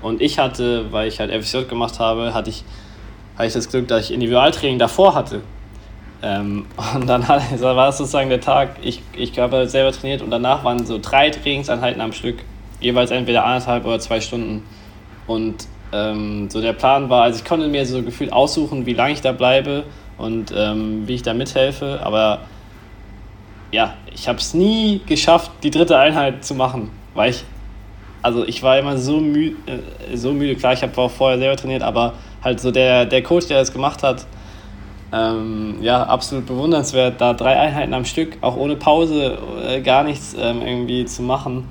Und 0.00 0.20
ich 0.20 0.38
hatte, 0.38 0.92
weil 0.92 1.08
ich 1.08 1.20
halt 1.20 1.30
FSJ 1.30 1.64
gemacht 1.64 1.98
habe, 1.98 2.34
hatte 2.34 2.50
ich, 2.50 2.64
hatte 3.36 3.48
ich 3.48 3.52
das 3.54 3.68
Glück, 3.68 3.88
dass 3.88 4.04
ich 4.04 4.12
Individualtraining 4.12 4.78
davor 4.78 5.14
hatte. 5.14 5.42
Ähm, 6.22 6.66
und 6.94 7.06
dann 7.06 7.26
war 7.28 7.88
es 7.88 7.98
sozusagen 7.98 8.28
der 8.28 8.40
Tag, 8.40 8.76
ich, 8.82 9.02
ich 9.16 9.38
habe 9.38 9.68
selber 9.68 9.92
trainiert 9.92 10.22
und 10.22 10.30
danach 10.30 10.64
waren 10.64 10.86
so 10.86 10.98
drei 11.00 11.30
Trainingseinheiten 11.30 12.00
am 12.00 12.12
Stück, 12.12 12.44
jeweils 12.80 13.10
entweder 13.10 13.44
anderthalb 13.44 13.84
oder 13.84 13.98
zwei 13.98 14.20
Stunden. 14.20 14.64
Und 15.26 15.66
ähm, 15.92 16.48
so 16.50 16.60
der 16.60 16.72
Plan 16.72 17.10
war, 17.10 17.22
also 17.24 17.38
ich 17.38 17.44
konnte 17.44 17.68
mir 17.68 17.84
so 17.86 18.02
gefühlt 18.02 18.32
aussuchen, 18.32 18.86
wie 18.86 18.94
lange 18.94 19.12
ich 19.12 19.20
da 19.20 19.32
bleibe 19.32 19.84
und 20.18 20.52
ähm, 20.56 21.06
wie 21.06 21.14
ich 21.14 21.22
da 21.22 21.34
mithelfe, 21.34 22.00
aber 22.02 22.40
ja, 23.70 23.94
ich 24.14 24.28
habe 24.28 24.38
es 24.38 24.54
nie 24.54 25.00
geschafft, 25.06 25.50
die 25.62 25.70
dritte 25.70 25.98
Einheit 25.98 26.44
zu 26.44 26.54
machen, 26.54 26.90
weil 27.14 27.30
ich, 27.30 27.44
also 28.20 28.46
ich 28.46 28.62
war 28.62 28.78
immer 28.78 28.98
so, 28.98 29.18
mü 29.20 29.52
äh, 29.66 30.16
so 30.16 30.32
müde, 30.32 30.56
klar, 30.56 30.74
ich 30.74 30.82
habe 30.82 30.96
auch 31.00 31.10
vorher 31.10 31.38
selber 31.38 31.56
trainiert, 31.56 31.82
aber 31.82 32.14
halt 32.42 32.60
so 32.60 32.70
der, 32.70 33.06
der 33.06 33.22
Coach, 33.22 33.46
der 33.46 33.58
das 33.58 33.72
gemacht 33.72 34.02
hat, 34.02 34.26
ähm, 35.12 35.76
ja, 35.82 36.02
absolut 36.04 36.46
bewundernswert, 36.46 37.20
da 37.20 37.34
drei 37.34 37.58
Einheiten 37.58 37.92
am 37.92 38.04
Stück, 38.04 38.38
auch 38.40 38.56
ohne 38.56 38.76
Pause, 38.76 39.38
äh, 39.66 39.80
gar 39.80 40.04
nichts 40.04 40.34
ähm, 40.38 40.62
irgendwie 40.62 41.04
zu 41.04 41.22
machen. 41.22 41.68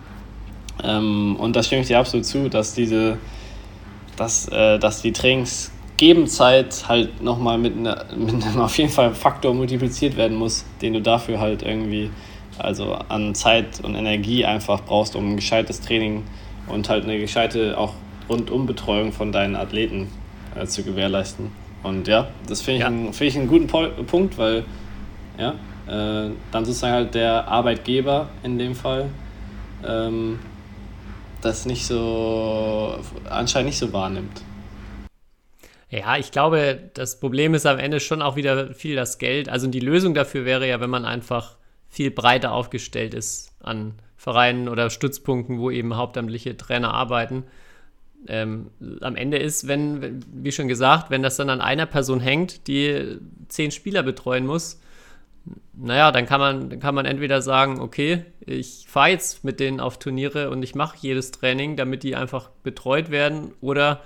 Ähm, 0.84 1.36
und 1.38 1.56
da 1.56 1.64
stimme 1.64 1.82
ich 1.82 1.88
dir 1.88 2.00
absolut 2.00 2.26
zu, 2.26 2.50
dass 2.50 2.74
diese, 2.74 3.18
dass, 4.22 4.48
äh, 4.50 4.78
dass 4.78 5.02
die 5.02 5.14
Trainingsgebenzeit 5.14 6.88
halt 6.88 7.24
nochmal 7.24 7.58
mit, 7.58 7.76
ne, 7.76 8.06
mit 8.16 8.46
einem 8.46 8.62
auf 8.62 8.78
jeden 8.78 8.92
Fall 8.92 9.16
Faktor 9.16 9.56
multipliziert 9.56 10.16
werden 10.16 10.38
muss, 10.38 10.64
den 10.82 10.94
du 10.94 11.02
dafür 11.02 11.40
halt 11.40 11.64
irgendwie 11.64 12.12
also 12.60 12.94
an 12.94 13.34
Zeit 13.34 13.80
und 13.82 13.96
Energie 13.96 14.46
einfach 14.46 14.82
brauchst, 14.86 15.16
um 15.16 15.32
ein 15.32 15.36
gescheites 15.38 15.82
Training 15.82 16.24
und 16.68 16.88
halt 16.88 17.06
eine 17.06 17.18
gescheite 17.18 17.76
auch 17.80 17.96
Rundumbetreuung 18.30 19.12
von 19.12 19.32
deinen 19.32 19.56
Athleten 19.56 20.10
äh, 20.56 20.68
zu 20.68 20.84
gewährleisten. 20.84 21.52
Und 21.82 22.08
ja, 22.08 22.28
das 22.48 22.62
finde 22.62 22.78
ich, 22.78 22.82
ja. 22.82 22.88
Ein, 22.88 23.14
find 23.14 23.32
ich 23.32 23.38
einen 23.40 23.48
guten 23.48 23.66
po 23.66 23.88
Punkt, 24.06 24.38
weil 24.38 24.66
ja, 25.40 25.56
äh, 25.88 26.30
dann 26.52 26.66
sozusagen 26.66 26.94
halt 26.94 27.16
der 27.16 27.48
Arbeitgeber 27.48 28.30
in 28.44 28.60
dem 28.60 28.76
Fall 28.76 29.10
ähm, 29.84 30.38
das 31.42 31.66
nicht 31.66 31.86
so, 31.86 33.00
anscheinend 33.30 33.68
nicht 33.68 33.80
so 33.80 33.92
wahrnimmt. 33.94 34.42
Ja, 35.90 36.16
ich 36.18 36.32
glaube, 36.32 36.90
das 36.94 37.20
Problem 37.20 37.54
ist 37.54 37.66
am 37.66 37.78
Ende 37.78 38.00
schon 38.00 38.22
auch 38.22 38.36
wieder 38.36 38.74
viel 38.74 38.96
das 38.96 39.18
Geld. 39.18 39.50
Also 39.50 39.68
die 39.68 39.82
Lösung 39.82 40.14
dafür 40.14 40.46
wäre 40.46 40.68
ja, 40.68 40.80
wenn 40.80 40.90
man 40.90 41.04
einfach 41.04 41.58
viel 41.90 42.12
breiter 42.12 42.54
aufgestellt 42.54 43.14
ist 43.14 43.52
an 43.62 43.96
Vereinen 44.16 44.70
oder 44.70 44.90
Stützpunkten, 44.90 45.60
wo 45.60 45.70
eben 45.70 45.98
hauptamtliche 45.98 46.56
Trainer 46.56 46.94
arbeiten. 46.94 47.44
Ähm, 48.28 48.70
am 49.02 49.16
Ende 49.16 49.38
ist, 49.38 49.68
wenn, 49.68 50.24
wie 50.32 50.52
schon 50.52 50.68
gesagt, 50.68 51.10
wenn 51.10 51.24
das 51.24 51.38
dann 51.38 51.50
an 51.50 51.60
einer 51.60 51.88
Person 51.88 52.20
hängt, 52.20 52.68
die 52.68 53.18
zehn 53.48 53.72
Spieler 53.72 54.04
betreuen 54.04 54.46
muss, 54.46 54.81
naja, 55.74 56.12
dann 56.12 56.26
kann 56.26 56.40
man, 56.40 56.80
kann 56.80 56.94
man 56.94 57.06
entweder 57.06 57.42
sagen, 57.42 57.80
okay, 57.80 58.26
ich 58.46 58.86
fahre 58.88 59.10
jetzt 59.10 59.44
mit 59.44 59.60
denen 59.60 59.80
auf 59.80 59.98
Turniere 59.98 60.50
und 60.50 60.62
ich 60.64 60.76
mache 60.76 60.98
jedes 61.00 61.32
Training, 61.32 61.76
damit 61.76 62.04
die 62.04 62.16
einfach 62.16 62.50
betreut 62.64 63.10
werden, 63.10 63.54
oder 63.62 64.02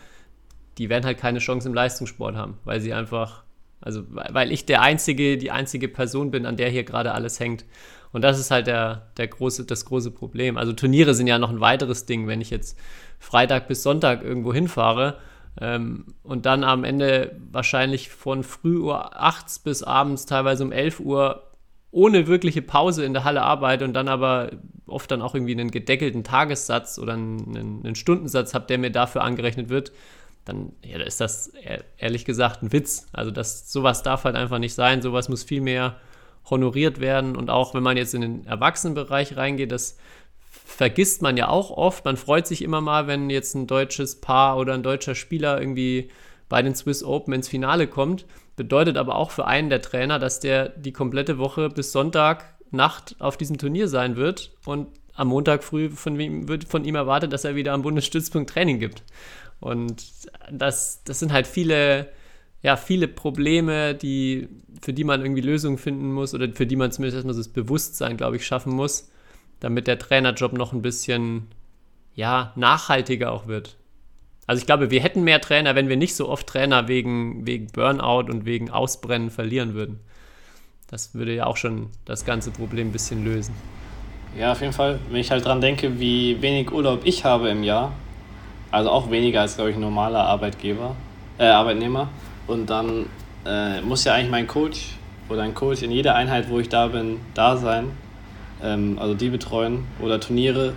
die 0.78 0.90
werden 0.90 1.06
halt 1.06 1.18
keine 1.18 1.40
Chance 1.40 1.68
im 1.68 1.74
Leistungssport 1.74 2.36
haben, 2.36 2.58
weil 2.64 2.80
sie 2.80 2.94
einfach, 2.94 3.44
also 3.82 4.04
weil 4.10 4.52
ich 4.52 4.66
der 4.66 4.82
einzige, 4.82 5.38
die 5.38 5.52
einzige 5.52 5.88
Person 5.88 6.32
bin, 6.32 6.46
an 6.46 6.58
der 6.58 6.70
hier 6.70 6.84
gerade 6.84 7.14
alles 7.14 7.40
hängt. 7.40 7.66
Und 8.12 8.22
das 8.22 8.40
ist 8.40 8.52
halt 8.52 8.68
der, 8.68 9.12
der 9.18 9.28
große, 9.28 9.66
das 9.66 9.86
große 9.86 10.12
Problem. 10.12 10.58
Also 10.58 10.72
Turniere 10.72 11.14
sind 11.14 11.28
ja 11.28 11.38
noch 11.38 11.50
ein 11.50 11.60
weiteres 11.60 12.06
Ding, 12.06 12.28
wenn 12.28 12.40
ich 12.40 12.50
jetzt 12.50 12.80
Freitag 13.20 13.68
bis 13.68 13.84
Sonntag 13.84 14.24
irgendwo 14.24 14.54
hinfahre 14.54 15.18
ähm, 15.62 16.06
und 16.24 16.46
dann 16.46 16.64
am 16.64 16.84
Ende 16.84 17.40
wahrscheinlich 17.52 18.10
von 18.10 18.44
früh 18.44 18.78
Uhr 18.78 19.22
8 19.22 19.64
bis 19.64 19.84
abends 19.84 20.26
teilweise 20.26 20.64
um 20.64 20.72
11 20.72 21.00
Uhr 21.00 21.44
ohne 21.92 22.28
wirkliche 22.28 22.62
Pause 22.62 23.06
in 23.06 23.14
der 23.14 23.24
Halle 23.24 23.42
arbeite 23.42 23.86
und 23.86 23.94
dann 23.94 24.10
aber 24.10 24.52
oft 24.86 25.10
dann 25.10 25.22
auch 25.22 25.34
irgendwie 25.34 25.54
einen 25.54 25.72
gedeckelten 25.72 26.26
Tagessatz 26.26 27.00
oder 27.00 27.14
einen, 27.14 27.82
einen 27.86 27.96
Stundensatz 27.96 28.54
habe, 28.54 28.66
der 28.68 28.78
mir 28.78 28.92
dafür 28.92 29.24
angerechnet 29.24 29.70
wird, 29.70 29.94
dann 30.44 30.74
ja, 30.84 31.00
ist 31.00 31.22
das 31.22 31.54
ehrlich 31.98 32.26
gesagt 32.26 32.62
ein 32.62 32.72
Witz. 32.72 33.08
Also 33.14 33.32
das, 33.32 33.72
sowas 33.72 34.04
darf 34.04 34.26
halt 34.26 34.36
einfach 34.36 34.60
nicht 34.60 34.76
sein. 34.76 35.02
Sowas 35.02 35.28
muss 35.28 35.44
viel 35.44 35.62
mehr 35.62 35.96
honoriert 36.50 37.00
werden. 37.00 37.36
Und 37.36 37.50
auch 37.50 37.74
wenn 37.74 37.82
man 37.82 37.98
jetzt 37.98 38.14
in 38.14 38.22
den 38.22 38.46
Erwachsenenbereich 38.46 39.36
reingeht, 39.36 39.72
das 39.72 39.98
vergisst 40.66 41.22
man 41.22 41.38
ja 41.38 41.50
auch 41.50 41.72
oft. 41.72 42.06
Man 42.06 42.18
freut 42.18 42.48
sich 42.48 42.62
immer 42.62 42.82
mal, 42.82 43.08
wenn 43.08 43.30
jetzt 43.30 43.56
ein 43.56 43.68
deutsches 43.68 44.22
Paar 44.22 44.58
oder 44.58 44.74
ein 44.74 44.84
deutscher 44.84 45.16
Spieler 45.16 45.60
irgendwie 45.60 46.10
bei 46.50 46.62
den 46.62 46.76
Swiss 46.76 47.04
Open 47.04 47.34
ins 47.34 47.48
Finale 47.48 47.88
kommt. 47.88 48.26
Bedeutet 48.56 48.98
aber 48.98 49.16
auch 49.16 49.32
für 49.32 49.46
einen 49.46 49.70
der 49.70 49.82
Trainer, 49.82 50.20
dass 50.20 50.40
der 50.40 50.70
die 50.70 50.94
komplette 50.94 51.38
Woche 51.38 51.70
bis 51.70 51.92
Sonntag 51.92 52.56
Nacht 52.72 53.16
auf 53.20 53.38
diesem 53.38 53.58
Turnier 53.58 53.88
sein 53.88 54.16
wird 54.16 54.52
und 54.66 54.88
am 55.16 55.30
Montag 55.30 55.64
früh 55.64 55.90
von 55.90 56.20
ihm, 56.20 56.48
wird 56.48 56.66
von 56.66 56.84
ihm 56.84 56.96
erwartet, 56.96 57.32
dass 57.32 57.46
er 57.46 57.56
wieder 57.56 57.74
am 57.74 57.82
Bundesstützpunkt 57.82 58.50
Training 58.50 58.80
gibt. 58.80 59.04
Und 59.60 60.06
das, 60.52 61.02
das 61.06 61.20
sind 61.20 61.32
halt 61.32 61.48
viele, 61.48 62.10
ja, 62.62 62.76
viele 62.76 63.08
Probleme, 63.08 63.96
die, 63.96 64.50
für 64.82 64.94
die 64.94 65.06
man 65.06 65.22
irgendwie 65.22 65.42
Lösungen 65.42 65.78
finden 65.78 66.12
muss 66.12 66.34
oder 66.34 66.52
für 66.52 66.68
die 66.68 66.76
man 66.76 66.92
zumindest 66.92 67.16
erstmal 67.16 67.36
das 67.36 67.48
Bewusstsein, 67.48 68.18
glaube 68.18 68.36
ich, 68.36 68.46
schaffen 68.46 68.74
muss, 68.74 69.10
damit 69.66 69.88
der 69.88 69.98
Trainerjob 69.98 70.54
noch 70.54 70.74
ein 70.74 70.84
bisschen, 70.84 71.48
ja, 72.14 72.54
nachhaltiger 72.56 73.32
auch 73.32 73.48
wird. 73.48 73.78
Also 74.46 74.60
ich 74.60 74.68
glaube, 74.68 74.92
wir 74.92 75.02
hätten 75.02 75.24
mehr 75.24 75.42
Trainer, 75.42 75.74
wenn 75.74 75.90
wir 75.90 75.98
nicht 75.98 76.16
so 76.16 76.30
oft 76.30 76.46
Trainer 76.46 76.88
wegen, 76.88 77.48
wegen 77.48 77.66
Burnout 77.74 78.30
und 78.32 78.46
wegen 78.46 78.70
Ausbrennen 78.70 79.32
verlieren 79.32 79.74
würden. 79.74 80.02
Das 80.88 81.16
würde 81.16 81.34
ja 81.34 81.48
auch 81.48 81.58
schon 81.58 81.90
das 82.06 82.26
ganze 82.26 82.52
Problem 82.52 82.90
ein 82.90 82.92
bisschen 82.92 83.26
lösen. 83.26 83.56
Ja, 84.38 84.52
auf 84.52 84.62
jeden 84.62 84.72
Fall. 84.72 85.00
Wenn 85.10 85.20
ich 85.20 85.32
halt 85.32 85.44
dran 85.44 85.62
denke, 85.62 86.00
wie 86.00 86.40
wenig 86.44 86.72
Urlaub 86.72 87.02
ich 87.04 87.26
habe 87.26 87.50
im 87.50 87.64
Jahr, 87.64 87.92
also 88.70 88.92
auch 88.92 89.10
weniger 89.10 89.42
als, 89.42 89.56
glaube 89.56 89.72
ich, 89.72 89.78
ein 89.78 89.82
normaler 89.82 90.26
Arbeitgeber, 90.26 90.96
äh, 91.40 91.46
Arbeitnehmer. 91.46 92.10
Und 92.46 92.70
dann 92.70 93.08
äh, 93.48 93.82
muss 93.82 94.04
ja 94.04 94.14
eigentlich 94.14 94.30
mein 94.30 94.46
Coach 94.46 94.90
oder 95.28 95.42
ein 95.42 95.56
Coach 95.56 95.82
in 95.82 95.90
jeder 95.90 96.14
Einheit, 96.14 96.52
wo 96.52 96.60
ich 96.60 96.70
da 96.70 96.86
bin, 96.86 97.20
da 97.34 97.58
sein. 97.58 98.05
Ähm, 98.66 98.98
also 99.00 99.14
die 99.14 99.30
betreuen 99.30 99.86
oder 100.02 100.20
Turniere. 100.20 100.74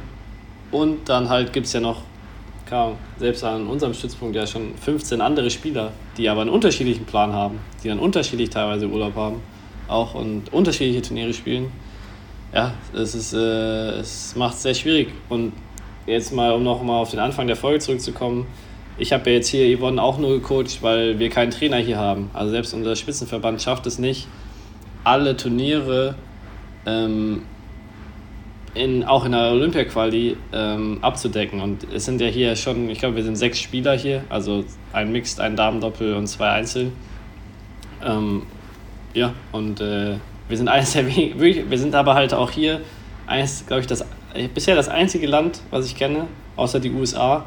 Und 0.70 1.08
dann 1.08 1.28
halt 1.28 1.52
gibt 1.52 1.66
es 1.66 1.72
ja 1.72 1.80
noch, 1.80 2.02
Ahnung, 2.70 2.98
selbst 3.18 3.42
an 3.44 3.66
unserem 3.66 3.94
Stützpunkt 3.94 4.36
ja 4.36 4.46
schon 4.46 4.74
15 4.76 5.22
andere 5.22 5.50
Spieler, 5.50 5.92
die 6.18 6.28
aber 6.28 6.42
einen 6.42 6.50
unterschiedlichen 6.50 7.06
Plan 7.06 7.32
haben, 7.32 7.58
die 7.82 7.88
dann 7.88 7.98
unterschiedlich 7.98 8.50
teilweise 8.50 8.86
Urlaub 8.86 9.16
haben, 9.16 9.36
auch 9.88 10.14
und 10.14 10.52
unterschiedliche 10.52 11.00
Turniere 11.00 11.32
spielen. 11.32 11.72
Ja, 12.54 12.74
es, 12.94 13.14
ist, 13.14 13.32
äh, 13.32 14.00
es 14.00 14.36
macht 14.36 14.56
es 14.56 14.62
sehr 14.62 14.74
schwierig. 14.74 15.08
Und 15.30 15.52
jetzt 16.06 16.32
mal, 16.32 16.52
um 16.52 16.62
noch 16.62 16.82
mal 16.82 16.98
auf 16.98 17.10
den 17.10 17.20
Anfang 17.20 17.46
der 17.46 17.56
Folge 17.56 17.78
zurückzukommen, 17.78 18.46
ich 18.98 19.12
habe 19.12 19.30
ja 19.30 19.36
jetzt 19.36 19.48
hier 19.48 19.78
Yvonne 19.78 20.02
auch 20.02 20.18
nur 20.18 20.40
gecoacht, 20.40 20.82
weil 20.82 21.18
wir 21.18 21.30
keinen 21.30 21.52
Trainer 21.52 21.76
hier 21.76 21.98
haben. 21.98 22.30
Also 22.34 22.50
selbst 22.50 22.74
unser 22.74 22.96
Spitzenverband 22.96 23.62
schafft 23.62 23.86
es 23.86 23.98
nicht, 23.98 24.26
alle 25.04 25.36
Turniere 25.36 26.16
ähm, 26.84 27.42
in, 28.78 29.04
auch 29.04 29.24
in 29.24 29.32
der 29.32 29.50
Olympia-Quali 29.52 30.36
ähm, 30.52 30.98
abzudecken. 31.02 31.60
Und 31.60 31.86
es 31.92 32.04
sind 32.04 32.20
ja 32.20 32.28
hier 32.28 32.56
schon, 32.56 32.88
ich 32.88 32.98
glaube, 32.98 33.16
wir 33.16 33.24
sind 33.24 33.36
sechs 33.36 33.58
Spieler 33.60 33.96
hier, 33.96 34.24
also 34.28 34.64
ein 34.92 35.12
Mixed, 35.12 35.40
ein 35.40 35.56
Damendoppel 35.56 36.14
und 36.14 36.26
zwei 36.26 36.50
Einzel. 36.50 36.92
Ähm, 38.04 38.42
ja, 39.14 39.34
und 39.52 39.80
äh, 39.80 40.16
wir 40.48 40.56
sind 40.56 40.68
eines 40.68 40.92
der 40.92 41.06
wenigen, 41.06 41.40
wir 41.40 41.78
sind 41.78 41.94
aber 41.94 42.14
halt 42.14 42.32
auch 42.32 42.50
hier 42.50 42.80
eines, 43.26 43.66
glaube 43.66 43.80
ich, 43.80 43.86
das 43.86 44.04
bisher 44.54 44.76
das 44.76 44.88
einzige 44.88 45.26
Land, 45.26 45.60
was 45.70 45.86
ich 45.86 45.96
kenne, 45.96 46.26
außer 46.56 46.80
die 46.80 46.90
USA. 46.90 47.44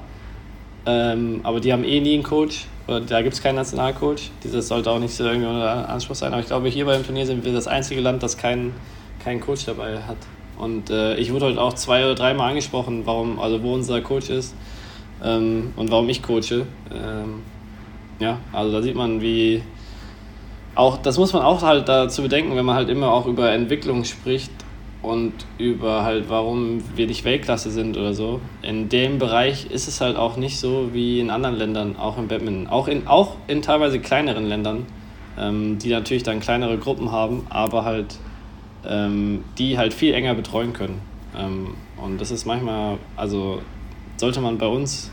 Ähm, 0.86 1.42
aber 1.44 1.60
die 1.60 1.72
haben 1.72 1.84
eh 1.84 2.00
nie 2.00 2.16
einen 2.16 2.24
Coach. 2.24 2.66
Oder 2.88 3.02
da 3.02 3.22
gibt 3.22 3.34
es 3.34 3.42
keinen 3.42 3.56
Nationalcoach. 3.56 4.32
Dieses 4.44 4.68
sollte 4.68 4.90
auch 4.90 5.00
nicht 5.00 5.14
so 5.14 5.24
irgendwie 5.24 5.48
unter 5.48 5.88
Anspruch 5.88 6.16
sein. 6.16 6.34
Aber 6.34 6.42
ich 6.42 6.48
glaube, 6.48 6.68
hier 6.70 6.86
beim 6.86 7.06
Turnier 7.06 7.26
sind 7.26 7.46
wir 7.46 7.54
das 7.54 7.68
einzige 7.68 8.02
Land, 8.02 8.24
das 8.24 8.38
keinen, 8.38 8.74
keinen 9.24 9.40
Coach 9.40 9.66
dabei 9.66 10.02
hat. 10.02 10.18
Und 10.62 10.90
äh, 10.90 11.18
ich 11.18 11.34
wurde 11.34 11.48
heute 11.48 11.62
auch 11.62 11.74
zwei 11.74 12.06
oder 12.06 12.16
dreimal 12.16 12.50
angesprochen, 12.50 13.02
warum, 13.06 13.40
also 13.40 13.62
wo 13.62 13.74
unser 13.74 14.00
Coach 14.00 14.30
ist 14.30 14.56
ähm, 15.24 15.74
und 15.76 15.92
warum 15.92 16.08
ich 16.08 16.24
coache. 16.24 16.66
Ähm, 16.94 17.42
ja, 18.20 18.38
also 18.54 18.72
da 18.72 18.82
sieht 18.82 18.96
man, 18.96 19.22
wie 19.22 19.64
auch, 20.76 20.98
das 20.98 21.18
muss 21.18 21.34
man 21.34 21.42
auch 21.42 21.62
halt 21.64 21.90
dazu 21.90 22.22
bedenken, 22.22 22.56
wenn 22.56 22.66
man 22.66 22.76
halt 22.76 22.88
immer 22.88 23.12
auch 23.12 23.26
über 23.26 23.52
Entwicklung 23.52 24.06
spricht, 24.06 24.52
und 25.02 25.34
über 25.58 26.04
halt, 26.04 26.30
warum 26.30 26.84
wir 26.96 27.08
nicht 27.08 27.26
Weltklasse 27.26 27.72
sind 27.72 27.98
oder 27.98 28.14
so. 28.14 28.40
In 28.62 28.90
dem 28.90 29.18
Bereich 29.18 29.66
ist 29.72 29.88
es 29.88 30.00
halt 30.00 30.16
auch 30.16 30.38
nicht 30.38 30.60
so 30.60 30.90
wie 30.94 31.20
in 31.20 31.30
anderen 31.30 31.56
Ländern, 31.56 31.96
auch 31.98 32.18
im 32.18 32.28
Badminton. 32.28 32.68
Auch 32.68 32.88
in, 32.88 33.08
auch 33.08 33.36
in 33.48 33.62
teilweise 33.62 34.00
kleineren 34.00 34.46
Ländern, 34.46 34.86
ähm, 35.40 35.80
die 35.80 35.90
natürlich 35.90 36.24
dann 36.24 36.40
kleinere 36.40 36.78
Gruppen 36.78 37.12
haben, 37.12 37.48
aber 37.50 37.84
halt 37.84 38.18
ähm, 38.86 39.44
die 39.58 39.78
halt 39.78 39.94
viel 39.94 40.14
enger 40.14 40.34
betreuen 40.34 40.74
können. 40.74 41.02
Ähm, 41.38 41.76
und 41.98 42.20
das 42.20 42.32
ist 42.32 42.46
manchmal, 42.46 42.98
also 43.16 43.62
sollte 44.18 44.42
man 44.42 44.58
bei 44.58 44.68
uns 44.68 45.12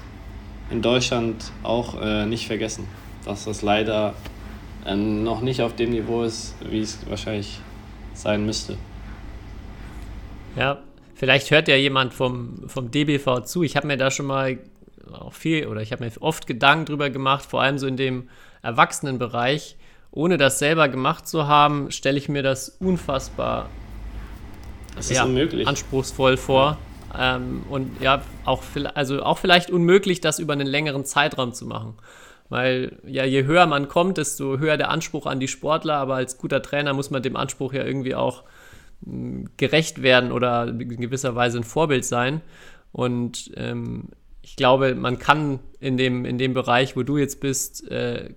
in 0.71 0.83
Deutschland 0.83 1.53
auch 1.63 2.01
äh, 2.01 2.27
nicht 2.27 2.47
vergessen, 2.47 2.87
dass 3.25 3.45
das 3.45 3.63
leider 3.63 4.15
äh, 4.85 4.95
noch 4.97 5.41
nicht 5.41 5.63
auf 5.63 5.75
dem 5.77 5.91
Niveau 5.91 6.23
ist, 6.23 6.55
wie 6.69 6.81
es 6.81 6.99
wahrscheinlich 7.09 7.61
sein 8.15 8.45
müsste. 8.45 8.77
Ja, 10.57 10.79
vielleicht 11.15 11.51
hört 11.51 11.69
ja 11.69 11.77
jemand 11.77 12.15
vom, 12.15 12.69
vom 12.69 12.91
DBV 12.91 13.45
zu. 13.45 13.63
Ich 13.63 13.77
habe 13.77 13.87
mir 13.87 13.97
da 13.97 14.11
schon 14.11 14.27
mal 14.27 14.59
auch 15.13 15.33
viel 15.33 15.67
oder 15.67 15.81
ich 15.81 15.93
habe 15.93 16.05
mir 16.05 16.13
oft 16.21 16.47
Gedanken 16.47 16.87
drüber 16.87 17.11
gemacht, 17.11 17.45
vor 17.45 17.63
allem 17.63 17.79
so 17.79 17.87
in 17.87 17.97
dem 17.97 18.29
Erwachsenenbereich. 18.63 19.77
Ohne 20.11 20.37
das 20.37 20.59
selber 20.59 20.89
gemacht 20.89 21.29
zu 21.29 21.47
haben, 21.47 21.91
stelle 21.91 22.19
ich 22.19 22.29
mir 22.29 22.43
das 22.43 22.69
unfassbar 22.81 23.69
das 24.97 25.11
ja, 25.11 25.25
anspruchsvoll 25.65 26.37
vor. 26.37 26.79
Ähm, 27.17 27.63
und 27.71 28.01
ja, 28.01 28.23
auch, 28.45 28.63
also 28.95 29.23
auch 29.23 29.39
vielleicht 29.39 29.71
unmöglich, 29.71 30.21
das 30.21 30.39
über 30.39 30.53
einen 30.53 30.67
längeren 30.67 31.05
Zeitraum 31.05 31.53
zu 31.53 31.67
machen. 31.67 31.95
Weil 32.49 32.99
ja, 33.07 33.25
je 33.25 33.45
höher 33.45 33.67
man 33.67 33.89
kommt, 33.89 34.19
desto 34.19 34.59
höher 34.59 34.77
der 34.77 34.91
Anspruch 34.91 35.27
an 35.27 35.41
die 35.41 35.49
Sportler, 35.49 35.95
aber 35.95 36.17
als 36.17 36.39
guter 36.39 36.63
Trainer 36.63 36.95
muss 36.95 37.11
man 37.11 37.23
dem 37.23 37.37
Anspruch 37.37 37.73
ja 37.73 37.85
irgendwie 37.85 38.15
auch 38.15 38.45
gerecht 39.57 40.03
werden 40.03 40.33
oder 40.33 40.67
in 40.67 41.01
gewisser 41.01 41.35
Weise 41.35 41.59
ein 41.59 41.65
Vorbild 41.65 42.05
sein. 42.05 42.41
Und 42.91 43.53
ähm, 43.57 44.09
ich 44.43 44.57
glaube, 44.57 44.95
man 44.95 45.19
kann 45.19 45.61
in 45.79 45.97
dem, 45.97 46.25
in 46.25 46.39
dem 46.39 46.55
Bereich, 46.55 46.97
wo 46.97 47.03
du 47.03 47.19
jetzt 47.19 47.41
bist, 47.41 47.89
äh, 47.91 48.31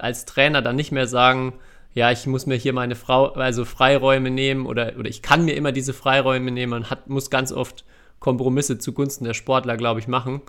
als 0.00 0.24
Trainer 0.24 0.62
dann 0.62 0.76
nicht 0.76 0.92
mehr 0.92 1.06
sagen, 1.06 1.54
ja, 1.94 2.12
ich 2.12 2.26
muss 2.26 2.46
mir 2.46 2.56
hier 2.56 2.72
meine 2.72 2.94
Frau, 2.94 3.32
also 3.32 3.64
Freiräume 3.64 4.30
nehmen 4.30 4.66
oder, 4.66 4.92
oder 4.98 5.08
ich 5.08 5.22
kann 5.22 5.44
mir 5.44 5.54
immer 5.54 5.72
diese 5.72 5.92
Freiräume 5.92 6.50
nehmen. 6.50 6.70
Man 6.70 6.90
hat, 6.90 7.08
muss 7.08 7.30
ganz 7.30 7.52
oft 7.52 7.84
Kompromisse 8.20 8.78
zugunsten 8.78 9.24
der 9.24 9.34
Sportler, 9.34 9.76
glaube 9.76 10.00
ich, 10.00 10.08
machen. 10.08 10.42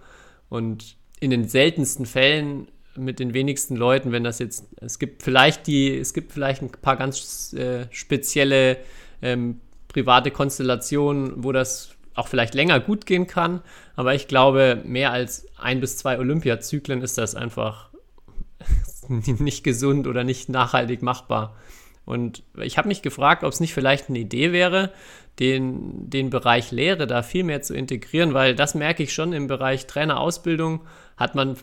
Und 0.50 0.98
in 1.20 1.32
den 1.32 1.48
seltensten 1.48 2.06
Fällen 2.06 2.68
mit 2.96 3.20
den 3.20 3.34
wenigsten 3.34 3.76
Leuten, 3.76 4.12
wenn 4.12 4.24
das 4.24 4.40
jetzt, 4.40 4.66
es 4.82 5.00
gibt 5.00 5.24
vielleicht 5.24 5.68
die, 5.68 5.98
es 5.98 6.14
gibt 6.14 6.32
vielleicht 6.32 6.62
ein 6.62 6.70
paar 6.70 6.98
ganz 6.98 7.54
äh, 7.54 7.88
spezielle 7.92 8.78
ähm, 9.22 9.62
private 9.88 10.32
Konstellationen, 10.32 11.44
wo 11.44 11.52
das 11.52 11.92
auch 12.14 12.28
vielleicht 12.28 12.54
länger 12.54 12.80
gut 12.80 13.06
gehen 13.06 13.28
kann, 13.28 13.62
aber 13.96 14.14
ich 14.14 14.28
glaube, 14.28 14.82
mehr 14.84 15.12
als 15.12 15.46
ein 15.58 15.80
bis 15.80 15.98
zwei 15.98 16.20
Olympiazyklen 16.20 17.02
ist 17.02 17.18
das 17.18 17.36
einfach 17.36 17.90
nicht 19.40 19.64
gesund 19.64 20.08
oder 20.08 20.24
nicht 20.24 20.50
nachhaltig 20.50 21.02
machbar. 21.02 21.56
Und 22.06 22.44
ich 22.58 22.78
habe 22.78 22.88
mich 22.88 23.02
gefragt, 23.02 23.44
ob 23.44 23.52
es 23.52 23.60
nicht 23.60 23.74
vielleicht 23.74 24.10
eine 24.10 24.20
Idee 24.20 24.52
wäre, 24.52 24.92
den, 25.40 26.10
den 26.10 26.30
Bereich 26.30 26.72
Lehre 26.72 27.08
da 27.08 27.22
viel 27.22 27.44
mehr 27.44 27.62
zu 27.62 27.76
integrieren, 27.76 28.34
weil 28.34 28.56
das 28.56 28.76
merke 28.76 29.04
ich 29.04 29.14
schon 29.14 29.32
im 29.32 29.48
Bereich 29.48 29.88
Trainerausbildung 29.88 30.82
hat 31.18 31.36
man 31.36 31.56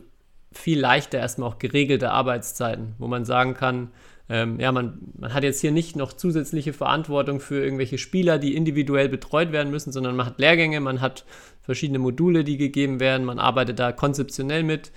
viel 0.52 0.78
leichter 0.78 1.18
erstmal 1.18 1.48
auch 1.48 1.58
geregelte 1.58 2.10
Arbeitszeiten, 2.10 2.94
wo 2.98 3.08
man 3.08 3.24
sagen 3.24 3.54
kann, 3.54 3.90
ähm, 4.28 4.58
ja, 4.58 4.72
man, 4.72 4.98
man 5.18 5.34
hat 5.34 5.44
jetzt 5.44 5.60
hier 5.60 5.70
nicht 5.70 5.94
noch 5.94 6.12
zusätzliche 6.12 6.72
Verantwortung 6.72 7.38
für 7.38 7.62
irgendwelche 7.62 7.98
Spieler, 7.98 8.38
die 8.38 8.56
individuell 8.56 9.08
betreut 9.08 9.52
werden 9.52 9.70
müssen, 9.70 9.92
sondern 9.92 10.16
man 10.16 10.26
hat 10.26 10.38
Lehrgänge, 10.38 10.80
man 10.80 11.00
hat 11.00 11.24
verschiedene 11.62 11.98
Module, 11.98 12.42
die 12.42 12.56
gegeben 12.56 12.98
werden, 12.98 13.24
man 13.24 13.38
arbeitet 13.38 13.78
da 13.78 13.92
konzeptionell 13.92 14.64
mit 14.64 14.90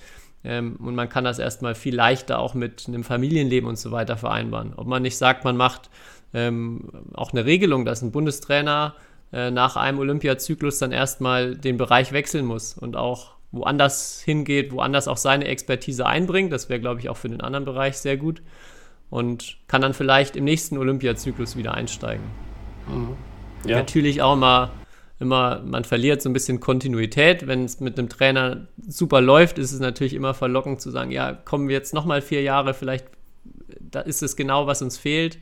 ähm, 0.44 0.78
und 0.78 0.96
man 0.96 1.10
kann 1.10 1.24
das 1.24 1.40
erstmal 1.40 1.76
viel 1.76 1.96
leichter 1.96 2.40
auch 2.40 2.54
mit 2.54 2.86
einem 2.88 3.04
Familienleben 3.04 3.68
und 3.68 3.78
so 3.78 3.92
weiter 3.92 4.18
vereinbaren. 4.18 4.74
Ob 4.76 4.88
man 4.88 5.02
nicht 5.02 5.18
sagt, 5.18 5.44
man 5.44 5.58
macht 5.58 5.90
ähm, 6.34 6.90
auch 7.14 7.32
eine 7.32 7.46
Regelung, 7.46 7.86
dass 7.86 8.02
ein 8.02 8.12
Bundestrainer 8.12 8.96
äh, 9.34 9.52
nach 9.52 9.76
einem 9.76 10.00
Olympiazyklus 10.00 10.80
dann 10.80 10.92
erstmal 10.92 11.56
den 11.56 11.78
Bereich 11.78 12.12
wechseln 12.12 12.46
muss 12.46 12.74
und 12.74 12.96
auch 12.96 13.32
woanders 13.52 14.22
hingeht, 14.24 14.72
woanders 14.72 15.08
auch 15.08 15.18
seine 15.18 15.46
Expertise 15.46 16.06
einbringt. 16.06 16.54
Das 16.54 16.70
wäre, 16.70 16.80
glaube 16.80 17.00
ich, 17.00 17.10
auch 17.10 17.18
für 17.18 17.30
den 17.30 17.42
anderen 17.42 17.66
Bereich 17.66 17.98
sehr 17.98 18.18
gut. 18.18 18.42
Und 19.10 19.58
kann 19.68 19.82
dann 19.82 19.96
vielleicht 19.96 20.36
im 20.36 20.44
nächsten 20.44 20.78
Olympiazyklus 20.78 21.58
wieder 21.58 21.74
einsteigen. 21.74 22.24
Mhm. 22.88 23.18
Ja. 23.68 23.78
Natürlich 23.78 24.22
auch 24.22 24.34
immer, 24.34 24.72
immer, 25.20 25.62
man 25.66 25.84
verliert 25.84 26.22
so 26.22 26.30
ein 26.30 26.34
bisschen 26.34 26.60
Kontinuität. 26.60 27.48
Wenn 27.48 27.66
es 27.66 27.80
mit 27.80 27.98
einem 27.98 28.10
Trainer 28.10 28.68
super 28.88 29.22
läuft, 29.22 29.58
ist 29.58 29.72
es 29.72 29.80
natürlich 29.80 30.14
immer 30.14 30.34
verlockend 30.34 30.82
zu 30.82 30.92
sagen, 30.92 31.12
ja, 31.12 31.34
kommen 31.34 31.68
wir 31.68 31.76
jetzt 31.76 31.94
nochmal 31.94 32.22
vier 32.22 32.42
Jahre, 32.42 32.74
vielleicht 32.74 33.06
da 33.80 34.02
ist 34.02 34.24
es 34.24 34.36
genau, 34.36 34.68
was 34.68 34.82
uns 34.82 34.98
fehlt. 34.98 35.40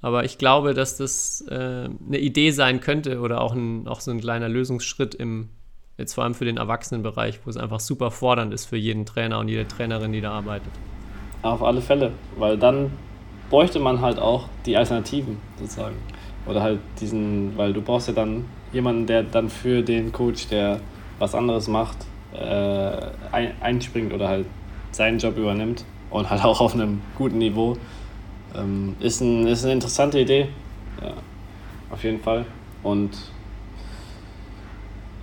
Aber 0.00 0.24
ich 0.24 0.36
glaube, 0.36 0.74
dass 0.74 0.96
das 0.96 1.44
äh, 1.48 1.54
eine 1.54 2.18
Idee 2.18 2.50
sein 2.50 2.80
könnte 2.80 3.20
oder 3.20 3.40
auch, 3.40 3.54
ein, 3.54 3.88
auch 3.88 4.00
so 4.00 4.10
ein 4.10 4.20
kleiner 4.20 4.48
Lösungsschritt 4.48 5.14
im, 5.14 5.48
Jetzt 5.96 6.14
vor 6.14 6.24
allem 6.24 6.34
für 6.34 6.44
den 6.44 6.56
Erwachsenenbereich, 6.56 7.40
wo 7.44 7.50
es 7.50 7.56
einfach 7.56 7.78
super 7.78 8.10
fordernd 8.10 8.52
ist 8.52 8.64
für 8.64 8.76
jeden 8.76 9.06
Trainer 9.06 9.38
und 9.38 9.48
jede 9.48 9.68
Trainerin, 9.68 10.12
die 10.12 10.20
da 10.20 10.32
arbeitet. 10.32 10.72
Auf 11.42 11.62
alle 11.62 11.80
Fälle, 11.80 12.10
weil 12.36 12.58
dann 12.58 12.90
bräuchte 13.48 13.78
man 13.78 14.00
halt 14.00 14.18
auch 14.18 14.48
die 14.66 14.76
Alternativen 14.76 15.38
sozusagen. 15.60 15.94
Oder 16.46 16.62
halt 16.62 16.80
diesen, 17.00 17.56
weil 17.56 17.72
du 17.72 17.80
brauchst 17.80 18.08
ja 18.08 18.14
dann 18.14 18.44
jemanden, 18.74 19.06
der 19.06 19.22
dann 19.22 19.48
für 19.48 19.82
den 19.82 20.12
Coach, 20.12 20.48
der 20.48 20.80
was 21.18 21.34
anderes 21.34 21.68
macht, 21.68 21.98
äh, 22.32 22.90
ein, 23.32 23.52
einspringt 23.60 24.12
oder 24.12 24.28
halt 24.28 24.46
seinen 24.90 25.18
Job 25.18 25.36
übernimmt 25.36 25.84
und 26.10 26.28
halt 26.30 26.44
auch 26.44 26.60
auf 26.60 26.74
einem 26.74 27.00
guten 27.16 27.38
Niveau. 27.38 27.76
Ähm, 28.56 28.96
ist, 29.00 29.20
ein, 29.20 29.46
ist 29.46 29.64
eine 29.64 29.72
interessante 29.72 30.20
Idee, 30.20 30.48
ja, 31.02 31.12
auf 31.90 32.04
jeden 32.04 32.20
Fall. 32.20 32.44
Und 32.82 33.10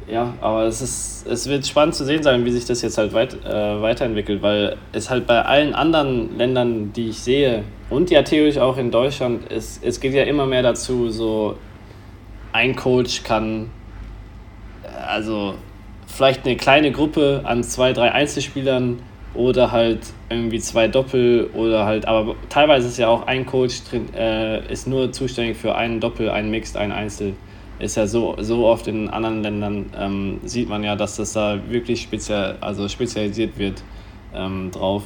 ja, 0.08 0.34
aber 0.42 0.64
es 0.64 0.82
ist, 0.82 1.26
es 1.28 1.48
wird 1.48 1.66
spannend 1.66 1.96
zu 1.96 2.04
sehen 2.04 2.22
sein, 2.24 2.44
wie 2.44 2.52
sich 2.52 2.66
das 2.66 2.82
jetzt 2.82 2.98
halt 2.98 3.14
weit, 3.14 3.34
äh, 3.46 3.82
weiterentwickelt, 3.82 4.42
weil 4.42 4.76
es 4.92 5.10
halt 5.10 5.26
bei 5.28 5.42
allen 5.42 5.74
anderen 5.74 6.38
Ländern, 6.38 6.92
die 6.94 7.10
ich 7.10 7.20
sehe, 7.20 7.64
und 7.90 8.10
ja 8.10 8.22
theoretisch 8.24 8.60
auch 8.60 8.78
in 8.78 8.92
Deutschland, 8.92 9.50
es, 9.50 9.80
es 9.82 10.00
geht 10.00 10.14
ja 10.14 10.24
immer 10.24 10.46
mehr 10.46 10.64
dazu, 10.64 11.10
so 11.10 11.56
ein 12.54 12.76
Coach 12.76 13.24
kann, 13.24 13.70
also 15.08 15.56
vielleicht 16.08 16.46
eine 16.46 16.58
kleine 16.58 16.92
Gruppe 16.92 17.42
an 17.44 17.64
zwei, 17.64 17.94
drei 17.94 18.12
Einzelspielern 18.12 19.00
oder 19.34 19.72
halt 19.72 20.00
irgendwie 20.30 20.60
zwei 20.60 20.88
Doppel 20.88 21.50
oder 21.54 21.86
halt, 21.86 22.06
aber 22.06 22.36
teilweise 22.50 22.88
ist 22.88 22.98
ja 22.98 23.08
auch 23.08 23.28
ein 23.28 23.46
Coach 23.46 23.84
drin, 23.90 24.14
äh, 24.14 24.72
ist 24.72 24.88
nur 24.88 25.12
zuständig 25.12 25.58
für 25.58 25.76
einen 25.76 26.00
Doppel, 26.00 26.30
einen 26.30 26.52
Mixed, 26.52 26.76
einen 26.76 26.92
Einzel 26.92 27.34
ist 27.82 27.98
ja 27.98 28.08
so, 28.08 28.36
so 28.40 28.68
oft 28.68 28.88
in 28.88 29.10
anderen 29.10 29.42
Ländern, 29.42 29.90
ähm, 29.98 30.40
sieht 30.44 30.70
man 30.70 30.84
ja, 30.84 30.96
dass 30.96 31.18
das 31.18 31.34
da 31.34 31.60
wirklich 31.70 32.02
spezial, 32.02 32.58
also 32.62 32.88
spezialisiert 32.88 33.58
wird 33.58 33.84
ähm, 34.36 34.72
drauf. 34.72 35.04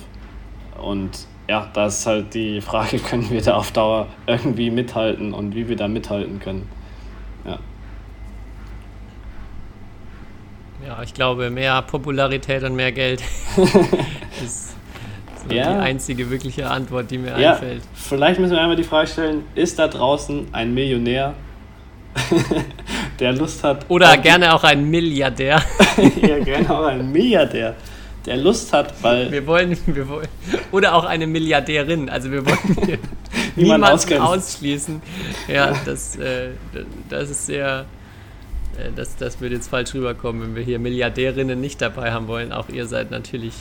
Und 0.81 1.25
ja, 1.47 1.69
da 1.73 1.87
ist 1.87 2.05
halt 2.05 2.33
die 2.33 2.61
Frage, 2.61 2.99
können 3.09 3.29
wir 3.29 3.41
da 3.41 3.55
auf 3.55 3.71
Dauer 3.71 4.07
irgendwie 4.27 4.69
mithalten 4.69 5.33
und 5.33 5.55
wie 5.55 5.69
wir 5.69 5.75
da 5.75 5.87
mithalten 5.87 6.39
können. 6.39 6.67
Ja, 10.85 11.01
ich 11.03 11.13
glaube, 11.13 11.49
mehr 11.49 11.81
Popularität 11.81 12.63
und 12.63 12.75
mehr 12.75 12.91
Geld 12.91 13.21
ist 14.43 14.75
so 15.47 15.55
ja. 15.55 15.73
die 15.73 15.79
einzige 15.79 16.29
wirkliche 16.29 16.69
Antwort, 16.69 17.11
die 17.11 17.17
mir 17.17 17.39
ja. 17.39 17.53
einfällt. 17.53 17.83
Vielleicht 17.93 18.39
müssen 18.39 18.53
wir 18.53 18.61
einmal 18.61 18.75
die 18.75 18.83
Frage 18.83 19.07
stellen, 19.07 19.43
ist 19.55 19.79
da 19.79 19.87
draußen 19.87 20.47
ein 20.51 20.73
Millionär, 20.73 21.33
der 23.19 23.33
Lust 23.33 23.63
hat. 23.63 23.85
Oder 23.89 24.17
gerne 24.17 24.53
auch 24.53 24.63
ein 24.63 24.89
Milliardär. 24.89 25.61
ja, 26.21 26.39
gerne 26.39 26.69
auch 26.69 26.85
ein 26.85 27.11
Milliardär, 27.11 27.75
der 28.25 28.37
Lust 28.37 28.73
hat, 28.73 28.93
weil. 29.01 29.31
Wir 29.31 29.45
wollen, 29.45 29.77
wir 29.85 30.07
wollen. 30.07 30.27
Oder 30.71 30.95
auch 30.95 31.05
eine 31.05 31.27
Milliardärin. 31.27 32.09
Also 32.09 32.31
wir 32.31 32.45
wollen 32.45 32.77
hier 32.85 32.99
niemanden 33.55 34.19
ausschließen. 34.19 35.01
Ja, 35.47 35.73
das, 35.85 36.15
äh, 36.17 36.49
das 37.09 37.29
ist 37.29 37.45
sehr. 37.45 37.85
Äh, 38.77 38.91
das, 38.95 39.15
das 39.15 39.41
würde 39.41 39.55
jetzt 39.55 39.69
falsch 39.69 39.93
rüberkommen, 39.93 40.41
wenn 40.41 40.55
wir 40.55 40.63
hier 40.63 40.79
Milliardärinnen 40.79 41.59
nicht 41.59 41.81
dabei 41.81 42.11
haben 42.11 42.27
wollen. 42.27 42.51
Auch 42.51 42.69
ihr 42.69 42.85
seid 42.85 43.11
natürlich 43.11 43.53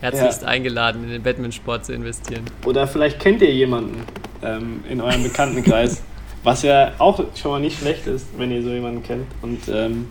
herzlichst 0.00 0.42
ja. 0.42 0.48
eingeladen, 0.48 1.04
in 1.04 1.10
den 1.10 1.22
Batman-Sport 1.22 1.86
zu 1.86 1.92
investieren. 1.92 2.44
Oder 2.64 2.86
vielleicht 2.86 3.20
kennt 3.20 3.42
ihr 3.42 3.52
jemanden 3.52 4.02
ähm, 4.42 4.82
in 4.88 5.00
eurem 5.00 5.22
Bekanntenkreis, 5.22 6.02
Was 6.42 6.62
ja 6.62 6.92
auch 6.98 7.22
schon 7.34 7.50
mal 7.50 7.60
nicht 7.60 7.78
schlecht 7.78 8.06
ist, 8.06 8.26
wenn 8.38 8.50
ihr 8.50 8.62
so 8.62 8.70
jemanden 8.70 9.02
kennt. 9.02 9.26
Und 9.42 9.68
ähm, 9.68 10.08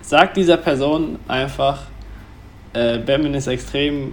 sagt 0.00 0.36
dieser 0.36 0.58
Person 0.58 1.18
einfach, 1.26 1.82
äh, 2.72 2.98
Badminton 2.98 3.34
ist 3.34 3.48
extrem, 3.48 4.12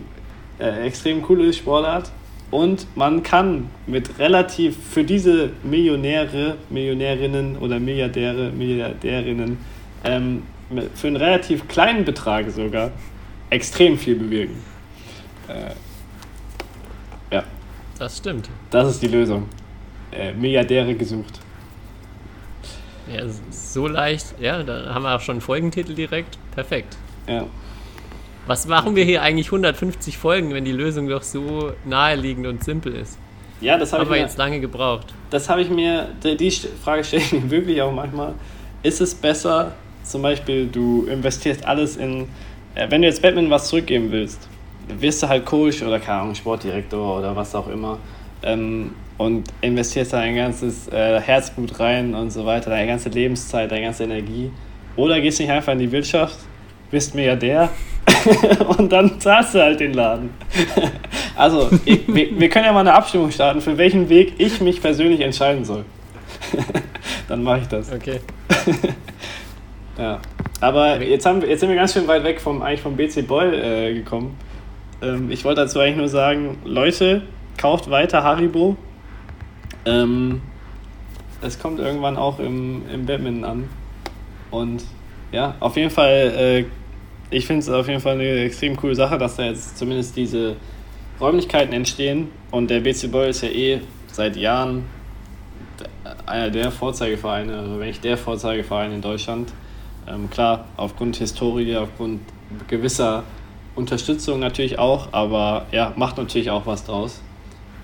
äh, 0.58 0.88
extrem 0.88 1.22
coole 1.22 1.54
Sportart 1.54 2.10
und 2.54 2.86
man 2.96 3.24
kann 3.24 3.70
mit 3.88 4.20
relativ 4.20 4.78
für 4.78 5.04
diese 5.04 5.50
Millionäre, 5.64 6.58
Millionärinnen 6.70 7.58
oder 7.58 7.80
Milliardäre, 7.80 8.52
Milliardärinnen 8.52 9.58
ähm, 10.04 10.44
für 10.94 11.08
einen 11.08 11.16
relativ 11.16 11.68
kleinen 11.68 12.06
Betrag 12.06 12.50
sogar 12.52 12.92
extrem 13.50 13.98
viel 13.98 14.16
bewirken. 14.16 14.58
Äh, 15.48 15.74
ja. 17.36 17.44
Das 17.98 18.20
stimmt. 18.20 18.50
Das 18.70 18.88
ist 18.88 19.02
die 19.02 19.08
Lösung. 19.08 19.48
Äh, 20.12 20.34
Milliardäre 20.34 20.94
gesucht. 20.94 21.40
Ja, 23.12 23.24
so 23.50 23.88
leicht. 23.88 24.36
Ja, 24.40 24.62
da 24.62 24.94
haben 24.94 25.04
wir 25.04 25.16
auch 25.16 25.22
schon 25.22 25.34
einen 25.34 25.42
Folgentitel 25.42 25.96
direkt. 25.96 26.38
Perfekt. 26.54 26.98
Ja. 27.28 27.48
Was 28.46 28.68
machen 28.68 28.98
wir 28.98 29.06
hier 29.06 29.22
eigentlich 29.22 29.48
150 29.48 30.18
Folgen, 30.18 30.54
wenn 30.54 30.66
die 30.66 30.74
Lösung 30.74 31.08
doch 31.08 31.22
so 31.22 31.72
naheliegend 31.86 32.46
und 32.46 32.64
simpel 32.64 32.94
ist? 32.94 33.18
Ja, 33.62 33.78
das 33.78 33.94
habe 33.94 34.04
ich 34.04 34.10
mir, 34.10 34.18
jetzt 34.18 34.38
lange 34.38 34.60
gebraucht. 34.60 35.14
Das 35.30 35.48
habe 35.48 35.62
ich 35.62 35.70
mir, 35.70 36.10
die 36.22 36.52
Frage 36.84 37.06
stelle 37.06 37.24
ich 37.24 37.32
mir 37.32 37.50
wirklich 37.50 37.82
auch 37.82 37.94
manchmal. 37.94 38.34
Ist 38.82 39.00
es 39.00 39.16
besser, 39.16 39.72
zum 40.04 40.24
Beispiel, 40.24 40.68
du 40.68 41.06
investierst 41.06 41.66
alles 41.66 41.96
in, 41.96 42.28
äh, 42.76 42.90
wenn 42.90 43.02
du 43.02 43.08
jetzt 43.08 43.22
Batman 43.22 43.50
was 43.50 43.70
zurückgeben 43.70 44.12
willst, 44.12 44.50
wirst 45.00 45.24
du 45.24 45.30
halt 45.30 45.46
Coach 45.46 45.82
oder 45.82 45.98
keine 46.00 46.22
Ahnung, 46.22 46.36
Sportdirektor 46.36 47.20
oder 47.20 47.34
was 47.34 47.56
auch 47.56 47.70
immer. 47.70 47.98
Ähm, 48.42 48.92
und 49.18 49.48
investierst 49.62 50.12
dein 50.12 50.36
ganzes 50.36 50.90
äh, 50.90 51.22
Herzblut 51.22 51.80
rein 51.80 52.14
und 52.14 52.32
so 52.32 52.46
weiter, 52.46 52.72
deine 52.72 52.88
ganze 52.88 53.08
Lebenszeit, 53.08 53.72
deine 53.72 53.84
ganze 53.84 54.04
Energie. 54.04 54.52
Oder 54.98 55.22
gehst 55.22 55.40
nicht 55.40 55.50
einfach 55.50 55.72
in 55.72 55.80
die 55.80 55.92
Wirtschaft, 55.94 56.38
bist 56.92 57.16
Milliardär 57.16 57.70
und 58.78 58.92
dann 58.92 59.20
zahlst 59.20 59.56
du 59.56 59.62
halt 59.62 59.80
den 59.80 59.94
Laden. 59.94 60.30
also, 61.36 61.70
ich, 61.86 62.02
wir, 62.08 62.40
wir 62.40 62.50
können 62.50 62.66
ja 62.66 62.74
mal 62.74 62.82
eine 62.82 62.94
Abstimmung 62.94 63.32
starten, 63.32 63.62
für 63.62 63.78
welchen 63.78 64.10
Weg 64.10 64.34
ich 64.38 64.62
mich 64.62 64.82
persönlich 64.82 65.22
entscheiden 65.22 65.66
soll. 65.66 65.86
dann 67.28 67.44
mache 67.44 67.60
ich 67.60 67.68
das. 67.68 67.92
Okay. 67.92 68.20
ja. 69.98 70.20
Aber 70.62 71.02
jetzt, 71.02 71.26
haben, 71.26 71.42
jetzt 71.42 71.60
sind 71.60 71.70
wir 71.70 71.76
ganz 71.76 71.94
schön 71.94 72.08
weit 72.08 72.24
weg 72.24 72.40
vom, 72.40 72.62
eigentlich 72.62 72.82
vom 72.82 72.96
BC 72.96 73.28
Boll 73.28 73.54
äh, 73.54 73.94
gekommen. 73.94 74.38
Ähm, 75.02 75.30
ich 75.30 75.44
wollte 75.44 75.62
dazu 75.62 75.80
eigentlich 75.80 75.98
nur 75.98 76.08
sagen, 76.08 76.58
Leute, 76.64 77.24
kauft 77.58 77.90
weiter 77.90 78.24
Haribo 78.24 78.78
Ähm, 79.86 80.42
es 81.42 81.60
kommt 81.60 81.80
irgendwann 81.80 82.16
auch 82.16 82.40
im, 82.40 82.84
im 82.94 83.06
Badminton 83.06 83.44
an. 83.44 83.70
Und 84.52 84.84
ja, 85.32 85.56
auf 85.60 85.76
jeden 85.76 85.90
Fall, 85.90 86.34
äh, 86.38 86.66
ich 87.34 87.48
finde 87.48 87.62
es 87.62 87.70
auf 87.70 87.88
jeden 87.88 88.00
Fall 88.00 88.14
eine 88.14 88.42
extrem 88.42 88.78
coole 88.78 88.96
Sache, 88.96 89.18
dass 89.18 89.36
da 89.36 89.44
jetzt 89.44 89.78
zumindest 89.78 90.16
diese 90.16 90.56
Räumlichkeiten 91.20 91.74
entstehen. 91.74 92.30
Und 92.52 92.70
der 92.70 92.80
BC 92.80 93.12
Boy 93.12 93.30
ist 93.30 93.42
ja 93.42 93.50
eh 93.50 93.82
seit 94.12 94.36
Jahren 94.36 94.84
einer 96.26 96.50
der 96.50 96.72
Vorzeigevereine, 96.72 97.58
also 97.58 97.80
wenn 97.80 97.88
nicht 97.88 98.04
der 98.04 98.18
Vorzeigeverein 98.18 98.92
in 98.94 99.02
Deutschland. 99.02 99.52
Ähm, 100.08 100.30
klar, 100.30 100.66
aufgrund 100.78 101.16
Historie, 101.16 101.76
aufgrund 101.76 102.22
gewisser 102.68 103.24
Unterstützung 103.76 104.40
natürlich 104.40 104.78
auch, 104.78 105.08
aber 105.12 105.66
ja, 105.72 105.94
macht 105.96 106.18
natürlich 106.18 106.52
auch 106.52 106.66
was 106.66 106.86
draus. 106.86 107.22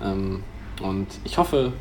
Ähm, 0.02 0.42
und 0.82 1.06
ich 1.24 1.38
hoffe, 1.38 1.72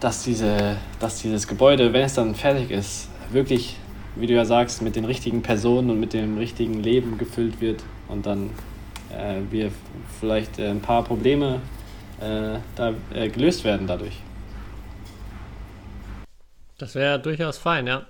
dass, 0.00 0.22
diese, 0.22 0.76
dass 1.00 1.22
dieses 1.22 1.48
Gebäude, 1.48 1.92
wenn 1.92 2.02
es 2.02 2.14
dann 2.14 2.34
fertig 2.34 2.70
ist, 2.70 3.08
wirklich, 3.30 3.76
wie 4.16 4.26
du 4.26 4.34
ja 4.34 4.44
sagst, 4.44 4.82
mit 4.82 4.96
den 4.96 5.04
richtigen 5.04 5.42
Personen 5.42 5.90
und 5.90 6.00
mit 6.00 6.12
dem 6.12 6.38
richtigen 6.38 6.82
Leben 6.82 7.18
gefüllt 7.18 7.60
wird 7.60 7.84
und 8.08 8.26
dann 8.26 8.50
äh, 9.10 9.40
wir 9.50 9.70
vielleicht 10.20 10.58
äh, 10.58 10.68
ein 10.68 10.80
paar 10.80 11.04
Probleme 11.04 11.60
äh, 12.20 12.58
da, 12.74 12.94
äh, 13.14 13.28
gelöst 13.28 13.62
werden 13.64 13.86
dadurch. 13.86 14.20
Das 16.78 16.94
wäre 16.94 17.20
durchaus 17.20 17.58
fein, 17.58 17.86
ja. 17.86 18.06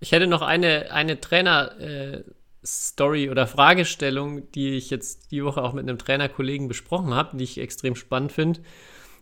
Ich 0.00 0.12
hätte 0.12 0.26
noch 0.26 0.42
eine, 0.42 0.92
eine 0.92 1.20
Trainer-Story 1.20 3.24
äh, 3.24 3.30
oder 3.30 3.46
Fragestellung, 3.46 4.50
die 4.52 4.76
ich 4.76 4.90
jetzt 4.90 5.30
die 5.30 5.44
Woche 5.44 5.62
auch 5.62 5.74
mit 5.74 5.88
einem 5.88 5.98
Trainerkollegen 5.98 6.68
besprochen 6.68 7.14
habe, 7.14 7.36
die 7.36 7.44
ich 7.44 7.58
extrem 7.58 7.94
spannend 7.96 8.32
finde. 8.32 8.60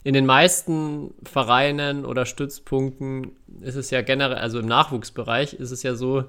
In 0.04 0.14
den 0.14 0.26
meisten 0.26 1.12
Vereinen 1.24 2.04
oder 2.04 2.24
Stützpunkten 2.24 3.32
ist 3.60 3.74
es 3.74 3.90
ja 3.90 4.02
generell, 4.02 4.38
also 4.38 4.58
im 4.60 4.66
Nachwuchsbereich 4.66 5.54
ist 5.54 5.70
es 5.70 5.82
ja 5.82 5.94
so, 5.94 6.24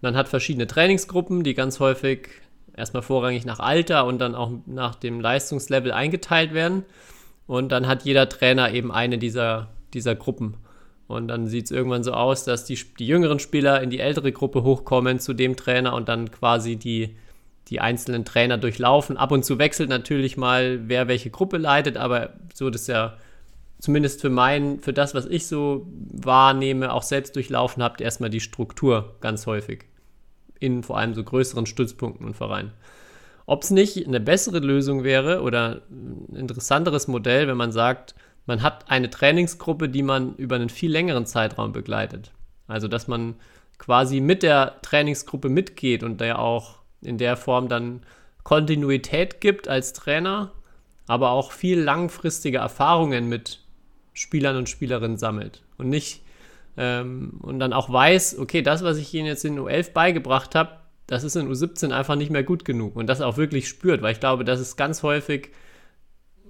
man 0.00 0.16
hat 0.16 0.28
verschiedene 0.28 0.66
Trainingsgruppen, 0.66 1.42
die 1.42 1.54
ganz 1.54 1.80
häufig 1.80 2.28
erstmal 2.76 3.02
vorrangig 3.02 3.46
nach 3.46 3.58
Alter 3.58 4.04
und 4.04 4.18
dann 4.18 4.34
auch 4.34 4.52
nach 4.66 4.94
dem 4.94 5.20
Leistungslevel 5.20 5.92
eingeteilt 5.92 6.52
werden. 6.52 6.84
Und 7.46 7.70
dann 7.70 7.86
hat 7.86 8.04
jeder 8.04 8.28
Trainer 8.28 8.72
eben 8.72 8.92
eine 8.92 9.18
dieser, 9.18 9.68
dieser 9.94 10.14
Gruppen. 10.14 10.54
Und 11.08 11.28
dann 11.28 11.46
sieht 11.46 11.66
es 11.66 11.70
irgendwann 11.70 12.02
so 12.02 12.12
aus, 12.12 12.44
dass 12.44 12.64
die, 12.64 12.78
die 12.98 13.06
jüngeren 13.06 13.38
Spieler 13.38 13.80
in 13.80 13.90
die 13.90 14.00
ältere 14.00 14.32
Gruppe 14.32 14.64
hochkommen 14.64 15.20
zu 15.20 15.32
dem 15.32 15.56
Trainer 15.56 15.94
und 15.94 16.08
dann 16.08 16.30
quasi 16.30 16.76
die, 16.76 17.16
die 17.68 17.80
einzelnen 17.80 18.24
Trainer 18.24 18.58
durchlaufen. 18.58 19.16
Ab 19.16 19.32
und 19.32 19.44
zu 19.44 19.58
wechselt 19.58 19.88
natürlich 19.88 20.36
mal, 20.36 20.88
wer 20.88 21.08
welche 21.08 21.30
Gruppe 21.30 21.56
leitet, 21.56 21.96
aber 21.96 22.34
so 22.54 22.70
das 22.70 22.86
ja 22.86 23.16
zumindest 23.78 24.20
für 24.20 24.30
mein, 24.30 24.80
für 24.80 24.92
das, 24.92 25.14
was 25.14 25.26
ich 25.26 25.46
so 25.46 25.86
wahrnehme, 25.90 26.92
auch 26.92 27.02
selbst 27.02 27.36
durchlaufen 27.36 27.82
habt, 27.82 28.00
erstmal 28.00 28.30
die 28.30 28.40
Struktur 28.40 29.16
ganz 29.20 29.46
häufig. 29.46 29.84
In 30.58 30.82
vor 30.82 30.98
allem 30.98 31.14
so 31.14 31.22
größeren 31.22 31.66
Stützpunkten 31.66 32.26
und 32.26 32.34
Vereinen. 32.34 32.72
Ob 33.44 33.62
es 33.62 33.70
nicht 33.70 34.06
eine 34.06 34.20
bessere 34.20 34.58
Lösung 34.58 35.04
wäre 35.04 35.42
oder 35.42 35.82
ein 35.90 36.34
interessanteres 36.34 37.06
Modell, 37.08 37.46
wenn 37.46 37.56
man 37.56 37.72
sagt, 37.72 38.14
man 38.46 38.62
hat 38.62 38.90
eine 38.90 39.10
Trainingsgruppe, 39.10 39.88
die 39.88 40.02
man 40.02 40.34
über 40.36 40.56
einen 40.56 40.68
viel 40.68 40.90
längeren 40.90 41.26
Zeitraum 41.26 41.72
begleitet. 41.72 42.32
Also, 42.68 42.88
dass 42.88 43.06
man 43.06 43.34
quasi 43.78 44.20
mit 44.20 44.42
der 44.42 44.80
Trainingsgruppe 44.82 45.48
mitgeht 45.48 46.02
und 46.02 46.20
der 46.20 46.38
auch 46.38 46.75
in 47.02 47.18
der 47.18 47.36
Form 47.36 47.68
dann 47.68 48.02
Kontinuität 48.42 49.40
gibt 49.40 49.68
als 49.68 49.92
Trainer, 49.92 50.52
aber 51.06 51.30
auch 51.30 51.52
viel 51.52 51.80
langfristige 51.80 52.58
Erfahrungen 52.58 53.28
mit 53.28 53.60
Spielern 54.12 54.56
und 54.56 54.68
Spielerinnen 54.68 55.18
sammelt 55.18 55.62
und 55.78 55.88
nicht 55.88 56.22
ähm, 56.76 57.38
und 57.42 57.58
dann 57.58 57.72
auch 57.72 57.92
weiß, 57.92 58.38
okay, 58.38 58.62
das, 58.62 58.82
was 58.82 58.98
ich 58.98 59.12
ihnen 59.14 59.26
jetzt 59.26 59.44
in 59.44 59.58
U11 59.58 59.92
beigebracht 59.92 60.54
habe, 60.54 60.78
das 61.06 61.22
ist 61.22 61.36
in 61.36 61.48
U17 61.48 61.92
einfach 61.92 62.16
nicht 62.16 62.30
mehr 62.30 62.42
gut 62.42 62.64
genug 62.64 62.96
und 62.96 63.06
das 63.06 63.20
auch 63.20 63.36
wirklich 63.36 63.68
spürt, 63.68 64.02
weil 64.02 64.12
ich 64.12 64.20
glaube, 64.20 64.44
das 64.44 64.60
ist 64.60 64.76
ganz 64.76 65.02
häufig 65.02 65.50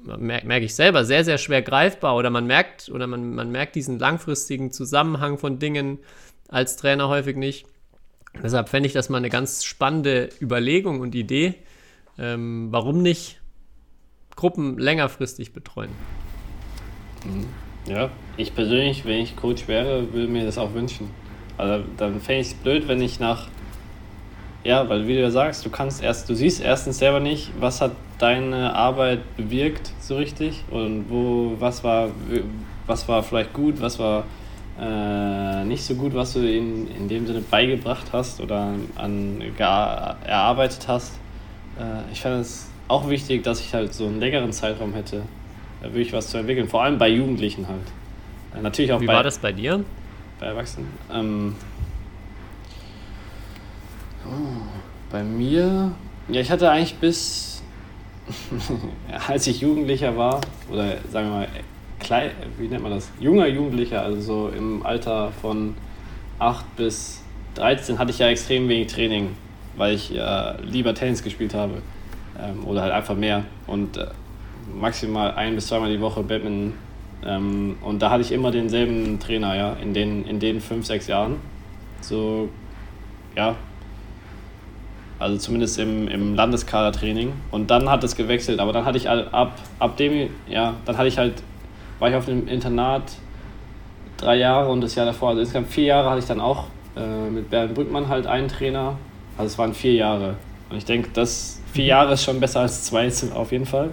merke 0.07 0.47
merk 0.47 0.62
ich 0.62 0.74
selber, 0.74 1.05
sehr, 1.05 1.24
sehr 1.24 1.38
schwer 1.38 1.62
greifbar 1.62 2.16
oder 2.16 2.30
man 2.30 2.47
merkt 2.47 2.88
oder 2.88 3.07
man, 3.07 3.34
man 3.34 3.51
merkt 3.51 3.74
diesen 3.74 3.99
langfristigen 3.99 4.70
Zusammenhang 4.70 5.38
von 5.38 5.59
Dingen 5.59 5.99
als 6.49 6.76
Trainer 6.76 7.09
häufig 7.09 7.36
nicht. 7.36 7.66
Deshalb 8.43 8.68
fände 8.68 8.87
ich 8.87 8.93
das 8.93 9.09
mal 9.09 9.18
eine 9.18 9.30
ganz 9.30 9.64
spannende 9.64 10.28
Überlegung 10.41 11.01
und 11.01 11.14
Idee, 11.14 11.55
ähm, 12.18 12.68
warum 12.70 13.03
nicht 13.03 13.41
Gruppen 14.34 14.78
längerfristig 14.78 15.53
betreuen. 15.53 15.91
Mhm. 17.24 17.47
Ja, 17.91 18.11
ich 18.37 18.55
persönlich, 18.55 19.05
wenn 19.05 19.20
ich 19.20 19.37
Coach 19.37 19.68
wäre, 19.68 20.12
würde 20.12 20.28
mir 20.28 20.45
das 20.45 20.59
auch 20.59 20.74
wünschen. 20.74 21.11
Also 21.57 21.84
dann 21.97 22.20
fände 22.20 22.41
ich 22.43 22.49
es 22.49 22.55
blöd, 22.55 22.89
wenn 22.89 23.01
ich 23.01 23.20
nach 23.20 23.49
ja, 24.66 24.89
weil 24.89 25.07
wie 25.07 25.14
du 25.14 25.20
ja 25.20 25.30
sagst, 25.30 25.64
du 25.64 25.70
kannst 25.70 26.03
erst, 26.03 26.28
du 26.28 26.34
siehst 26.34 26.61
erstens 26.61 26.99
selber 26.99 27.20
nicht, 27.20 27.53
was 27.61 27.80
hat 27.80 27.93
deine 28.18 28.74
Arbeit 28.74 29.20
bewirkt 29.37 29.93
so 30.01 30.16
richtig 30.16 30.64
und 30.70 31.07
wo, 31.09 31.55
was 31.61 31.84
war, 31.84 32.11
was 32.87 33.07
war 33.07 33.22
vielleicht 33.22 33.53
gut, 33.53 33.80
was 33.80 34.01
war 34.01 34.24
äh, 34.81 35.64
nicht 35.64 35.83
so 35.85 35.95
gut, 35.95 36.14
was 36.14 36.35
du 36.35 36.41
in, 36.41 36.89
in 36.95 37.09
dem 37.09 37.27
Sinne 37.27 37.41
beigebracht 37.41 38.07
hast 38.12 38.41
oder 38.41 38.74
an 38.97 39.43
erarbeitet 39.59 40.87
hast. 40.89 41.14
Äh, 41.79 42.12
ich 42.12 42.20
fände 42.20 42.41
es 42.41 42.68
auch 42.89 43.09
wichtig, 43.09 43.43
dass 43.43 43.61
ich 43.61 43.74
halt 43.74 43.95
so 43.95 44.07
einen 44.07 44.20
längeren 44.20 44.53
Zeitraum 44.53 44.95
hätte, 44.95 45.22
da 45.83 45.89
wirklich 45.89 46.12
was 46.12 46.29
zu 46.29 46.39
entwickeln, 46.39 46.68
vor 46.68 46.83
allem 46.83 46.99
bei 46.99 47.09
Jugendlichen 47.09 47.66
halt. 47.68 47.81
Äh, 48.55 48.62
natürlich 48.62 48.93
auch 48.93 49.01
Wie 49.01 49.07
bei, 49.07 49.14
war 49.14 49.22
das 49.22 49.39
bei 49.39 49.53
dir? 49.53 49.85
Bei 50.39 50.47
Erwachsenen. 50.47 50.89
Ähm, 51.12 51.55
Oh, 54.29 54.62
bei 55.11 55.22
mir, 55.22 55.93
ja, 56.29 56.41
ich 56.41 56.51
hatte 56.51 56.68
eigentlich 56.70 56.97
bis, 56.97 57.62
als 59.29 59.47
ich 59.47 59.61
Jugendlicher 59.61 60.16
war, 60.16 60.41
oder 60.68 60.97
sagen 61.11 61.29
wir 61.29 61.37
mal, 61.37 61.49
klein, 62.01 62.30
wie 62.59 62.68
nennt 62.68 62.82
man 62.82 62.92
das? 62.92 63.11
Junger 63.20 63.47
Jugendlicher, 63.47 64.03
also 64.03 64.20
so 64.20 64.49
im 64.57 64.84
Alter 64.84 65.32
von 65.40 65.74
8 66.38 66.76
bis 66.76 67.22
13 67.55 67.99
hatte 67.99 68.11
ich 68.11 68.18
ja 68.18 68.28
extrem 68.28 68.68
wenig 68.68 68.88
Training, 68.88 69.30
weil 69.76 69.94
ich 69.94 70.14
äh, 70.14 70.61
lieber 70.62 70.94
Tennis 70.94 71.22
gespielt 71.22 71.55
habe 71.55 71.82
ähm, 72.38 72.66
oder 72.66 72.82
halt 72.82 72.92
einfach 72.92 73.14
mehr 73.14 73.44
und 73.66 73.97
äh, 73.97 74.07
maximal 74.74 75.34
ein 75.34 75.55
bis 75.55 75.68
zweimal 75.68 75.90
die 75.90 76.01
Woche 76.01 76.22
Badminton 76.22 76.74
ähm, 77.24 77.76
und 77.82 78.01
da 78.01 78.11
hatte 78.11 78.22
ich 78.22 78.32
immer 78.32 78.51
denselben 78.51 79.18
Trainer, 79.18 79.57
ja, 79.57 79.72
in 79.74 79.94
den, 79.94 80.24
in 80.26 80.38
den 80.38 80.61
fünf, 80.61 80.86
sechs 80.86 81.07
Jahren. 81.07 81.36
So, 82.01 82.49
ja, 83.36 83.57
also 85.18 85.38
zumindest 85.38 85.78
im, 85.78 86.09
im 86.09 86.34
Landeskadertraining. 86.34 87.32
Und 87.51 87.70
dann 87.70 87.88
hat 87.90 88.05
es 88.05 88.16
gewechselt, 88.16 88.61
aber 88.61 88.72
dann 88.72 88.84
hatte 88.84 88.99
ich 88.99 89.09
ab, 89.09 89.59
ab 89.78 89.97
dem, 89.97 90.30
ja, 90.47 90.74
dann 90.84 90.99
hatte 90.99 91.09
ich 91.09 91.18
halt, 91.18 91.42
war 91.99 92.09
ich 92.11 92.14
auf 92.14 92.28
einem 92.28 92.49
Internat 92.49 93.12
drei 94.16 94.36
Jahre 94.36 94.70
und 94.70 94.80
das 94.80 94.94
Jahr 94.94 95.07
davor, 95.07 95.30
also 95.30 95.40
insgesamt 95.40 95.68
vier 95.68 95.84
Jahre 95.84 96.11
hatte 96.11 96.20
ich 96.20 96.26
dann 96.26 96.40
auch 96.40 96.64
äh, 96.97 97.30
mit 97.30 97.51
Bernd 97.51 97.74
Brückmann 97.74 98.09
halt 98.09 98.26
einen 98.26 98.49
Trainer. 98.49 98.99
Also 99.36 99.53
es 99.53 99.59
waren 99.59 99.74
vier 99.74 99.94
Jahre. 99.94 100.36
Und 100.70 100.78
ich 100.78 100.84
denke, 100.84 101.11
das 101.12 101.61
vier 101.72 101.84
mhm. 101.84 101.88
Jahre 101.88 102.12
ist 102.14 102.24
schon 102.24 102.40
besser 102.40 102.61
als 102.61 102.84
zwei 102.84 103.11
auf 103.34 103.53
jeden 103.53 103.66
Fall. 103.66 103.90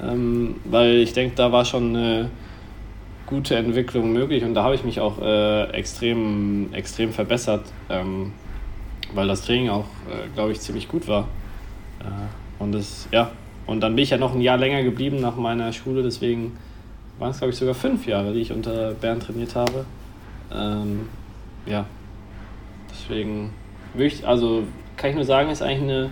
Ähm, 0.00 0.56
weil 0.64 0.96
ich 0.96 1.12
denke, 1.12 1.34
da 1.34 1.50
war 1.50 1.64
schon 1.64 1.96
eine 1.96 2.30
gute 3.26 3.56
Entwicklung 3.56 4.12
möglich 4.12 4.44
und 4.44 4.54
da 4.54 4.62
habe 4.62 4.74
ich 4.74 4.84
mich 4.84 5.00
auch 5.00 5.20
äh, 5.20 5.70
extrem, 5.70 6.72
extrem 6.72 7.12
verbessert. 7.12 7.64
Ähm, 7.90 8.32
weil 9.14 9.26
das 9.26 9.42
Training 9.42 9.70
auch, 9.70 9.86
äh, 10.10 10.28
glaube 10.34 10.52
ich, 10.52 10.60
ziemlich 10.60 10.88
gut 10.88 11.08
war. 11.08 11.28
Äh, 12.00 12.62
und 12.62 12.72
das, 12.72 13.08
ja, 13.10 13.30
und 13.66 13.80
dann 13.80 13.96
bin 13.96 14.02
ich 14.02 14.10
ja 14.10 14.18
noch 14.18 14.34
ein 14.34 14.40
Jahr 14.40 14.56
länger 14.56 14.82
geblieben 14.82 15.20
nach 15.20 15.36
meiner 15.36 15.72
Schule, 15.72 16.02
deswegen 16.02 16.56
waren 17.18 17.30
es, 17.30 17.38
glaube 17.38 17.52
ich, 17.52 17.58
sogar 17.58 17.74
fünf 17.74 18.06
Jahre, 18.06 18.32
die 18.32 18.40
ich 18.40 18.52
unter 18.52 18.92
Bernd 18.92 19.24
trainiert 19.24 19.54
habe. 19.54 19.84
Ähm, 20.52 21.08
ja, 21.66 21.84
deswegen 22.90 23.50
ich, 23.96 24.26
also 24.26 24.64
kann 24.96 25.10
ich 25.10 25.16
nur 25.16 25.24
sagen, 25.24 25.50
ist 25.50 25.62
eigentlich 25.62 25.82
eine, 25.82 26.10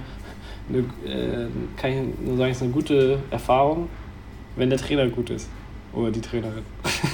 eine 0.69 0.79
äh, 0.79 1.47
kann 1.77 1.91
ich 1.91 2.27
nur 2.27 2.37
sagen, 2.37 2.51
ist 2.53 2.63
eine 2.63 2.73
gute 2.73 3.19
Erfahrung, 3.31 3.89
wenn 4.57 4.71
der 4.71 4.79
Trainer 4.79 5.07
gut 5.09 5.31
ist. 5.31 5.49
Oder 5.93 6.11
die 6.11 6.21
Trainerin. 6.21 6.63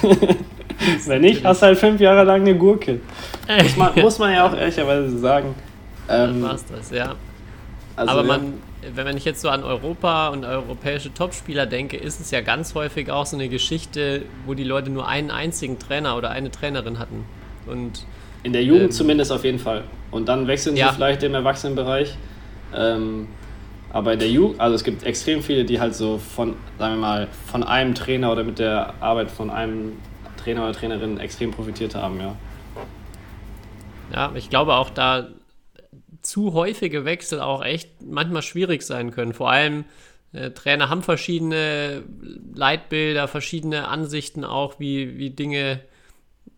wenn 1.05 1.21
nicht, 1.21 1.45
hast 1.45 1.61
du 1.61 1.67
halt 1.67 1.77
fünf 1.77 2.01
Jahre 2.01 2.23
lang 2.23 2.41
eine 2.41 2.55
Gurke. 2.57 2.99
Muss 3.61 3.77
man, 3.77 3.95
muss 4.01 4.19
man 4.19 4.33
ja 4.33 4.45
auch 4.45 4.53
ehrlicherweise 4.53 5.17
sagen. 5.17 5.55
Ähm, 6.09 6.41
dann 6.41 6.43
war's 6.43 6.65
das, 6.65 6.91
ja. 6.91 7.15
Also, 7.95 8.11
Aber 8.11 8.23
man, 8.23 8.53
wenn 8.95 9.05
man 9.05 9.17
jetzt 9.17 9.41
so 9.41 9.49
an 9.49 9.63
Europa 9.63 10.29
und 10.29 10.45
europäische 10.45 11.13
Topspieler 11.13 11.65
denke, 11.65 11.97
ist 11.97 12.19
es 12.19 12.31
ja 12.31 12.41
ganz 12.41 12.75
häufig 12.75 13.11
auch 13.11 13.25
so 13.25 13.37
eine 13.37 13.49
Geschichte, 13.49 14.23
wo 14.45 14.53
die 14.53 14.63
Leute 14.63 14.89
nur 14.89 15.07
einen 15.07 15.31
einzigen 15.31 15.79
Trainer 15.79 16.17
oder 16.17 16.29
eine 16.31 16.51
Trainerin 16.51 16.99
hatten. 16.99 17.25
Und 17.65 18.05
in 18.43 18.53
der 18.53 18.63
Jugend 18.63 18.85
ähm, 18.85 18.91
zumindest 18.91 19.31
auf 19.31 19.43
jeden 19.43 19.59
Fall. 19.59 19.83
Und 20.11 20.27
dann 20.27 20.47
wechseln 20.47 20.75
sie 20.75 20.81
ja. 20.81 20.91
vielleicht 20.91 21.23
im 21.23 21.33
Erwachsenenbereich. 21.33 22.15
Ähm, 22.75 23.27
Aber 23.91 24.13
in 24.13 24.19
der 24.19 24.29
Jugend, 24.29 24.59
also 24.59 24.75
es 24.75 24.83
gibt 24.83 25.03
extrem 25.03 25.43
viele, 25.43 25.65
die 25.65 25.79
halt 25.79 25.95
so 25.95 26.17
von, 26.17 26.55
sagen 26.79 26.95
wir 26.95 27.01
mal, 27.01 27.27
von 27.45 27.63
einem 27.63 27.93
Trainer 27.93 28.31
oder 28.31 28.43
mit 28.43 28.57
der 28.57 28.95
Arbeit 28.99 29.29
von 29.29 29.49
einem 29.49 29.93
Trainer 30.35 30.63
oder 30.63 30.73
Trainerin 30.73 31.19
extrem 31.19 31.51
profitiert 31.51 31.95
haben, 31.95 32.19
ja. 32.19 32.35
Ja, 34.11 34.31
ich 34.35 34.49
glaube 34.49 34.73
auch, 34.73 34.89
da 34.89 35.27
zu 36.23 36.53
häufige 36.53 37.05
Wechsel 37.05 37.41
auch 37.41 37.63
echt 37.63 38.01
manchmal 38.01 38.41
schwierig 38.41 38.81
sein 38.81 39.11
können. 39.11 39.33
Vor 39.33 39.51
allem 39.51 39.85
äh, 40.31 40.51
Trainer 40.51 40.89
haben 40.89 41.03
verschiedene 41.03 42.03
Leitbilder, 42.55 43.27
verschiedene 43.27 43.87
Ansichten 43.87 44.43
auch, 44.43 44.79
wie, 44.79 45.17
wie 45.17 45.29
Dinge 45.29 45.81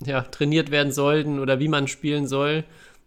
ja, 0.06 0.22
trainiert 0.22 0.72
werden 0.72 0.92
sollten 0.92 1.40
oder 1.40 1.60
wie 1.60 1.68
man 1.68 1.88
spielen 1.88 2.28
soll. 2.28 2.64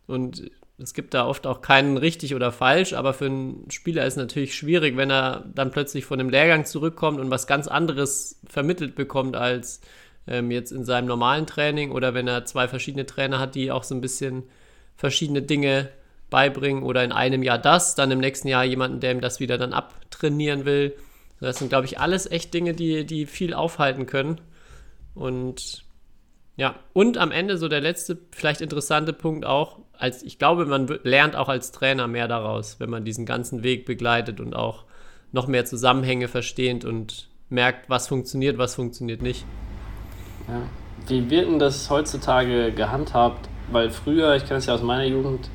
Und 0.07 0.51
es 0.79 0.95
gibt 0.95 1.15
da 1.15 1.27
oft 1.27 1.47
auch 1.47 1.61
keinen 1.61 1.97
richtig 1.97 2.35
oder 2.35 2.53
falsch, 2.53 2.93
aber 2.93 3.13
für 3.13 3.27
einen 3.27 3.71
Spieler 3.71 4.07
ist 4.07 4.17
natürlich 4.17 4.55
schwierig, 4.55 4.97
wenn 4.97 5.11
er 5.11 5.45
dann 5.55 5.71
plötzlich 5.71 6.05
von 6.05 6.21
einem 6.21 6.31
Lehrgang 6.31 6.65
zurückkommt 6.65 7.19
und 7.19 7.31
was 7.31 7.47
ganz 7.47 7.67
anderes 7.67 8.41
vermittelt 8.49 8.95
bekommt 8.95 9.37
als 9.37 9.81
ähm, 10.27 10.51
jetzt 10.51 10.71
in 10.71 10.85
seinem 10.85 11.07
normalen 11.07 11.47
Training 11.47 11.91
oder 11.91 12.15
wenn 12.15 12.29
er 12.29 12.45
zwei 12.45 12.69
verschiedene 12.69 13.07
Trainer 13.07 13.41
hat, 13.41 13.55
die 13.55 13.73
auch 13.73 13.83
so 13.83 13.95
ein 13.95 14.01
bisschen 14.01 14.45
verschiedene 14.97 15.43
Dinge 15.43 15.89
beibringen 16.31 16.83
oder 16.83 17.05
in 17.05 17.13
einem 17.13 17.43
Jahr 17.43 17.59
das, 17.59 17.95
dann 17.95 18.11
im 18.11 18.19
nächsten 18.19 18.49
Jahr 18.49 18.65
jemanden, 18.65 19.01
der 19.01 19.13
ihm 19.13 19.21
das 19.21 19.41
wieder 19.41 19.59
dann 19.59 19.73
abtrainieren 19.73 20.65
will. 20.65 20.97
Das 21.41 21.59
sind, 21.59 21.69
glaube 21.69 21.87
ich, 21.87 22.01
alles 22.01 22.31
echt 22.31 22.53
Dinge, 22.53 22.75
die, 22.75 23.07
die 23.07 23.27
viel 23.27 23.55
aufhalten 23.55 24.07
können. 24.07 24.41
Und 25.15 25.85
ja, 26.57 26.75
und 26.93 27.19
am 27.19 27.31
Ende 27.31 27.57
so 27.57 27.69
der 27.69 27.81
letzte, 27.81 28.19
vielleicht 28.33 28.61
interessante 28.61 29.13
Punkt 29.13 29.47
auch, 29.47 29.79
als 29.97 30.23
ich 30.23 30.39
glaube, 30.39 30.67
man 30.67 30.87
lernt 31.05 31.37
auch 31.37 31.49
als 31.49 31.71
Trainer 31.71 32.09
mehr 32.09 32.29
daraus, 32.29 32.81
wenn 32.81 32.91
man 32.91 33.05
diesen 33.05 33.27
ganzen 33.27 33.63
Weg 33.63 33.87
begleitet 33.87 34.41
und 34.41 34.55
auch 34.55 34.85
noch 35.31 35.47
mehr 35.47 35.65
Zusammenhänge 35.65 36.29
versteht 36.29 36.85
und 36.85 37.29
merkt, 37.49 37.89
was 37.89 38.09
funktioniert, 38.09 38.59
was 38.59 38.75
funktioniert 38.75 39.23
nicht. 39.23 39.45
Ja. 40.49 40.63
Wie 41.07 41.31
wird 41.31 41.47
denn 41.47 41.59
das 41.59 41.89
heutzutage 41.91 42.73
gehandhabt? 42.73 43.49
Weil 43.71 43.91
früher, 43.91 44.35
ich 44.35 44.45
kenne 44.45 44.59
es 44.59 44.67
ja 44.67 44.75
aus 44.75 44.83
meiner 44.83 45.05
Jugend, 45.05 45.49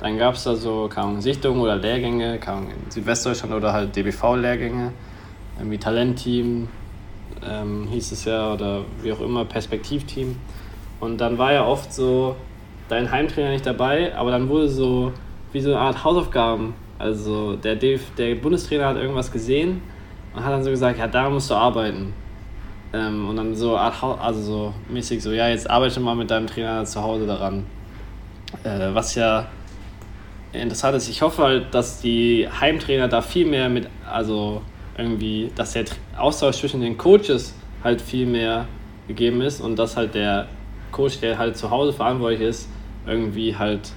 dann 0.00 0.16
gab 0.16 0.34
es 0.34 0.44
da 0.44 0.56
so 0.56 0.88
keine 0.92 1.20
Sichtungen 1.20 1.60
oder 1.60 1.76
Lehrgänge, 1.76 2.38
keine 2.38 2.66
in 2.72 2.90
Südwestdeutschland 2.90 3.54
oder 3.54 3.72
halt 3.72 3.94
DBV-Lehrgänge, 3.94 4.92
wie 5.62 5.78
Talentteam, 5.78 6.68
ähm, 7.46 7.86
hieß 7.90 8.12
es 8.12 8.24
ja, 8.24 8.54
oder 8.54 8.82
wie 9.02 9.12
auch 9.12 9.20
immer, 9.20 9.44
Perspektivteam. 9.44 10.36
Und 11.00 11.20
dann 11.20 11.36
war 11.38 11.52
ja 11.52 11.66
oft 11.66 11.92
so 11.92 12.36
dein 12.88 13.10
Heimtrainer 13.10 13.50
nicht 13.50 13.66
dabei, 13.66 14.14
aber 14.16 14.30
dann 14.30 14.48
wurde 14.48 14.68
so 14.68 15.12
wie 15.52 15.60
so 15.60 15.70
eine 15.70 15.80
Art 15.80 16.02
Hausaufgaben. 16.02 16.74
Also 16.98 17.56
der, 17.56 17.76
DF, 17.76 18.14
der 18.16 18.34
Bundestrainer 18.34 18.86
hat 18.86 18.96
irgendwas 18.96 19.30
gesehen 19.30 19.82
und 20.34 20.44
hat 20.44 20.52
dann 20.52 20.62
so 20.62 20.70
gesagt, 20.70 20.98
ja, 20.98 21.06
da 21.06 21.28
musst 21.28 21.50
du 21.50 21.54
arbeiten. 21.54 22.12
Ähm, 22.92 23.28
und 23.28 23.36
dann 23.36 23.54
so 23.54 23.76
also 23.76 24.40
so 24.40 24.74
mäßig 24.88 25.22
so, 25.22 25.30
ja, 25.32 25.48
jetzt 25.48 25.68
arbeite 25.68 26.00
mal 26.00 26.16
mit 26.16 26.30
deinem 26.30 26.46
Trainer 26.46 26.84
zu 26.84 27.02
Hause 27.02 27.26
daran. 27.26 27.64
Äh, 28.64 28.92
was 28.92 29.14
ja 29.14 29.46
interessant 30.52 30.96
ist, 30.96 31.08
ich 31.08 31.22
hoffe 31.22 31.42
halt, 31.42 31.74
dass 31.74 32.00
die 32.00 32.48
Heimtrainer 32.48 33.08
da 33.08 33.22
viel 33.22 33.46
mehr 33.46 33.68
mit, 33.68 33.88
also 34.10 34.62
irgendwie, 34.96 35.50
dass 35.54 35.72
der 35.72 35.84
Austausch 36.18 36.56
zwischen 36.56 36.80
den 36.80 36.98
Coaches 36.98 37.54
halt 37.82 38.00
viel 38.00 38.26
mehr 38.26 38.66
gegeben 39.08 39.40
ist 39.40 39.60
und 39.60 39.76
dass 39.76 39.96
halt 39.96 40.14
der 40.14 40.48
Coach, 40.92 41.20
der 41.20 41.38
halt 41.38 41.56
zu 41.56 41.70
Hause 41.70 41.92
verantwortlich 41.92 42.40
ist, 42.40 42.68
irgendwie 43.06 43.56
halt. 43.56 43.92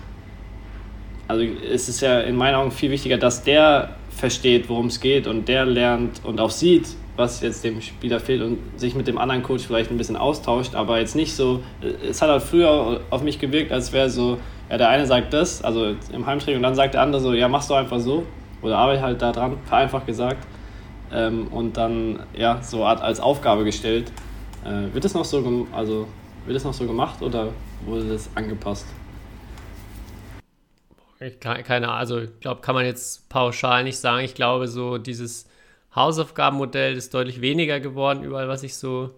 Also 1.28 1.44
es 1.44 1.90
ist 1.90 2.02
ja 2.02 2.20
in 2.20 2.36
meinen 2.36 2.56
Augen 2.56 2.72
viel 2.72 2.92
wichtiger, 2.92 3.18
dass 3.18 3.44
der 3.44 3.96
versteht, 4.10 4.70
worum 4.70 4.88
es 4.88 5.00
geht 5.00 5.26
und 5.26 5.48
der 5.48 5.66
lernt 5.66 6.22
und 6.24 6.40
auch 6.40 6.52
sieht, 6.52 6.88
was 7.16 7.42
jetzt 7.42 7.64
dem 7.64 7.82
Spieler 7.82 8.20
fehlt 8.20 8.42
und 8.42 8.58
sich 8.78 8.96
mit 8.96 9.08
dem 9.08 9.18
anderen 9.18 9.44
Coach 9.44 9.66
vielleicht 9.66 9.92
ein 9.92 9.98
bisschen 9.98 10.18
austauscht, 10.18 10.76
aber 10.76 11.00
jetzt 11.00 11.16
nicht 11.16 11.34
so, 11.34 11.64
es 12.08 12.22
hat 12.22 12.30
halt 12.30 12.44
früher 12.44 13.02
auf 13.10 13.24
mich 13.24 13.40
gewirkt, 13.40 13.72
als 13.72 13.94
wäre 13.94 14.10
so, 14.10 14.38
ja, 14.74 14.78
der 14.78 14.90
eine 14.90 15.06
sagt 15.06 15.34
das, 15.34 15.64
also 15.64 15.96
im 16.12 16.26
Heimtraining 16.26 16.58
und 16.58 16.64
dann 16.64 16.74
sagt 16.74 16.96
der 16.96 17.04
andere 17.04 17.22
so, 17.22 17.32
ja, 17.32 17.48
machst 17.48 17.70
du 17.70 17.76
einfach 17.76 18.00
so 18.00 18.26
oder 18.64 18.76
arbeite 18.80 19.04
halt 19.04 19.22
da 19.22 19.32
dran, 19.32 19.60
vereinfacht 19.66 20.08
gesagt 20.08 20.48
ähm, 21.12 21.48
und 21.50 21.78
dann 21.78 22.24
ja 22.36 22.60
so 22.64 22.84
als 22.84 23.20
Aufgabe 23.20 23.66
gestellt. 23.66 24.12
Äh, 24.66 24.92
wird 24.92 25.06
es 25.06 25.14
noch 25.14 25.26
so, 25.26 25.68
also 25.74 26.08
wird 26.48 26.58
es 26.58 26.64
noch 26.64 26.74
so 26.74 26.88
gemacht 26.88 27.22
oder 27.22 27.50
wurde 27.86 28.10
das 28.10 28.28
angepasst? 28.34 28.88
Keine 31.40 31.88
Ahnung, 31.88 32.00
also 32.00 32.20
ich 32.22 32.40
glaube, 32.40 32.62
kann 32.62 32.74
man 32.74 32.86
jetzt 32.86 33.30
pauschal 33.30 33.84
nicht 33.84 34.00
sagen. 34.00 34.26
Ich 34.26 34.34
glaube, 34.34 34.68
so 34.68 34.98
dieses 34.98 35.48
Hausaufgabenmodell 35.96 36.98
ist 36.98 37.14
deutlich 37.14 37.42
weniger 37.42 37.80
geworden, 37.80 38.24
überall, 38.24 38.48
was 38.48 38.64
ich 38.64 38.76
so 38.76 39.12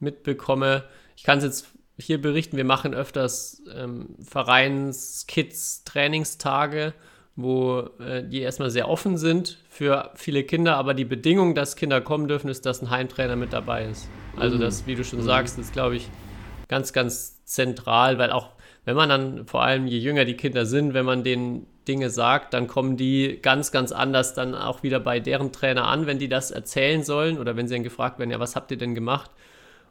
mitbekomme. 0.00 0.82
Ich 1.16 1.22
kann 1.22 1.38
es 1.38 1.44
jetzt 1.44 1.77
hier 1.98 2.20
berichten, 2.20 2.56
wir 2.56 2.64
machen 2.64 2.94
öfters 2.94 3.62
ähm, 3.74 4.14
Vereins-Kids-Trainingstage 4.22 6.94
wo 7.40 7.88
äh, 8.00 8.24
die 8.24 8.40
erstmal 8.40 8.68
sehr 8.68 8.88
offen 8.88 9.16
sind 9.16 9.58
für 9.68 10.10
viele 10.16 10.42
Kinder, 10.42 10.76
aber 10.76 10.92
die 10.92 11.04
Bedingung, 11.04 11.54
dass 11.54 11.76
Kinder 11.76 12.00
kommen 12.00 12.26
dürfen, 12.26 12.50
ist, 12.50 12.66
dass 12.66 12.82
ein 12.82 12.90
Heimtrainer 12.90 13.36
mit 13.36 13.52
dabei 13.52 13.84
ist. 13.84 14.08
Also 14.36 14.56
mhm. 14.56 14.62
das, 14.62 14.88
wie 14.88 14.96
du 14.96 15.04
schon 15.04 15.20
mhm. 15.20 15.24
sagst, 15.24 15.56
ist, 15.56 15.72
glaube 15.72 15.94
ich, 15.94 16.08
ganz, 16.66 16.92
ganz 16.92 17.44
zentral, 17.44 18.18
weil 18.18 18.32
auch 18.32 18.50
wenn 18.84 18.96
man 18.96 19.08
dann, 19.08 19.46
vor 19.46 19.62
allem 19.62 19.86
je 19.86 19.98
jünger 19.98 20.24
die 20.24 20.34
Kinder 20.34 20.66
sind, 20.66 20.94
wenn 20.94 21.04
man 21.04 21.22
denen 21.22 21.68
Dinge 21.86 22.10
sagt, 22.10 22.54
dann 22.54 22.66
kommen 22.66 22.96
die 22.96 23.38
ganz, 23.40 23.70
ganz 23.70 23.92
anders 23.92 24.34
dann 24.34 24.56
auch 24.56 24.82
wieder 24.82 24.98
bei 24.98 25.20
deren 25.20 25.52
Trainer 25.52 25.86
an, 25.86 26.06
wenn 26.06 26.18
die 26.18 26.28
das 26.28 26.50
erzählen 26.50 27.04
sollen 27.04 27.38
oder 27.38 27.54
wenn 27.54 27.68
sie 27.68 27.74
dann 27.74 27.84
gefragt 27.84 28.18
werden, 28.18 28.32
ja, 28.32 28.40
was 28.40 28.56
habt 28.56 28.72
ihr 28.72 28.78
denn 28.78 28.96
gemacht? 28.96 29.30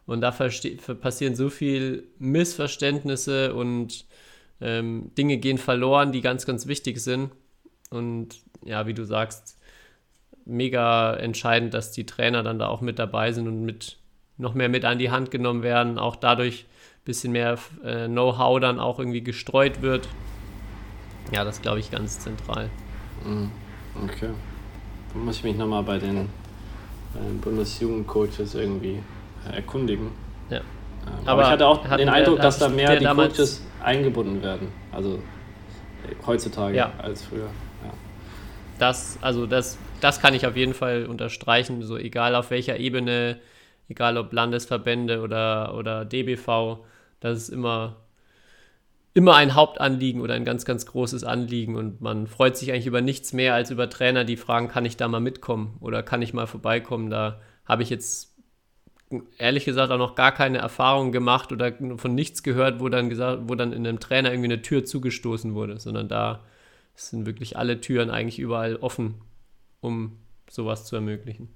Und 0.07 0.21
da 0.21 0.31
passieren 0.31 1.35
so 1.35 1.49
viel 1.49 2.07
Missverständnisse 2.17 3.53
und 3.53 4.05
ähm, 4.61 5.11
Dinge 5.17 5.37
gehen 5.37 5.57
verloren, 5.57 6.11
die 6.11 6.21
ganz, 6.21 6.45
ganz 6.45 6.65
wichtig 6.65 6.99
sind. 6.99 7.31
Und 7.89 8.37
ja, 8.63 8.87
wie 8.87 8.93
du 8.93 9.03
sagst, 9.03 9.59
mega 10.45 11.13
entscheidend, 11.13 11.73
dass 11.73 11.91
die 11.91 12.05
Trainer 12.05 12.41
dann 12.41 12.57
da 12.57 12.67
auch 12.67 12.81
mit 12.81 12.99
dabei 12.99 13.33
sind 13.33 13.47
und 13.47 13.63
mit 13.63 13.97
noch 14.37 14.53
mehr 14.53 14.69
mit 14.69 14.85
an 14.85 14.97
die 14.97 15.11
Hand 15.11 15.29
genommen 15.29 15.61
werden, 15.61 15.99
auch 15.99 16.15
dadurch 16.15 16.63
ein 16.63 17.05
bisschen 17.05 17.33
mehr 17.33 17.57
äh, 17.83 18.07
Know-how 18.07 18.59
dann 18.59 18.79
auch 18.79 18.99
irgendwie 18.99 19.23
gestreut 19.23 19.81
wird. 19.81 20.07
Ja, 21.33 21.43
das 21.43 21.61
glaube 21.61 21.79
ich 21.79 21.91
ganz 21.91 22.19
zentral. 22.19 22.69
Mhm. 23.25 23.51
Okay. 24.03 24.29
Dann 25.11 25.25
muss 25.25 25.37
ich 25.37 25.43
mich 25.43 25.57
nochmal 25.57 25.83
bei 25.83 25.97
den 25.97 26.17
äh, 26.17 27.33
Bundesjugendcoaches 27.41 28.55
irgendwie 28.55 28.99
erkundigen. 29.53 30.11
Ja. 30.49 30.57
Ähm, 30.57 30.63
aber, 31.25 31.31
aber, 31.31 31.41
ich 31.43 31.47
hatte 31.49 31.67
auch 31.67 31.97
den 31.97 32.09
Eindruck, 32.09 32.39
dass 32.39 32.59
da 32.59 32.69
mehr 32.69 32.95
die 32.97 33.05
Coaches 33.05 33.61
eingebunden 33.83 34.41
werden. 34.43 34.69
Also 34.91 35.15
äh, 35.15 36.15
heutzutage 36.25 36.75
ja. 36.75 36.91
als 36.97 37.23
früher. 37.23 37.45
Ja. 37.45 37.93
Das, 38.79 39.17
also 39.21 39.45
das, 39.45 39.77
das 40.01 40.19
kann 40.19 40.33
ich 40.33 40.45
auf 40.45 40.55
jeden 40.55 40.73
Fall 40.73 41.05
unterstreichen. 41.05 41.81
So 41.83 41.97
egal 41.97 42.35
auf 42.35 42.51
welcher 42.51 42.77
Ebene, 42.77 43.37
egal 43.89 44.17
ob 44.17 44.33
Landesverbände 44.33 45.21
oder, 45.21 45.75
oder 45.75 46.05
DBV, 46.05 46.79
das 47.19 47.37
ist 47.37 47.49
immer, 47.49 47.97
immer 49.13 49.35
ein 49.35 49.55
Hauptanliegen 49.55 50.21
oder 50.21 50.35
ein 50.35 50.45
ganz, 50.45 50.65
ganz 50.65 50.85
großes 50.85 51.23
Anliegen. 51.23 51.75
Und 51.75 52.01
man 52.01 52.27
freut 52.27 52.57
sich 52.57 52.71
eigentlich 52.71 52.87
über 52.87 53.01
nichts 53.01 53.33
mehr 53.33 53.53
als 53.53 53.71
über 53.71 53.89
Trainer, 53.89 54.23
die 54.23 54.37
fragen, 54.37 54.67
kann 54.67 54.85
ich 54.85 54.97
da 54.97 55.07
mal 55.07 55.19
mitkommen 55.19 55.77
oder 55.79 56.03
kann 56.03 56.21
ich 56.21 56.33
mal 56.33 56.47
vorbeikommen? 56.47 57.09
Da 57.09 57.39
habe 57.65 57.83
ich 57.83 57.89
jetzt 57.89 58.36
ehrlich 59.37 59.65
gesagt 59.65 59.91
auch 59.91 59.97
noch 59.97 60.15
gar 60.15 60.31
keine 60.31 60.57
Erfahrung 60.57 61.11
gemacht 61.11 61.51
oder 61.51 61.73
von 61.97 62.13
nichts 62.13 62.43
gehört, 62.43 62.79
wo 62.79 62.89
dann 62.89 63.09
gesagt, 63.09 63.43
wo 63.45 63.55
dann 63.55 63.73
in 63.73 63.87
einem 63.87 63.99
Trainer 63.99 64.31
irgendwie 64.31 64.51
eine 64.51 64.61
Tür 64.61 64.85
zugestoßen 64.85 65.53
wurde, 65.53 65.79
sondern 65.79 66.07
da 66.07 66.41
sind 66.95 67.25
wirklich 67.25 67.57
alle 67.57 67.79
Türen 67.79 68.09
eigentlich 68.09 68.39
überall 68.39 68.75
offen, 68.77 69.15
um 69.81 70.17
sowas 70.49 70.85
zu 70.85 70.95
ermöglichen. 70.95 71.49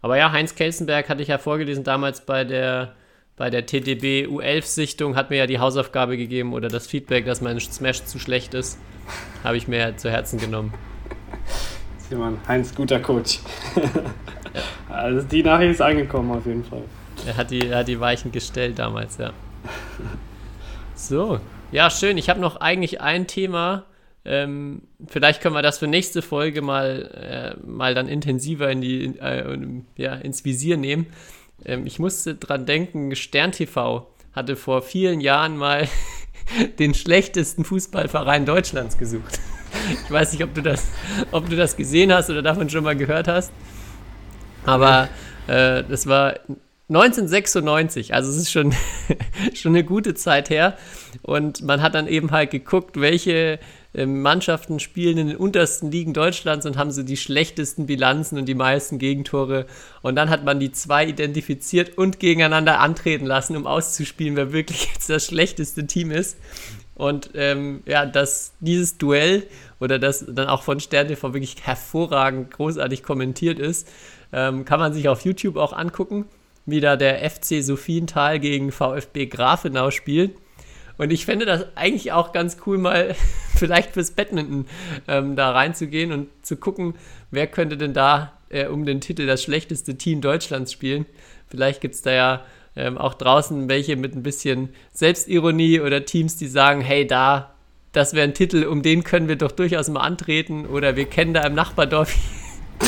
Aber 0.00 0.16
ja, 0.16 0.32
Heinz 0.32 0.54
Kelsenberg 0.54 1.08
hatte 1.08 1.22
ich 1.22 1.28
ja 1.28 1.38
vorgelesen 1.38 1.84
damals 1.84 2.26
bei 2.26 2.44
der 2.44 2.94
bei 3.36 3.48
der 3.48 3.64
TDB 3.64 4.26
U11-Sichtung 4.26 5.16
hat 5.16 5.30
mir 5.30 5.36
ja 5.36 5.46
die 5.46 5.58
Hausaufgabe 5.58 6.18
gegeben 6.18 6.52
oder 6.52 6.68
das 6.68 6.86
Feedback, 6.86 7.24
dass 7.24 7.40
mein 7.40 7.58
Smash 7.60 8.04
zu 8.04 8.18
schlecht 8.18 8.52
ist, 8.52 8.78
habe 9.42 9.56
ich 9.56 9.68
mir 9.68 9.96
zu 9.96 10.10
Herzen 10.10 10.38
genommen. 10.38 10.74
Simon, 11.96 12.38
Heinz, 12.46 12.74
guter 12.74 13.00
Coach. 13.00 13.40
Also 14.88 15.26
die 15.26 15.42
Nachricht 15.42 15.72
ist 15.72 15.80
angekommen 15.80 16.30
auf 16.30 16.46
jeden 16.46 16.64
Fall. 16.64 16.82
Er 17.26 17.36
hat 17.36 17.50
die, 17.50 17.66
er 17.66 17.78
hat 17.78 17.88
die 17.88 18.00
Weichen 18.00 18.32
gestellt 18.32 18.78
damals, 18.78 19.18
ja. 19.18 19.32
So, 20.94 21.40
ja, 21.70 21.90
schön. 21.90 22.18
Ich 22.18 22.28
habe 22.28 22.40
noch 22.40 22.56
eigentlich 22.56 23.00
ein 23.00 23.26
Thema. 23.26 23.84
Ähm, 24.24 24.82
vielleicht 25.08 25.40
können 25.40 25.54
wir 25.54 25.62
das 25.62 25.78
für 25.78 25.88
nächste 25.88 26.22
Folge 26.22 26.62
mal, 26.62 27.56
äh, 27.60 27.66
mal 27.66 27.94
dann 27.94 28.08
intensiver 28.08 28.70
in 28.70 28.80
die, 28.80 29.18
äh, 29.18 29.58
ja, 29.96 30.14
ins 30.14 30.44
Visier 30.44 30.76
nehmen. 30.76 31.06
Ähm, 31.64 31.86
ich 31.86 31.98
musste 31.98 32.34
dran 32.34 32.66
denken, 32.66 33.16
Stern 33.16 33.52
TV 33.52 34.06
hatte 34.32 34.56
vor 34.56 34.82
vielen 34.82 35.20
Jahren 35.20 35.56
mal 35.56 35.88
den 36.78 36.94
schlechtesten 36.94 37.64
Fußballverein 37.64 38.46
Deutschlands 38.46 38.98
gesucht. 38.98 39.40
Ich 40.04 40.10
weiß 40.10 40.32
nicht, 40.32 40.44
ob 40.44 40.54
du 40.54 40.60
das, 40.60 40.86
ob 41.32 41.48
du 41.48 41.56
das 41.56 41.78
gesehen 41.78 42.12
hast 42.12 42.28
oder 42.28 42.42
davon 42.42 42.68
schon 42.68 42.84
mal 42.84 42.94
gehört 42.94 43.26
hast. 43.26 43.50
Aber 44.64 45.08
äh, 45.46 45.82
das 45.88 46.06
war 46.06 46.34
1996, 46.88 48.12
also 48.12 48.30
es 48.30 48.36
ist 48.36 48.50
schon, 48.50 48.74
schon 49.54 49.72
eine 49.72 49.84
gute 49.84 50.14
Zeit 50.14 50.50
her. 50.50 50.76
Und 51.22 51.62
man 51.62 51.80
hat 51.80 51.94
dann 51.94 52.06
eben 52.06 52.30
halt 52.30 52.50
geguckt, 52.50 53.00
welche 53.00 53.58
äh, 53.94 54.06
Mannschaften 54.06 54.78
spielen 54.78 55.16
in 55.16 55.28
den 55.28 55.36
untersten 55.36 55.90
Ligen 55.90 56.12
Deutschlands 56.12 56.66
und 56.66 56.76
haben 56.76 56.90
so 56.90 57.02
die 57.02 57.16
schlechtesten 57.16 57.86
Bilanzen 57.86 58.38
und 58.38 58.46
die 58.46 58.54
meisten 58.54 58.98
Gegentore. 58.98 59.66
Und 60.02 60.16
dann 60.16 60.28
hat 60.28 60.44
man 60.44 60.60
die 60.60 60.72
zwei 60.72 61.06
identifiziert 61.06 61.96
und 61.96 62.20
gegeneinander 62.20 62.80
antreten 62.80 63.26
lassen, 63.26 63.56
um 63.56 63.66
auszuspielen, 63.66 64.36
wer 64.36 64.52
wirklich 64.52 64.86
jetzt 64.92 65.08
das 65.08 65.26
schlechteste 65.26 65.86
Team 65.86 66.10
ist. 66.10 66.36
Und 66.94 67.30
ähm, 67.34 67.82
ja, 67.86 68.04
dass 68.04 68.52
dieses 68.60 68.98
Duell 68.98 69.44
oder 69.80 69.98
das 69.98 70.26
dann 70.28 70.48
auch 70.48 70.62
von 70.62 70.78
Stern 70.78 71.08
TV 71.08 71.32
wirklich 71.32 71.56
hervorragend 71.62 72.50
großartig 72.50 73.02
kommentiert 73.02 73.58
ist, 73.58 73.88
ähm, 74.32 74.64
kann 74.64 74.80
man 74.80 74.92
sich 74.92 75.08
auf 75.08 75.24
YouTube 75.24 75.56
auch 75.56 75.72
angucken, 75.72 76.26
wie 76.66 76.80
da 76.80 76.96
der 76.96 77.28
FC 77.28 77.62
Sophienthal 77.62 78.40
gegen 78.40 78.72
VfB 78.72 79.26
Grafenau 79.26 79.90
spielt. 79.90 80.32
Und 80.98 81.10
ich 81.10 81.24
fände 81.24 81.46
das 81.46 81.66
eigentlich 81.74 82.12
auch 82.12 82.32
ganz 82.32 82.58
cool, 82.66 82.78
mal 82.78 83.14
vielleicht 83.56 83.92
fürs 83.92 84.12
Badminton 84.12 84.66
ähm, 85.08 85.36
da 85.36 85.50
reinzugehen 85.50 86.12
und 86.12 86.28
zu 86.42 86.56
gucken, 86.56 86.94
wer 87.30 87.46
könnte 87.46 87.76
denn 87.76 87.94
da 87.94 88.32
äh, 88.50 88.66
um 88.66 88.84
den 88.84 89.00
Titel 89.00 89.26
das 89.26 89.42
schlechteste 89.42 89.96
Team 89.96 90.20
Deutschlands 90.20 90.72
spielen. 90.72 91.06
Vielleicht 91.48 91.80
gibt 91.80 91.94
es 91.94 92.02
da 92.02 92.12
ja 92.12 92.44
ähm, 92.76 92.98
auch 92.98 93.14
draußen 93.14 93.68
welche 93.68 93.96
mit 93.96 94.14
ein 94.14 94.22
bisschen 94.22 94.70
Selbstironie 94.92 95.80
oder 95.80 96.04
Teams, 96.04 96.36
die 96.36 96.46
sagen, 96.46 96.80
hey, 96.80 97.06
da, 97.06 97.54
das 97.92 98.14
wäre 98.14 98.24
ein 98.24 98.34
Titel, 98.34 98.64
um 98.64 98.82
den 98.82 99.04
können 99.04 99.28
wir 99.28 99.36
doch 99.36 99.52
durchaus 99.52 99.88
mal 99.88 100.00
antreten. 100.00 100.66
Oder 100.66 100.96
wir 100.96 101.04
kennen 101.06 101.34
da 101.34 101.42
im 101.42 101.54
Nachbardorf 101.54 102.14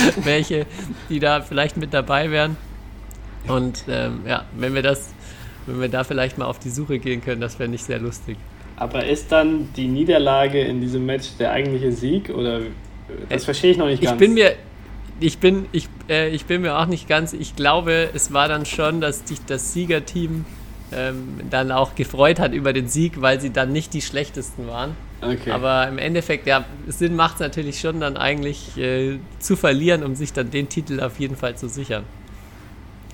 welche, 0.25 0.67
die 1.09 1.21
da 1.21 1.41
vielleicht 1.41 1.77
mit 1.77 1.95
dabei 1.95 2.31
wären. 2.31 2.57
Und 3.49 3.85
ähm, 3.89 4.21
ja, 4.27 4.45
wenn 4.57 4.75
wir 4.75 4.83
das, 4.83 5.13
wenn 5.67 5.81
wir 5.81 5.89
da 5.89 6.05
vielleicht 6.05 6.39
mal 6.39 6.47
auf 6.47 6.59
die 6.59 6.71
Suche 6.71 6.99
gehen 6.99 7.23
können, 7.23 7.41
das 7.41 7.59
wäre 7.59 7.69
nicht 7.69 7.85
sehr 7.85 7.99
lustig. 7.99 8.37
Aber 8.77 9.05
ist 9.05 9.31
dann 9.31 9.69
die 9.77 9.87
Niederlage 9.87 10.61
in 10.61 10.81
diesem 10.81 11.07
Match 11.07 11.37
der 11.39 11.53
eigentliche 11.53 11.93
Sieg 11.93 12.31
oder 12.31 12.61
das 13.29 13.43
äh, 13.43 13.45
verstehe 13.45 13.71
ich 13.73 13.77
noch 13.77 13.87
nicht 13.87 14.03
ganz. 14.03 14.13
Ich 14.13 14.19
bin 14.19 14.35
mir, 14.35 14.55
ich 15.21 15.39
bin, 15.39 15.67
ich, 15.73 15.89
äh, 16.09 16.31
ich 16.31 16.47
bin 16.47 16.63
mir 16.63 16.79
auch 16.79 16.87
nicht 16.87 17.09
ganz, 17.09 17.33
ich 17.33 17.55
glaube, 17.55 18.09
es 18.15 18.33
war 18.33 18.49
dann 18.49 18.67
schon, 18.67 19.01
dass 19.01 19.27
sich 19.29 19.39
das 19.47 19.73
Siegerteam 19.73 20.45
ähm, 20.93 21.41
dann 21.51 21.71
auch 21.71 21.95
gefreut 21.95 22.41
hat 22.41 22.53
über 22.53 22.73
den 22.73 22.89
Sieg, 22.89 23.21
weil 23.21 23.41
sie 23.41 23.51
dann 23.51 23.73
nicht 23.73 23.95
die 23.95 24.03
schlechtesten 24.03 24.67
waren. 24.67 24.97
Okay. 25.27 25.51
Aber 25.51 25.89
im 25.89 25.99
Endeffekt, 25.99 26.47
ja, 26.47 26.65
Sinn 26.87 27.17
macht 27.17 27.35
es 27.35 27.41
natürlich 27.41 27.81
schon 27.81 28.01
dann 28.01 28.17
eigentlich 28.17 28.77
äh, 28.77 29.19
zu 29.39 29.57
verlieren, 29.57 30.03
um 30.03 30.15
sich 30.15 30.33
dann 30.33 30.51
den 30.51 30.69
Titel 30.69 31.01
auf 31.01 31.19
jeden 31.19 31.37
Fall 31.37 31.57
zu 31.57 31.69
sichern. 31.69 32.05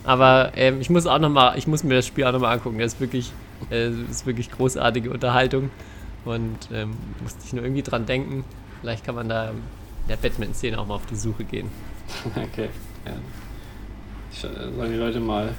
Aber 0.04 0.52
ähm, 0.56 0.80
ich 0.80 0.90
muss 0.90 1.06
auch 1.06 1.18
noch 1.18 1.28
mal, 1.28 1.58
ich 1.58 1.66
muss 1.66 1.84
mir 1.84 1.94
das 1.94 2.06
Spiel 2.06 2.24
auch 2.24 2.32
nochmal 2.32 2.54
angucken. 2.54 2.78
Das 2.78 2.94
ist 2.94 3.00
wirklich, 3.00 3.32
äh, 3.70 3.90
ist 4.10 4.26
wirklich 4.26 4.50
großartige 4.50 5.10
Unterhaltung 5.10 5.70
und 6.24 6.58
ähm, 6.72 6.96
musste 7.22 7.40
ich 7.44 7.52
nur 7.52 7.64
irgendwie 7.64 7.82
dran 7.82 8.06
denken. 8.06 8.44
Vielleicht 8.80 9.04
kann 9.04 9.14
man 9.14 9.28
da 9.28 9.52
der 10.08 10.16
Badminton-Szene 10.16 10.78
auch 10.78 10.86
mal 10.86 10.94
auf 10.94 11.06
die 11.06 11.16
Suche 11.16 11.44
gehen. 11.44 11.68
Okay. 12.34 12.68
Ja. 13.06 13.12
Sollen 14.32 14.92
die 14.92 14.98
Leute 14.98 15.20
mal 15.20 15.54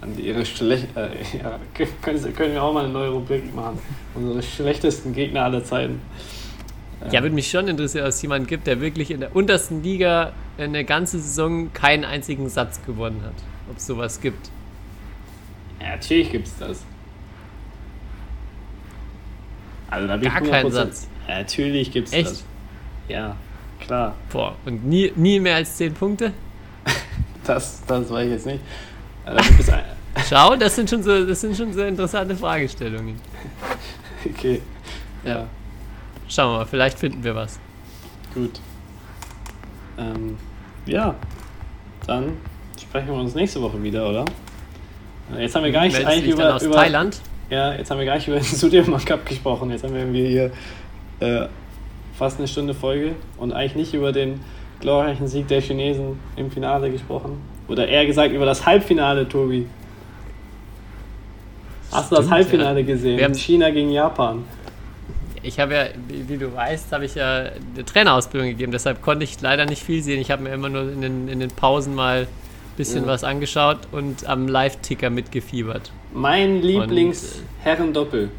an 0.00 0.18
ihre 0.18 0.44
schlecht, 0.44 0.88
äh, 0.96 1.08
ja, 1.42 1.58
können, 2.02 2.34
können 2.34 2.52
wir 2.54 2.62
auch 2.62 2.72
mal 2.72 2.84
eine 2.84 2.92
neue 2.92 3.10
Rubrik 3.10 3.54
machen. 3.54 3.78
Unsere 4.14 4.42
schlechtesten 4.42 5.12
Gegner 5.12 5.44
aller 5.44 5.64
Zeiten. 5.64 6.00
Ja, 7.12 7.22
würde 7.22 7.34
mich 7.34 7.50
schon 7.50 7.68
interessieren, 7.68 8.04
ob 8.04 8.08
es 8.08 8.22
jemanden 8.22 8.46
gibt, 8.46 8.66
der 8.66 8.80
wirklich 8.80 9.10
in 9.10 9.20
der 9.20 9.36
untersten 9.36 9.82
Liga 9.82 10.32
eine 10.58 10.84
ganze 10.84 11.20
Saison 11.20 11.72
keinen 11.72 12.04
einzigen 12.04 12.48
Satz 12.48 12.80
gewonnen 12.84 13.20
hat. 13.24 13.34
Ob 13.70 13.76
es 13.76 13.86
sowas 13.86 14.20
gibt. 14.20 14.50
Ja, 15.80 15.90
natürlich 15.90 16.32
gibt 16.32 16.46
es 16.46 16.58
das. 16.58 16.84
Also 19.88 20.08
da 20.08 20.16
bin 20.16 20.30
Gar 20.30 20.40
keinen 20.40 20.70
Satz. 20.72 21.08
Ja, 21.28 21.38
natürlich 21.38 21.92
gibt 21.92 22.08
es 22.08 22.24
das. 22.24 22.44
Ja, 23.08 23.36
klar. 23.80 24.14
Boah, 24.32 24.56
und 24.64 24.84
nie, 24.86 25.12
nie 25.14 25.38
mehr 25.38 25.56
als 25.56 25.76
10 25.76 25.94
Punkte? 25.94 26.32
das, 27.44 27.82
das 27.86 28.10
weiß 28.10 28.26
ich 28.26 28.32
jetzt 28.32 28.46
nicht. 28.46 28.60
Schau, 30.28 30.56
das 30.56 30.76
sind, 30.76 30.88
schon 30.88 31.02
so, 31.02 31.26
das 31.26 31.40
sind 31.40 31.56
schon 31.56 31.72
so 31.72 31.82
interessante 31.82 32.36
Fragestellungen. 32.36 33.20
Okay. 34.28 34.60
Ja. 35.24 35.46
Schauen 36.28 36.54
wir 36.54 36.58
mal, 36.58 36.66
vielleicht 36.66 36.98
finden 36.98 37.22
wir 37.22 37.36
was. 37.36 37.60
Gut. 38.34 38.58
Ähm, 39.96 40.36
ja, 40.84 41.14
dann 42.08 42.32
sprechen 42.80 43.06
wir 43.06 43.14
uns 43.14 43.36
nächste 43.36 43.62
Woche 43.62 43.80
wieder, 43.80 44.08
oder? 44.08 44.24
Äh, 45.32 45.42
jetzt 45.42 45.54
haben 45.54 45.62
wir 45.62 45.70
gar 45.70 45.84
nicht 45.84 46.04
eigentlich 46.04 46.34
über, 46.34 46.56
aus 46.56 46.62
über 46.62 46.74
Thailand. 46.74 47.20
Ja, 47.50 47.72
jetzt 47.74 47.88
haben 47.90 47.98
wir 47.98 48.06
gar 48.06 48.16
nicht 48.16 48.26
über 48.26 48.36
den 48.40 48.44
Sudirman 48.44 49.04
Cup 49.04 49.24
gesprochen. 49.26 49.70
Jetzt 49.70 49.84
haben 49.84 49.94
wir 49.94 50.00
irgendwie 50.00 50.26
hier 50.26 50.50
äh, 51.20 51.46
fast 52.18 52.38
eine 52.38 52.48
Stunde 52.48 52.74
Folge 52.74 53.14
und 53.36 53.52
eigentlich 53.52 53.76
nicht 53.76 53.94
über 53.94 54.10
den 54.10 54.40
glorreichen 54.80 55.28
Sieg 55.28 55.46
der 55.48 55.60
Chinesen 55.60 56.18
im 56.36 56.50
Finale 56.50 56.90
gesprochen. 56.90 57.40
Oder 57.68 57.88
eher 57.88 58.06
gesagt 58.06 58.32
über 58.32 58.46
das 58.46 58.64
Halbfinale, 58.64 59.28
Tobi. 59.28 59.66
Hast 61.92 62.10
du 62.10 62.16
das 62.16 62.30
Halbfinale 62.30 62.80
ja. 62.80 62.86
gesehen? 62.86 63.18
Wir 63.18 63.34
China 63.34 63.70
gegen 63.70 63.90
Japan. 63.90 64.44
Ich 65.42 65.60
habe 65.60 65.74
ja, 65.74 65.84
wie 66.08 66.36
du 66.36 66.52
weißt, 66.54 66.92
habe 66.92 67.04
ich 67.04 67.14
ja 67.14 67.50
eine 67.74 67.84
Trainerausbildung 67.84 68.48
gegeben, 68.50 68.72
deshalb 68.72 69.00
konnte 69.00 69.24
ich 69.24 69.40
leider 69.40 69.64
nicht 69.64 69.82
viel 69.82 70.02
sehen. 70.02 70.20
Ich 70.20 70.30
habe 70.30 70.42
mir 70.42 70.52
immer 70.52 70.68
nur 70.68 70.82
in 70.92 71.00
den, 71.00 71.28
in 71.28 71.38
den 71.38 71.50
Pausen 71.50 71.94
mal 71.94 72.22
ein 72.22 72.76
bisschen 72.76 73.04
ja. 73.04 73.08
was 73.08 73.22
angeschaut 73.22 73.78
und 73.92 74.26
am 74.28 74.48
Live-Ticker 74.48 75.08
mitgefiebert. 75.08 75.92
Mein 76.12 76.62
Lieblings-Herren-Doppel, 76.62 78.30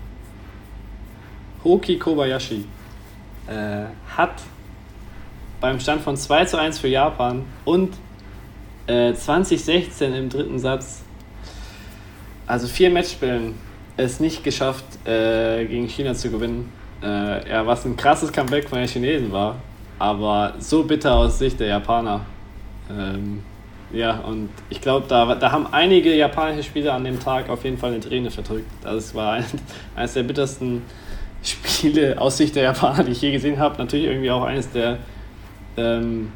Hoki 1.63 1.97
Kobayashi, 1.97 2.65
äh, 3.47 3.85
hat 4.15 4.33
beim 5.61 5.79
Stand 5.79 6.01
von 6.01 6.17
2 6.17 6.45
zu 6.45 6.59
1 6.59 6.79
für 6.79 6.89
Japan 6.89 7.45
und 7.63 7.93
2016 8.87 10.13
äh, 10.13 10.19
im 10.19 10.29
dritten 10.29 10.59
Satz, 10.59 11.01
also 12.45 12.67
vier 12.67 12.89
Matchspielen, 12.89 13.55
es 13.97 14.19
nicht 14.19 14.43
geschafft, 14.43 14.85
äh, 15.05 15.65
gegen 15.65 15.87
China 15.87 16.13
zu 16.13 16.31
gewinnen. 16.31 16.71
Äh, 17.03 17.49
ja, 17.49 17.67
was 17.67 17.85
ein 17.85 17.97
krasses 17.97 18.31
Comeback 18.31 18.69
von 18.69 18.79
den 18.79 18.87
Chinesen 18.87 19.31
war, 19.31 19.57
aber 19.99 20.53
so 20.59 20.83
bitter 20.83 21.15
aus 21.15 21.37
Sicht 21.37 21.59
der 21.59 21.67
Japaner. 21.67 22.21
Ähm, 22.89 23.43
ja, 23.91 24.19
und 24.19 24.49
ich 24.69 24.81
glaube, 24.81 25.05
da, 25.07 25.35
da 25.35 25.51
haben 25.51 25.67
einige 25.71 26.13
japanische 26.15 26.63
Spieler 26.63 26.93
an 26.93 27.03
dem 27.03 27.19
Tag 27.19 27.49
auf 27.49 27.63
jeden 27.63 27.77
Fall 27.77 27.91
eine 27.91 27.99
Träne 27.99 28.31
verdrückt. 28.31 28.69
Das 28.81 28.91
also 28.91 29.15
war 29.15 29.33
ein, 29.33 29.45
eines 29.95 30.13
der 30.13 30.23
bittersten 30.23 30.81
Spiele 31.43 32.19
aus 32.19 32.37
Sicht 32.37 32.55
der 32.55 32.63
Japaner, 32.63 33.03
die 33.03 33.11
ich 33.11 33.21
je 33.21 33.31
gesehen 33.31 33.59
habe. 33.59 33.77
Natürlich 33.77 34.07
irgendwie 34.07 34.31
auch 34.31 34.43
eines 34.43 34.71
der 34.71 34.97
ähm, 35.77 36.31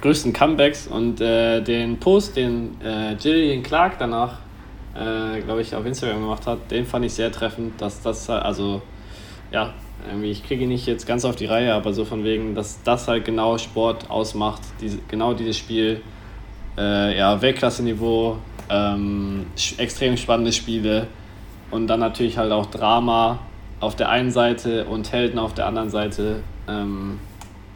größten 0.00 0.32
Comebacks 0.32 0.86
und 0.86 1.20
äh, 1.20 1.60
den 1.60 1.98
Post, 1.98 2.36
den 2.36 2.80
äh, 2.80 3.14
Jillian 3.14 3.62
Clark 3.62 3.98
danach, 3.98 4.38
äh, 4.94 5.40
glaube 5.40 5.62
ich, 5.62 5.74
auf 5.74 5.84
Instagram 5.84 6.20
gemacht 6.20 6.46
hat, 6.46 6.70
den 6.70 6.86
fand 6.86 7.04
ich 7.04 7.14
sehr 7.14 7.32
treffend, 7.32 7.80
dass 7.80 8.00
das 8.02 8.28
halt, 8.28 8.42
also, 8.42 8.82
ja, 9.50 9.72
irgendwie, 10.08 10.30
ich 10.30 10.44
kriege 10.44 10.64
ihn 10.64 10.68
nicht 10.68 10.86
jetzt 10.86 11.06
ganz 11.06 11.24
auf 11.24 11.36
die 11.36 11.46
Reihe, 11.46 11.74
aber 11.74 11.92
so 11.92 12.04
von 12.04 12.24
wegen, 12.24 12.54
dass 12.54 12.82
das 12.82 13.08
halt 13.08 13.24
genau 13.24 13.58
Sport 13.58 14.10
ausmacht, 14.10 14.62
diese, 14.80 14.98
genau 15.08 15.34
dieses 15.34 15.58
Spiel, 15.58 16.00
äh, 16.76 17.18
ja, 17.18 17.40
Weltklasse-Niveau, 17.42 18.36
ähm, 18.70 19.46
extrem 19.78 20.16
spannende 20.16 20.52
Spiele 20.52 21.08
und 21.70 21.88
dann 21.88 22.00
natürlich 22.00 22.38
halt 22.38 22.52
auch 22.52 22.66
Drama 22.66 23.40
auf 23.80 23.96
der 23.96 24.08
einen 24.10 24.30
Seite 24.30 24.84
und 24.84 25.10
Helden 25.12 25.38
auf 25.38 25.54
der 25.54 25.66
anderen 25.66 25.90
Seite, 25.90 26.42
ähm, 26.68 27.18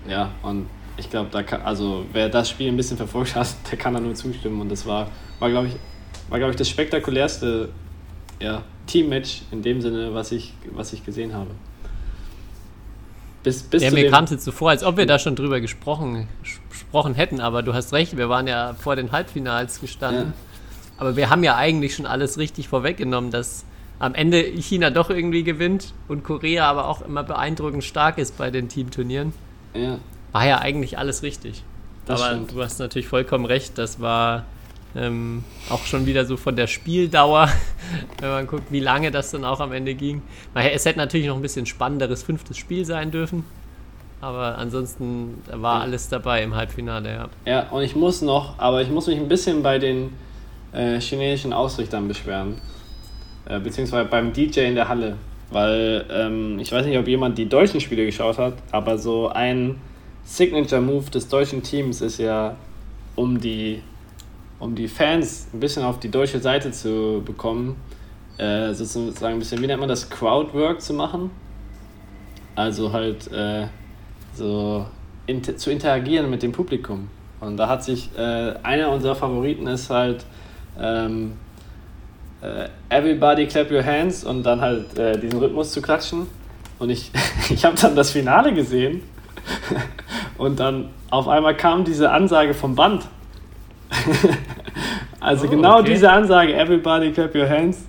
ja, 0.09 0.31
und 0.43 0.67
ich 1.03 1.11
glaube, 1.11 1.29
da 1.33 1.43
kann, 1.43 1.63
also 1.63 2.07
wer 2.13 2.29
das 2.29 2.49
Spiel 2.49 2.69
ein 2.69 2.77
bisschen 2.77 2.97
verfolgt 2.97 3.35
hat, 3.35 3.49
der 3.71 3.79
kann 3.79 3.95
da 3.95 4.01
nur 4.01 4.15
zustimmen. 4.15 4.61
Und 4.61 4.69
das 4.69 4.87
war, 4.87 5.09
war 5.39 5.51
glaube 5.51 5.69
ich, 5.69 5.75
war, 6.31 6.39
glaube 6.39 6.53
ich, 6.53 6.57
das 6.57 6.69
spektakulärste 6.69 7.69
ja, 8.41 8.63
Teammatch 8.87 9.43
in 9.51 9.63
dem 9.63 9.81
Sinne, 9.81 10.15
was 10.15 10.33
ich, 10.33 10.55
was 10.71 10.93
ich 10.93 11.05
gesehen 11.05 11.35
habe. 11.35 11.51
Bis, 13.43 13.63
bis 13.65 13.83
ja, 13.83 13.91
mir 13.91 14.09
kam 14.09 14.25
es 14.25 14.31
jetzt 14.31 14.45
so 14.45 14.53
vor, 14.53 14.71
als 14.71 14.85
ob 14.85 14.97
wir 14.97 15.07
da 15.07 15.19
schon 15.19 15.35
drüber 15.35 15.61
gesprochen, 15.61 16.29
gesprochen 16.71 17.15
hätten, 17.15 17.41
aber 17.41 17.65
du 17.65 17.75
hast 17.75 17.93
recht, 17.93 18.17
wir 18.17 18.29
waren 18.29 18.47
ja 18.47 18.75
vor 18.75 18.95
den 18.95 19.11
Halbfinals 19.11 19.81
gestanden. 19.81 20.29
Ja. 20.29 20.33
Aber 20.99 21.17
wir 21.17 21.29
haben 21.29 21.43
ja 21.43 21.57
eigentlich 21.57 21.97
schon 21.97 22.07
alles 22.07 22.39
richtig 22.39 22.69
vorweggenommen, 22.69 23.33
dass 23.33 23.65
am 23.99 24.15
Ende 24.15 24.41
China 24.41 24.91
doch 24.91 25.11
irgendwie 25.11 25.43
gewinnt 25.43 25.93
und 26.07 26.23
Korea 26.23 26.67
aber 26.67 26.87
auch 26.87 27.03
immer 27.03 27.25
beeindruckend 27.25 27.83
stark 27.83 28.19
ist 28.19 28.39
bei 28.39 28.53
den 28.53 28.69
Teamturnieren. 28.69 29.33
Ja 29.75 29.99
war 30.33 30.47
ja 30.47 30.59
eigentlich 30.59 30.99
alles 30.99 31.23
richtig. 31.23 31.63
Das 32.07 32.21
Aber 32.21 32.33
stimmt. 32.33 32.53
du 32.53 32.63
hast 32.63 32.79
natürlich 32.79 33.07
vollkommen 33.07 33.45
recht, 33.45 33.79
das 33.79 34.01
war 34.01 34.45
ähm, 34.97 35.45
auch 35.71 35.85
schon 35.85 36.07
wieder 36.07 36.25
so 36.25 36.37
von 36.37 36.57
der 36.57 36.67
Spieldauer, 36.67 37.49
wenn 38.21 38.31
man 38.31 38.47
guckt, 38.47 38.71
wie 38.71 38.81
lange 38.81 39.11
das 39.11 39.31
dann 39.31 39.45
auch 39.45 39.61
am 39.61 39.73
Ende 39.73 39.95
ging. 39.95 40.23
Es 40.55 40.85
hätte 40.85 40.99
natürlich 40.99 41.27
noch 41.27 41.37
ein 41.37 41.43
bisschen 41.43 41.67
spannenderes 41.67 42.23
fünftes 42.23 42.57
Spiel 42.57 42.85
sein 42.85 43.11
dürfen. 43.11 43.45
Aber 44.21 44.57
ansonsten 44.59 45.43
war 45.51 45.81
alles 45.81 46.09
dabei 46.09 46.45
im 46.45 46.55
Halbfinale, 46.55 47.13
ja. 47.13 47.29
Ja, 47.45 47.69
und 47.71 47.83
ich 47.83 47.97
muss 47.97 48.23
noch, 48.23 48.57
aber 48.59 48.81
ich 48.81 48.89
muss 48.89 49.09
mich 49.09 49.19
ein 49.19 49.27
bisschen 49.27 49.65
bei 49.65 49.79
den 49.81 50.13
äh, 50.73 51.01
chinesischen 51.01 51.53
Ausrichtern 51.53 52.07
beschweren. 52.07 52.61
Äh, 53.49 53.59
beziehungsweise 53.59 54.09
beim 54.09 54.33
DJ 54.33 54.61
in 54.61 54.77
der 54.77 54.89
Halle. 54.89 55.17
Weil 55.51 56.07
ähm, 56.11 56.59
ich 56.61 56.71
weiß 56.71 56.87
nicht, 56.87 56.97
ob 56.99 57.09
jemand 57.09 57.37
die 57.37 57.49
deutschen 57.49 57.81
Spiele 57.81 58.07
geschaut 58.07 58.39
hat, 58.39 58.55
aber 58.71 58.97
so 58.97 59.29
ein 59.29 59.77
Signature-Move 60.25 61.11
des 61.11 61.29
deutschen 61.29 61.63
Teams 61.63 62.01
ist 62.01 62.19
ja, 62.19 62.57
um 63.17 63.41
die, 63.41 63.83
um 64.59 64.75
die 64.75 64.89
Fans 64.89 65.49
ein 65.53 65.61
bisschen 65.61 65.83
auf 65.83 66.01
die 66.01 66.11
deutsche 66.11 66.39
Seite 66.39 66.71
zu 66.71 67.23
bekommen, 67.25 67.77
äh, 68.39 68.73
sozusagen 68.73 69.35
ein 69.35 69.39
bisschen, 69.39 69.61
wie 69.61 69.67
nennt 69.67 69.81
man 69.81 69.89
das, 69.89 70.09
Crowdwork 70.09 70.81
zu 70.81 70.95
machen. 70.95 71.31
Also 72.55 72.93
halt 72.93 73.31
äh, 73.33 73.67
so 74.35 74.87
inter 75.27 75.57
zu 75.57 75.71
interagieren 75.71 76.31
mit 76.31 76.43
dem 76.43 76.53
Publikum. 76.53 77.09
Und 77.41 77.57
da 77.57 77.69
hat 77.69 77.83
sich 77.83 78.11
äh, 78.17 78.55
einer 78.63 78.91
unserer 78.91 79.15
Favoriten 79.15 79.67
ist 79.67 79.91
halt 79.91 80.25
ähm, 80.79 81.33
äh, 82.41 82.69
Everybody 82.89 83.47
clap 83.47 83.71
your 83.71 83.85
hands 83.85 84.25
und 84.25 84.45
dann 84.45 84.61
halt 84.61 84.97
äh, 84.99 85.19
diesen 85.19 85.39
Rhythmus 85.39 85.73
zu 85.73 85.83
klatschen. 85.83 86.27
Und 86.79 86.91
ich, 86.91 87.11
ich 87.51 87.65
habe 87.65 87.77
dann 87.81 87.97
das 87.97 88.11
Finale 88.11 88.53
gesehen 88.55 89.03
und 90.39 90.59
dann 90.59 90.91
auf 91.11 91.29
einmal 91.29 91.57
kam 91.57 91.85
diese 91.85 92.11
Ansage 92.11 92.55
vom 92.55 92.75
Band. 92.75 93.07
also 95.21 95.47
oh, 95.47 95.51
genau 95.51 95.79
okay. 95.81 95.93
diese 95.93 96.11
Ansage, 96.11 96.55
Everybody 96.55 97.13
clap 97.13 97.35
your 97.35 97.49
hands. 97.49 97.85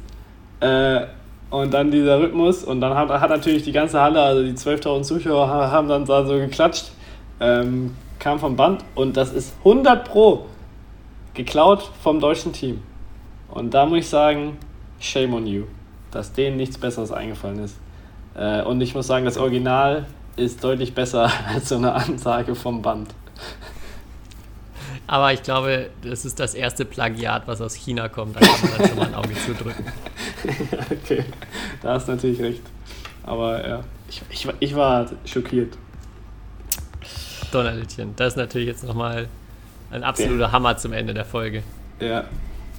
Äh, 0.60 1.02
und 1.50 1.72
dann 1.72 1.92
dieser 1.92 2.20
Rhythmus 2.20 2.64
und 2.64 2.82
dann 2.82 2.96
hat, 2.96 3.10
hat 3.10 3.30
natürlich 3.30 3.64
die 3.64 3.72
ganze 3.72 4.02
Halle, 4.02 4.20
also 4.22 4.44
die 4.44 4.54
12.000 4.54 5.04
Zuschauer 5.04 5.48
haben 5.48 5.88
dann 5.88 6.04
da 6.04 6.26
so 6.26 6.34
geklatscht, 6.34 6.92
ähm, 7.40 7.96
kam 8.18 8.40
vom 8.40 8.56
Band 8.56 8.84
und 8.96 9.16
das 9.16 9.32
ist 9.32 9.54
100 9.60 10.04
Pro 10.04 10.48
geklaut 11.36 11.92
vom 12.02 12.20
deutschen 12.20 12.54
Team. 12.54 12.82
Und 13.50 13.74
da 13.74 13.86
muss 13.86 14.00
ich 14.00 14.10
sagen, 14.10 14.58
shame 15.00 15.34
on 15.36 15.46
you, 15.46 15.66
dass 16.10 16.34
denen 16.34 16.58
nichts 16.58 16.78
Besseres 16.78 17.12
eingefallen 17.12 17.60
ist. 17.60 17.78
Äh, 18.36 18.64
und 18.64 18.82
ich 18.82 18.96
muss 18.96 19.06
sagen, 19.06 19.26
das 19.26 19.38
Original 19.38 20.06
ist 20.36 20.64
deutlich 20.64 20.94
besser 20.94 21.32
als 21.48 21.70
so 21.70 21.76
eine 21.76 21.94
Ansage 21.94 22.56
vom 22.56 22.82
Band. 22.82 23.14
Aber 25.06 25.34
ich 25.34 25.44
glaube, 25.44 25.90
das 26.02 26.26
ist 26.26 26.40
das 26.40 26.54
erste 26.54 26.86
Plagiat, 26.86 27.48
was 27.48 27.62
aus 27.62 27.76
China 27.76 28.08
kommt. 28.10 28.36
Da 28.36 28.40
kann 28.40 28.62
man 28.62 28.78
dann 28.78 28.88
schon 28.88 28.98
mal 28.98 29.08
ein 29.08 29.16
Auge 29.16 29.36
zudrücken. 29.46 29.86
okay, 30.92 31.26
da 31.82 31.94
hast 31.94 32.08
du 32.08 32.14
natürlich 32.14 32.42
recht. 32.42 32.62
Aber 33.24 33.68
ja, 33.68 33.84
ich, 34.10 34.22
ich, 34.30 34.48
ich 34.60 34.76
war 34.76 35.10
schockiert. 35.26 35.78
Donnerlittchen, 37.52 38.16
das 38.16 38.34
ist 38.34 38.38
natürlich 38.38 38.68
jetzt 38.68 38.84
nochmal 38.84 39.28
ein 39.92 40.04
absoluter 40.04 40.46
ja. 40.46 40.52
Hammer 40.52 40.78
zum 40.78 40.94
Ende 40.94 41.14
der 41.14 41.26
Folge. 41.26 41.64
Ja, 42.00 42.24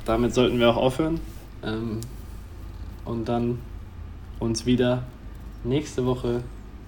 damit 0.05 0.35
sollten 0.35 0.59
wir 0.59 0.71
auch 0.71 0.77
aufhören. 0.77 1.21
Ähm, 1.63 2.01
und 3.05 3.29
dann 3.29 3.61
uns 4.41 4.67
wieder 4.67 5.05
nächste 5.63 6.05
Woche 6.05 6.43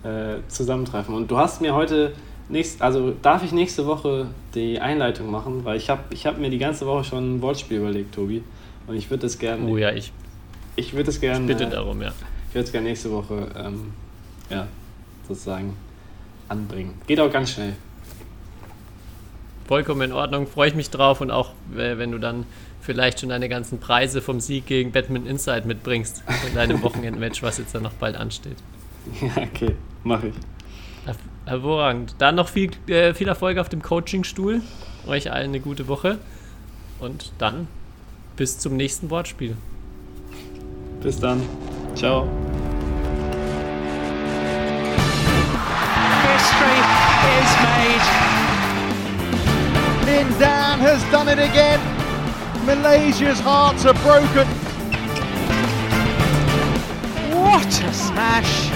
äh, 0.07 0.49
zusammentreffen. 0.49 1.15
Und 1.15 1.31
du 1.31 1.39
hast 1.39 1.61
mir 1.61 1.75
heute 1.75 2.13
nächst, 2.49 2.83
also 2.83 3.13
darf 3.23 3.43
ich 3.43 3.53
nächste 3.53 3.87
Woche 3.87 4.29
die 4.55 4.81
Einleitung 4.81 5.31
machen, 5.31 5.65
weil 5.65 5.77
ich 5.77 5.91
habe 5.91 6.03
ich 6.11 6.27
hab 6.27 6.39
mir 6.39 6.51
die 6.51 6.59
ganze 6.59 6.87
Woche 6.87 7.05
schon 7.05 7.37
ein 7.37 7.43
Wortspiel 7.43 7.79
überlegt, 7.79 8.15
Tobi. 8.15 8.43
Und 8.87 8.97
ich 8.97 9.11
würde 9.11 9.23
das 9.23 9.39
gerne. 9.39 9.65
Oh 9.69 9.77
ja, 9.77 9.93
ich. 9.93 10.13
Ich 10.77 10.93
würde 10.95 11.11
es 11.11 11.21
gerne. 11.21 11.47
Bitte 11.47 11.67
darum, 11.67 12.01
ja. 12.03 12.13
Ich 12.49 12.55
würde 12.55 12.67
es 12.67 12.73
gerne 12.73 12.89
nächste 12.89 13.11
Woche, 13.11 13.49
ähm, 13.57 13.93
ja, 14.51 14.69
sozusagen 15.27 15.77
anbringen. 16.49 16.95
Geht 17.07 17.19
auch 17.19 17.33
ganz 17.33 17.51
schnell. 17.51 17.73
Vollkommen 19.67 20.03
in 20.03 20.13
Ordnung, 20.13 20.47
freue 20.47 20.69
ich 20.69 20.77
mich 20.77 20.91
drauf 20.91 21.21
und 21.21 21.33
auch, 21.33 21.51
wenn 21.69 22.13
du 22.13 22.19
dann 22.19 22.45
vielleicht 22.81 23.19
schon 23.19 23.31
deine 23.31 23.49
ganzen 23.49 23.81
Preise 23.81 24.23
vom 24.23 24.39
Sieg 24.39 24.67
gegen 24.67 24.93
Batman 24.93 25.27
Inside 25.27 25.67
mitbringst 25.67 26.23
in 26.47 26.55
deinem 26.55 26.83
Wochenendmatch, 26.85 27.43
was 27.43 27.59
jetzt 27.59 27.75
dann 27.75 27.83
noch 27.83 27.95
bald 27.95 28.15
ansteht. 28.17 28.59
Ja, 29.21 29.43
okay, 29.43 29.75
mache 30.05 30.29
ich. 30.29 30.35
Hervorragend. 31.47 32.17
Dann 32.19 32.35
noch 32.35 32.49
viel, 32.49 32.71
äh, 32.89 33.15
viel 33.15 33.29
Erfolg 33.29 33.59
auf 33.59 33.69
dem 33.69 33.81
Coachingstuhl. 33.81 34.63
Euch 35.07 35.31
allen 35.31 35.51
eine 35.51 35.61
gute 35.61 35.87
Woche. 35.87 36.19
Und 36.99 37.33
dann 37.39 37.69
bis 38.37 38.59
zum 38.59 38.77
nächsten 38.77 39.11
Wortspiel. 39.11 39.57
Bis 41.01 41.21
dann. 41.21 41.41
Ciao. 41.95 42.29
History 46.27 46.81
is 47.39 47.51
made. 47.63 48.27
Lin 50.07 50.39
Dan 50.41 50.81
has 50.81 51.03
done 51.13 51.29
it 51.29 51.39
again. 51.39 51.81
Malaysia's 52.67 53.39
hearts 53.39 53.87
are 53.87 53.95
broken. 53.95 54.49
What 57.33 57.83
a 57.85 57.93
smash! 57.93 58.76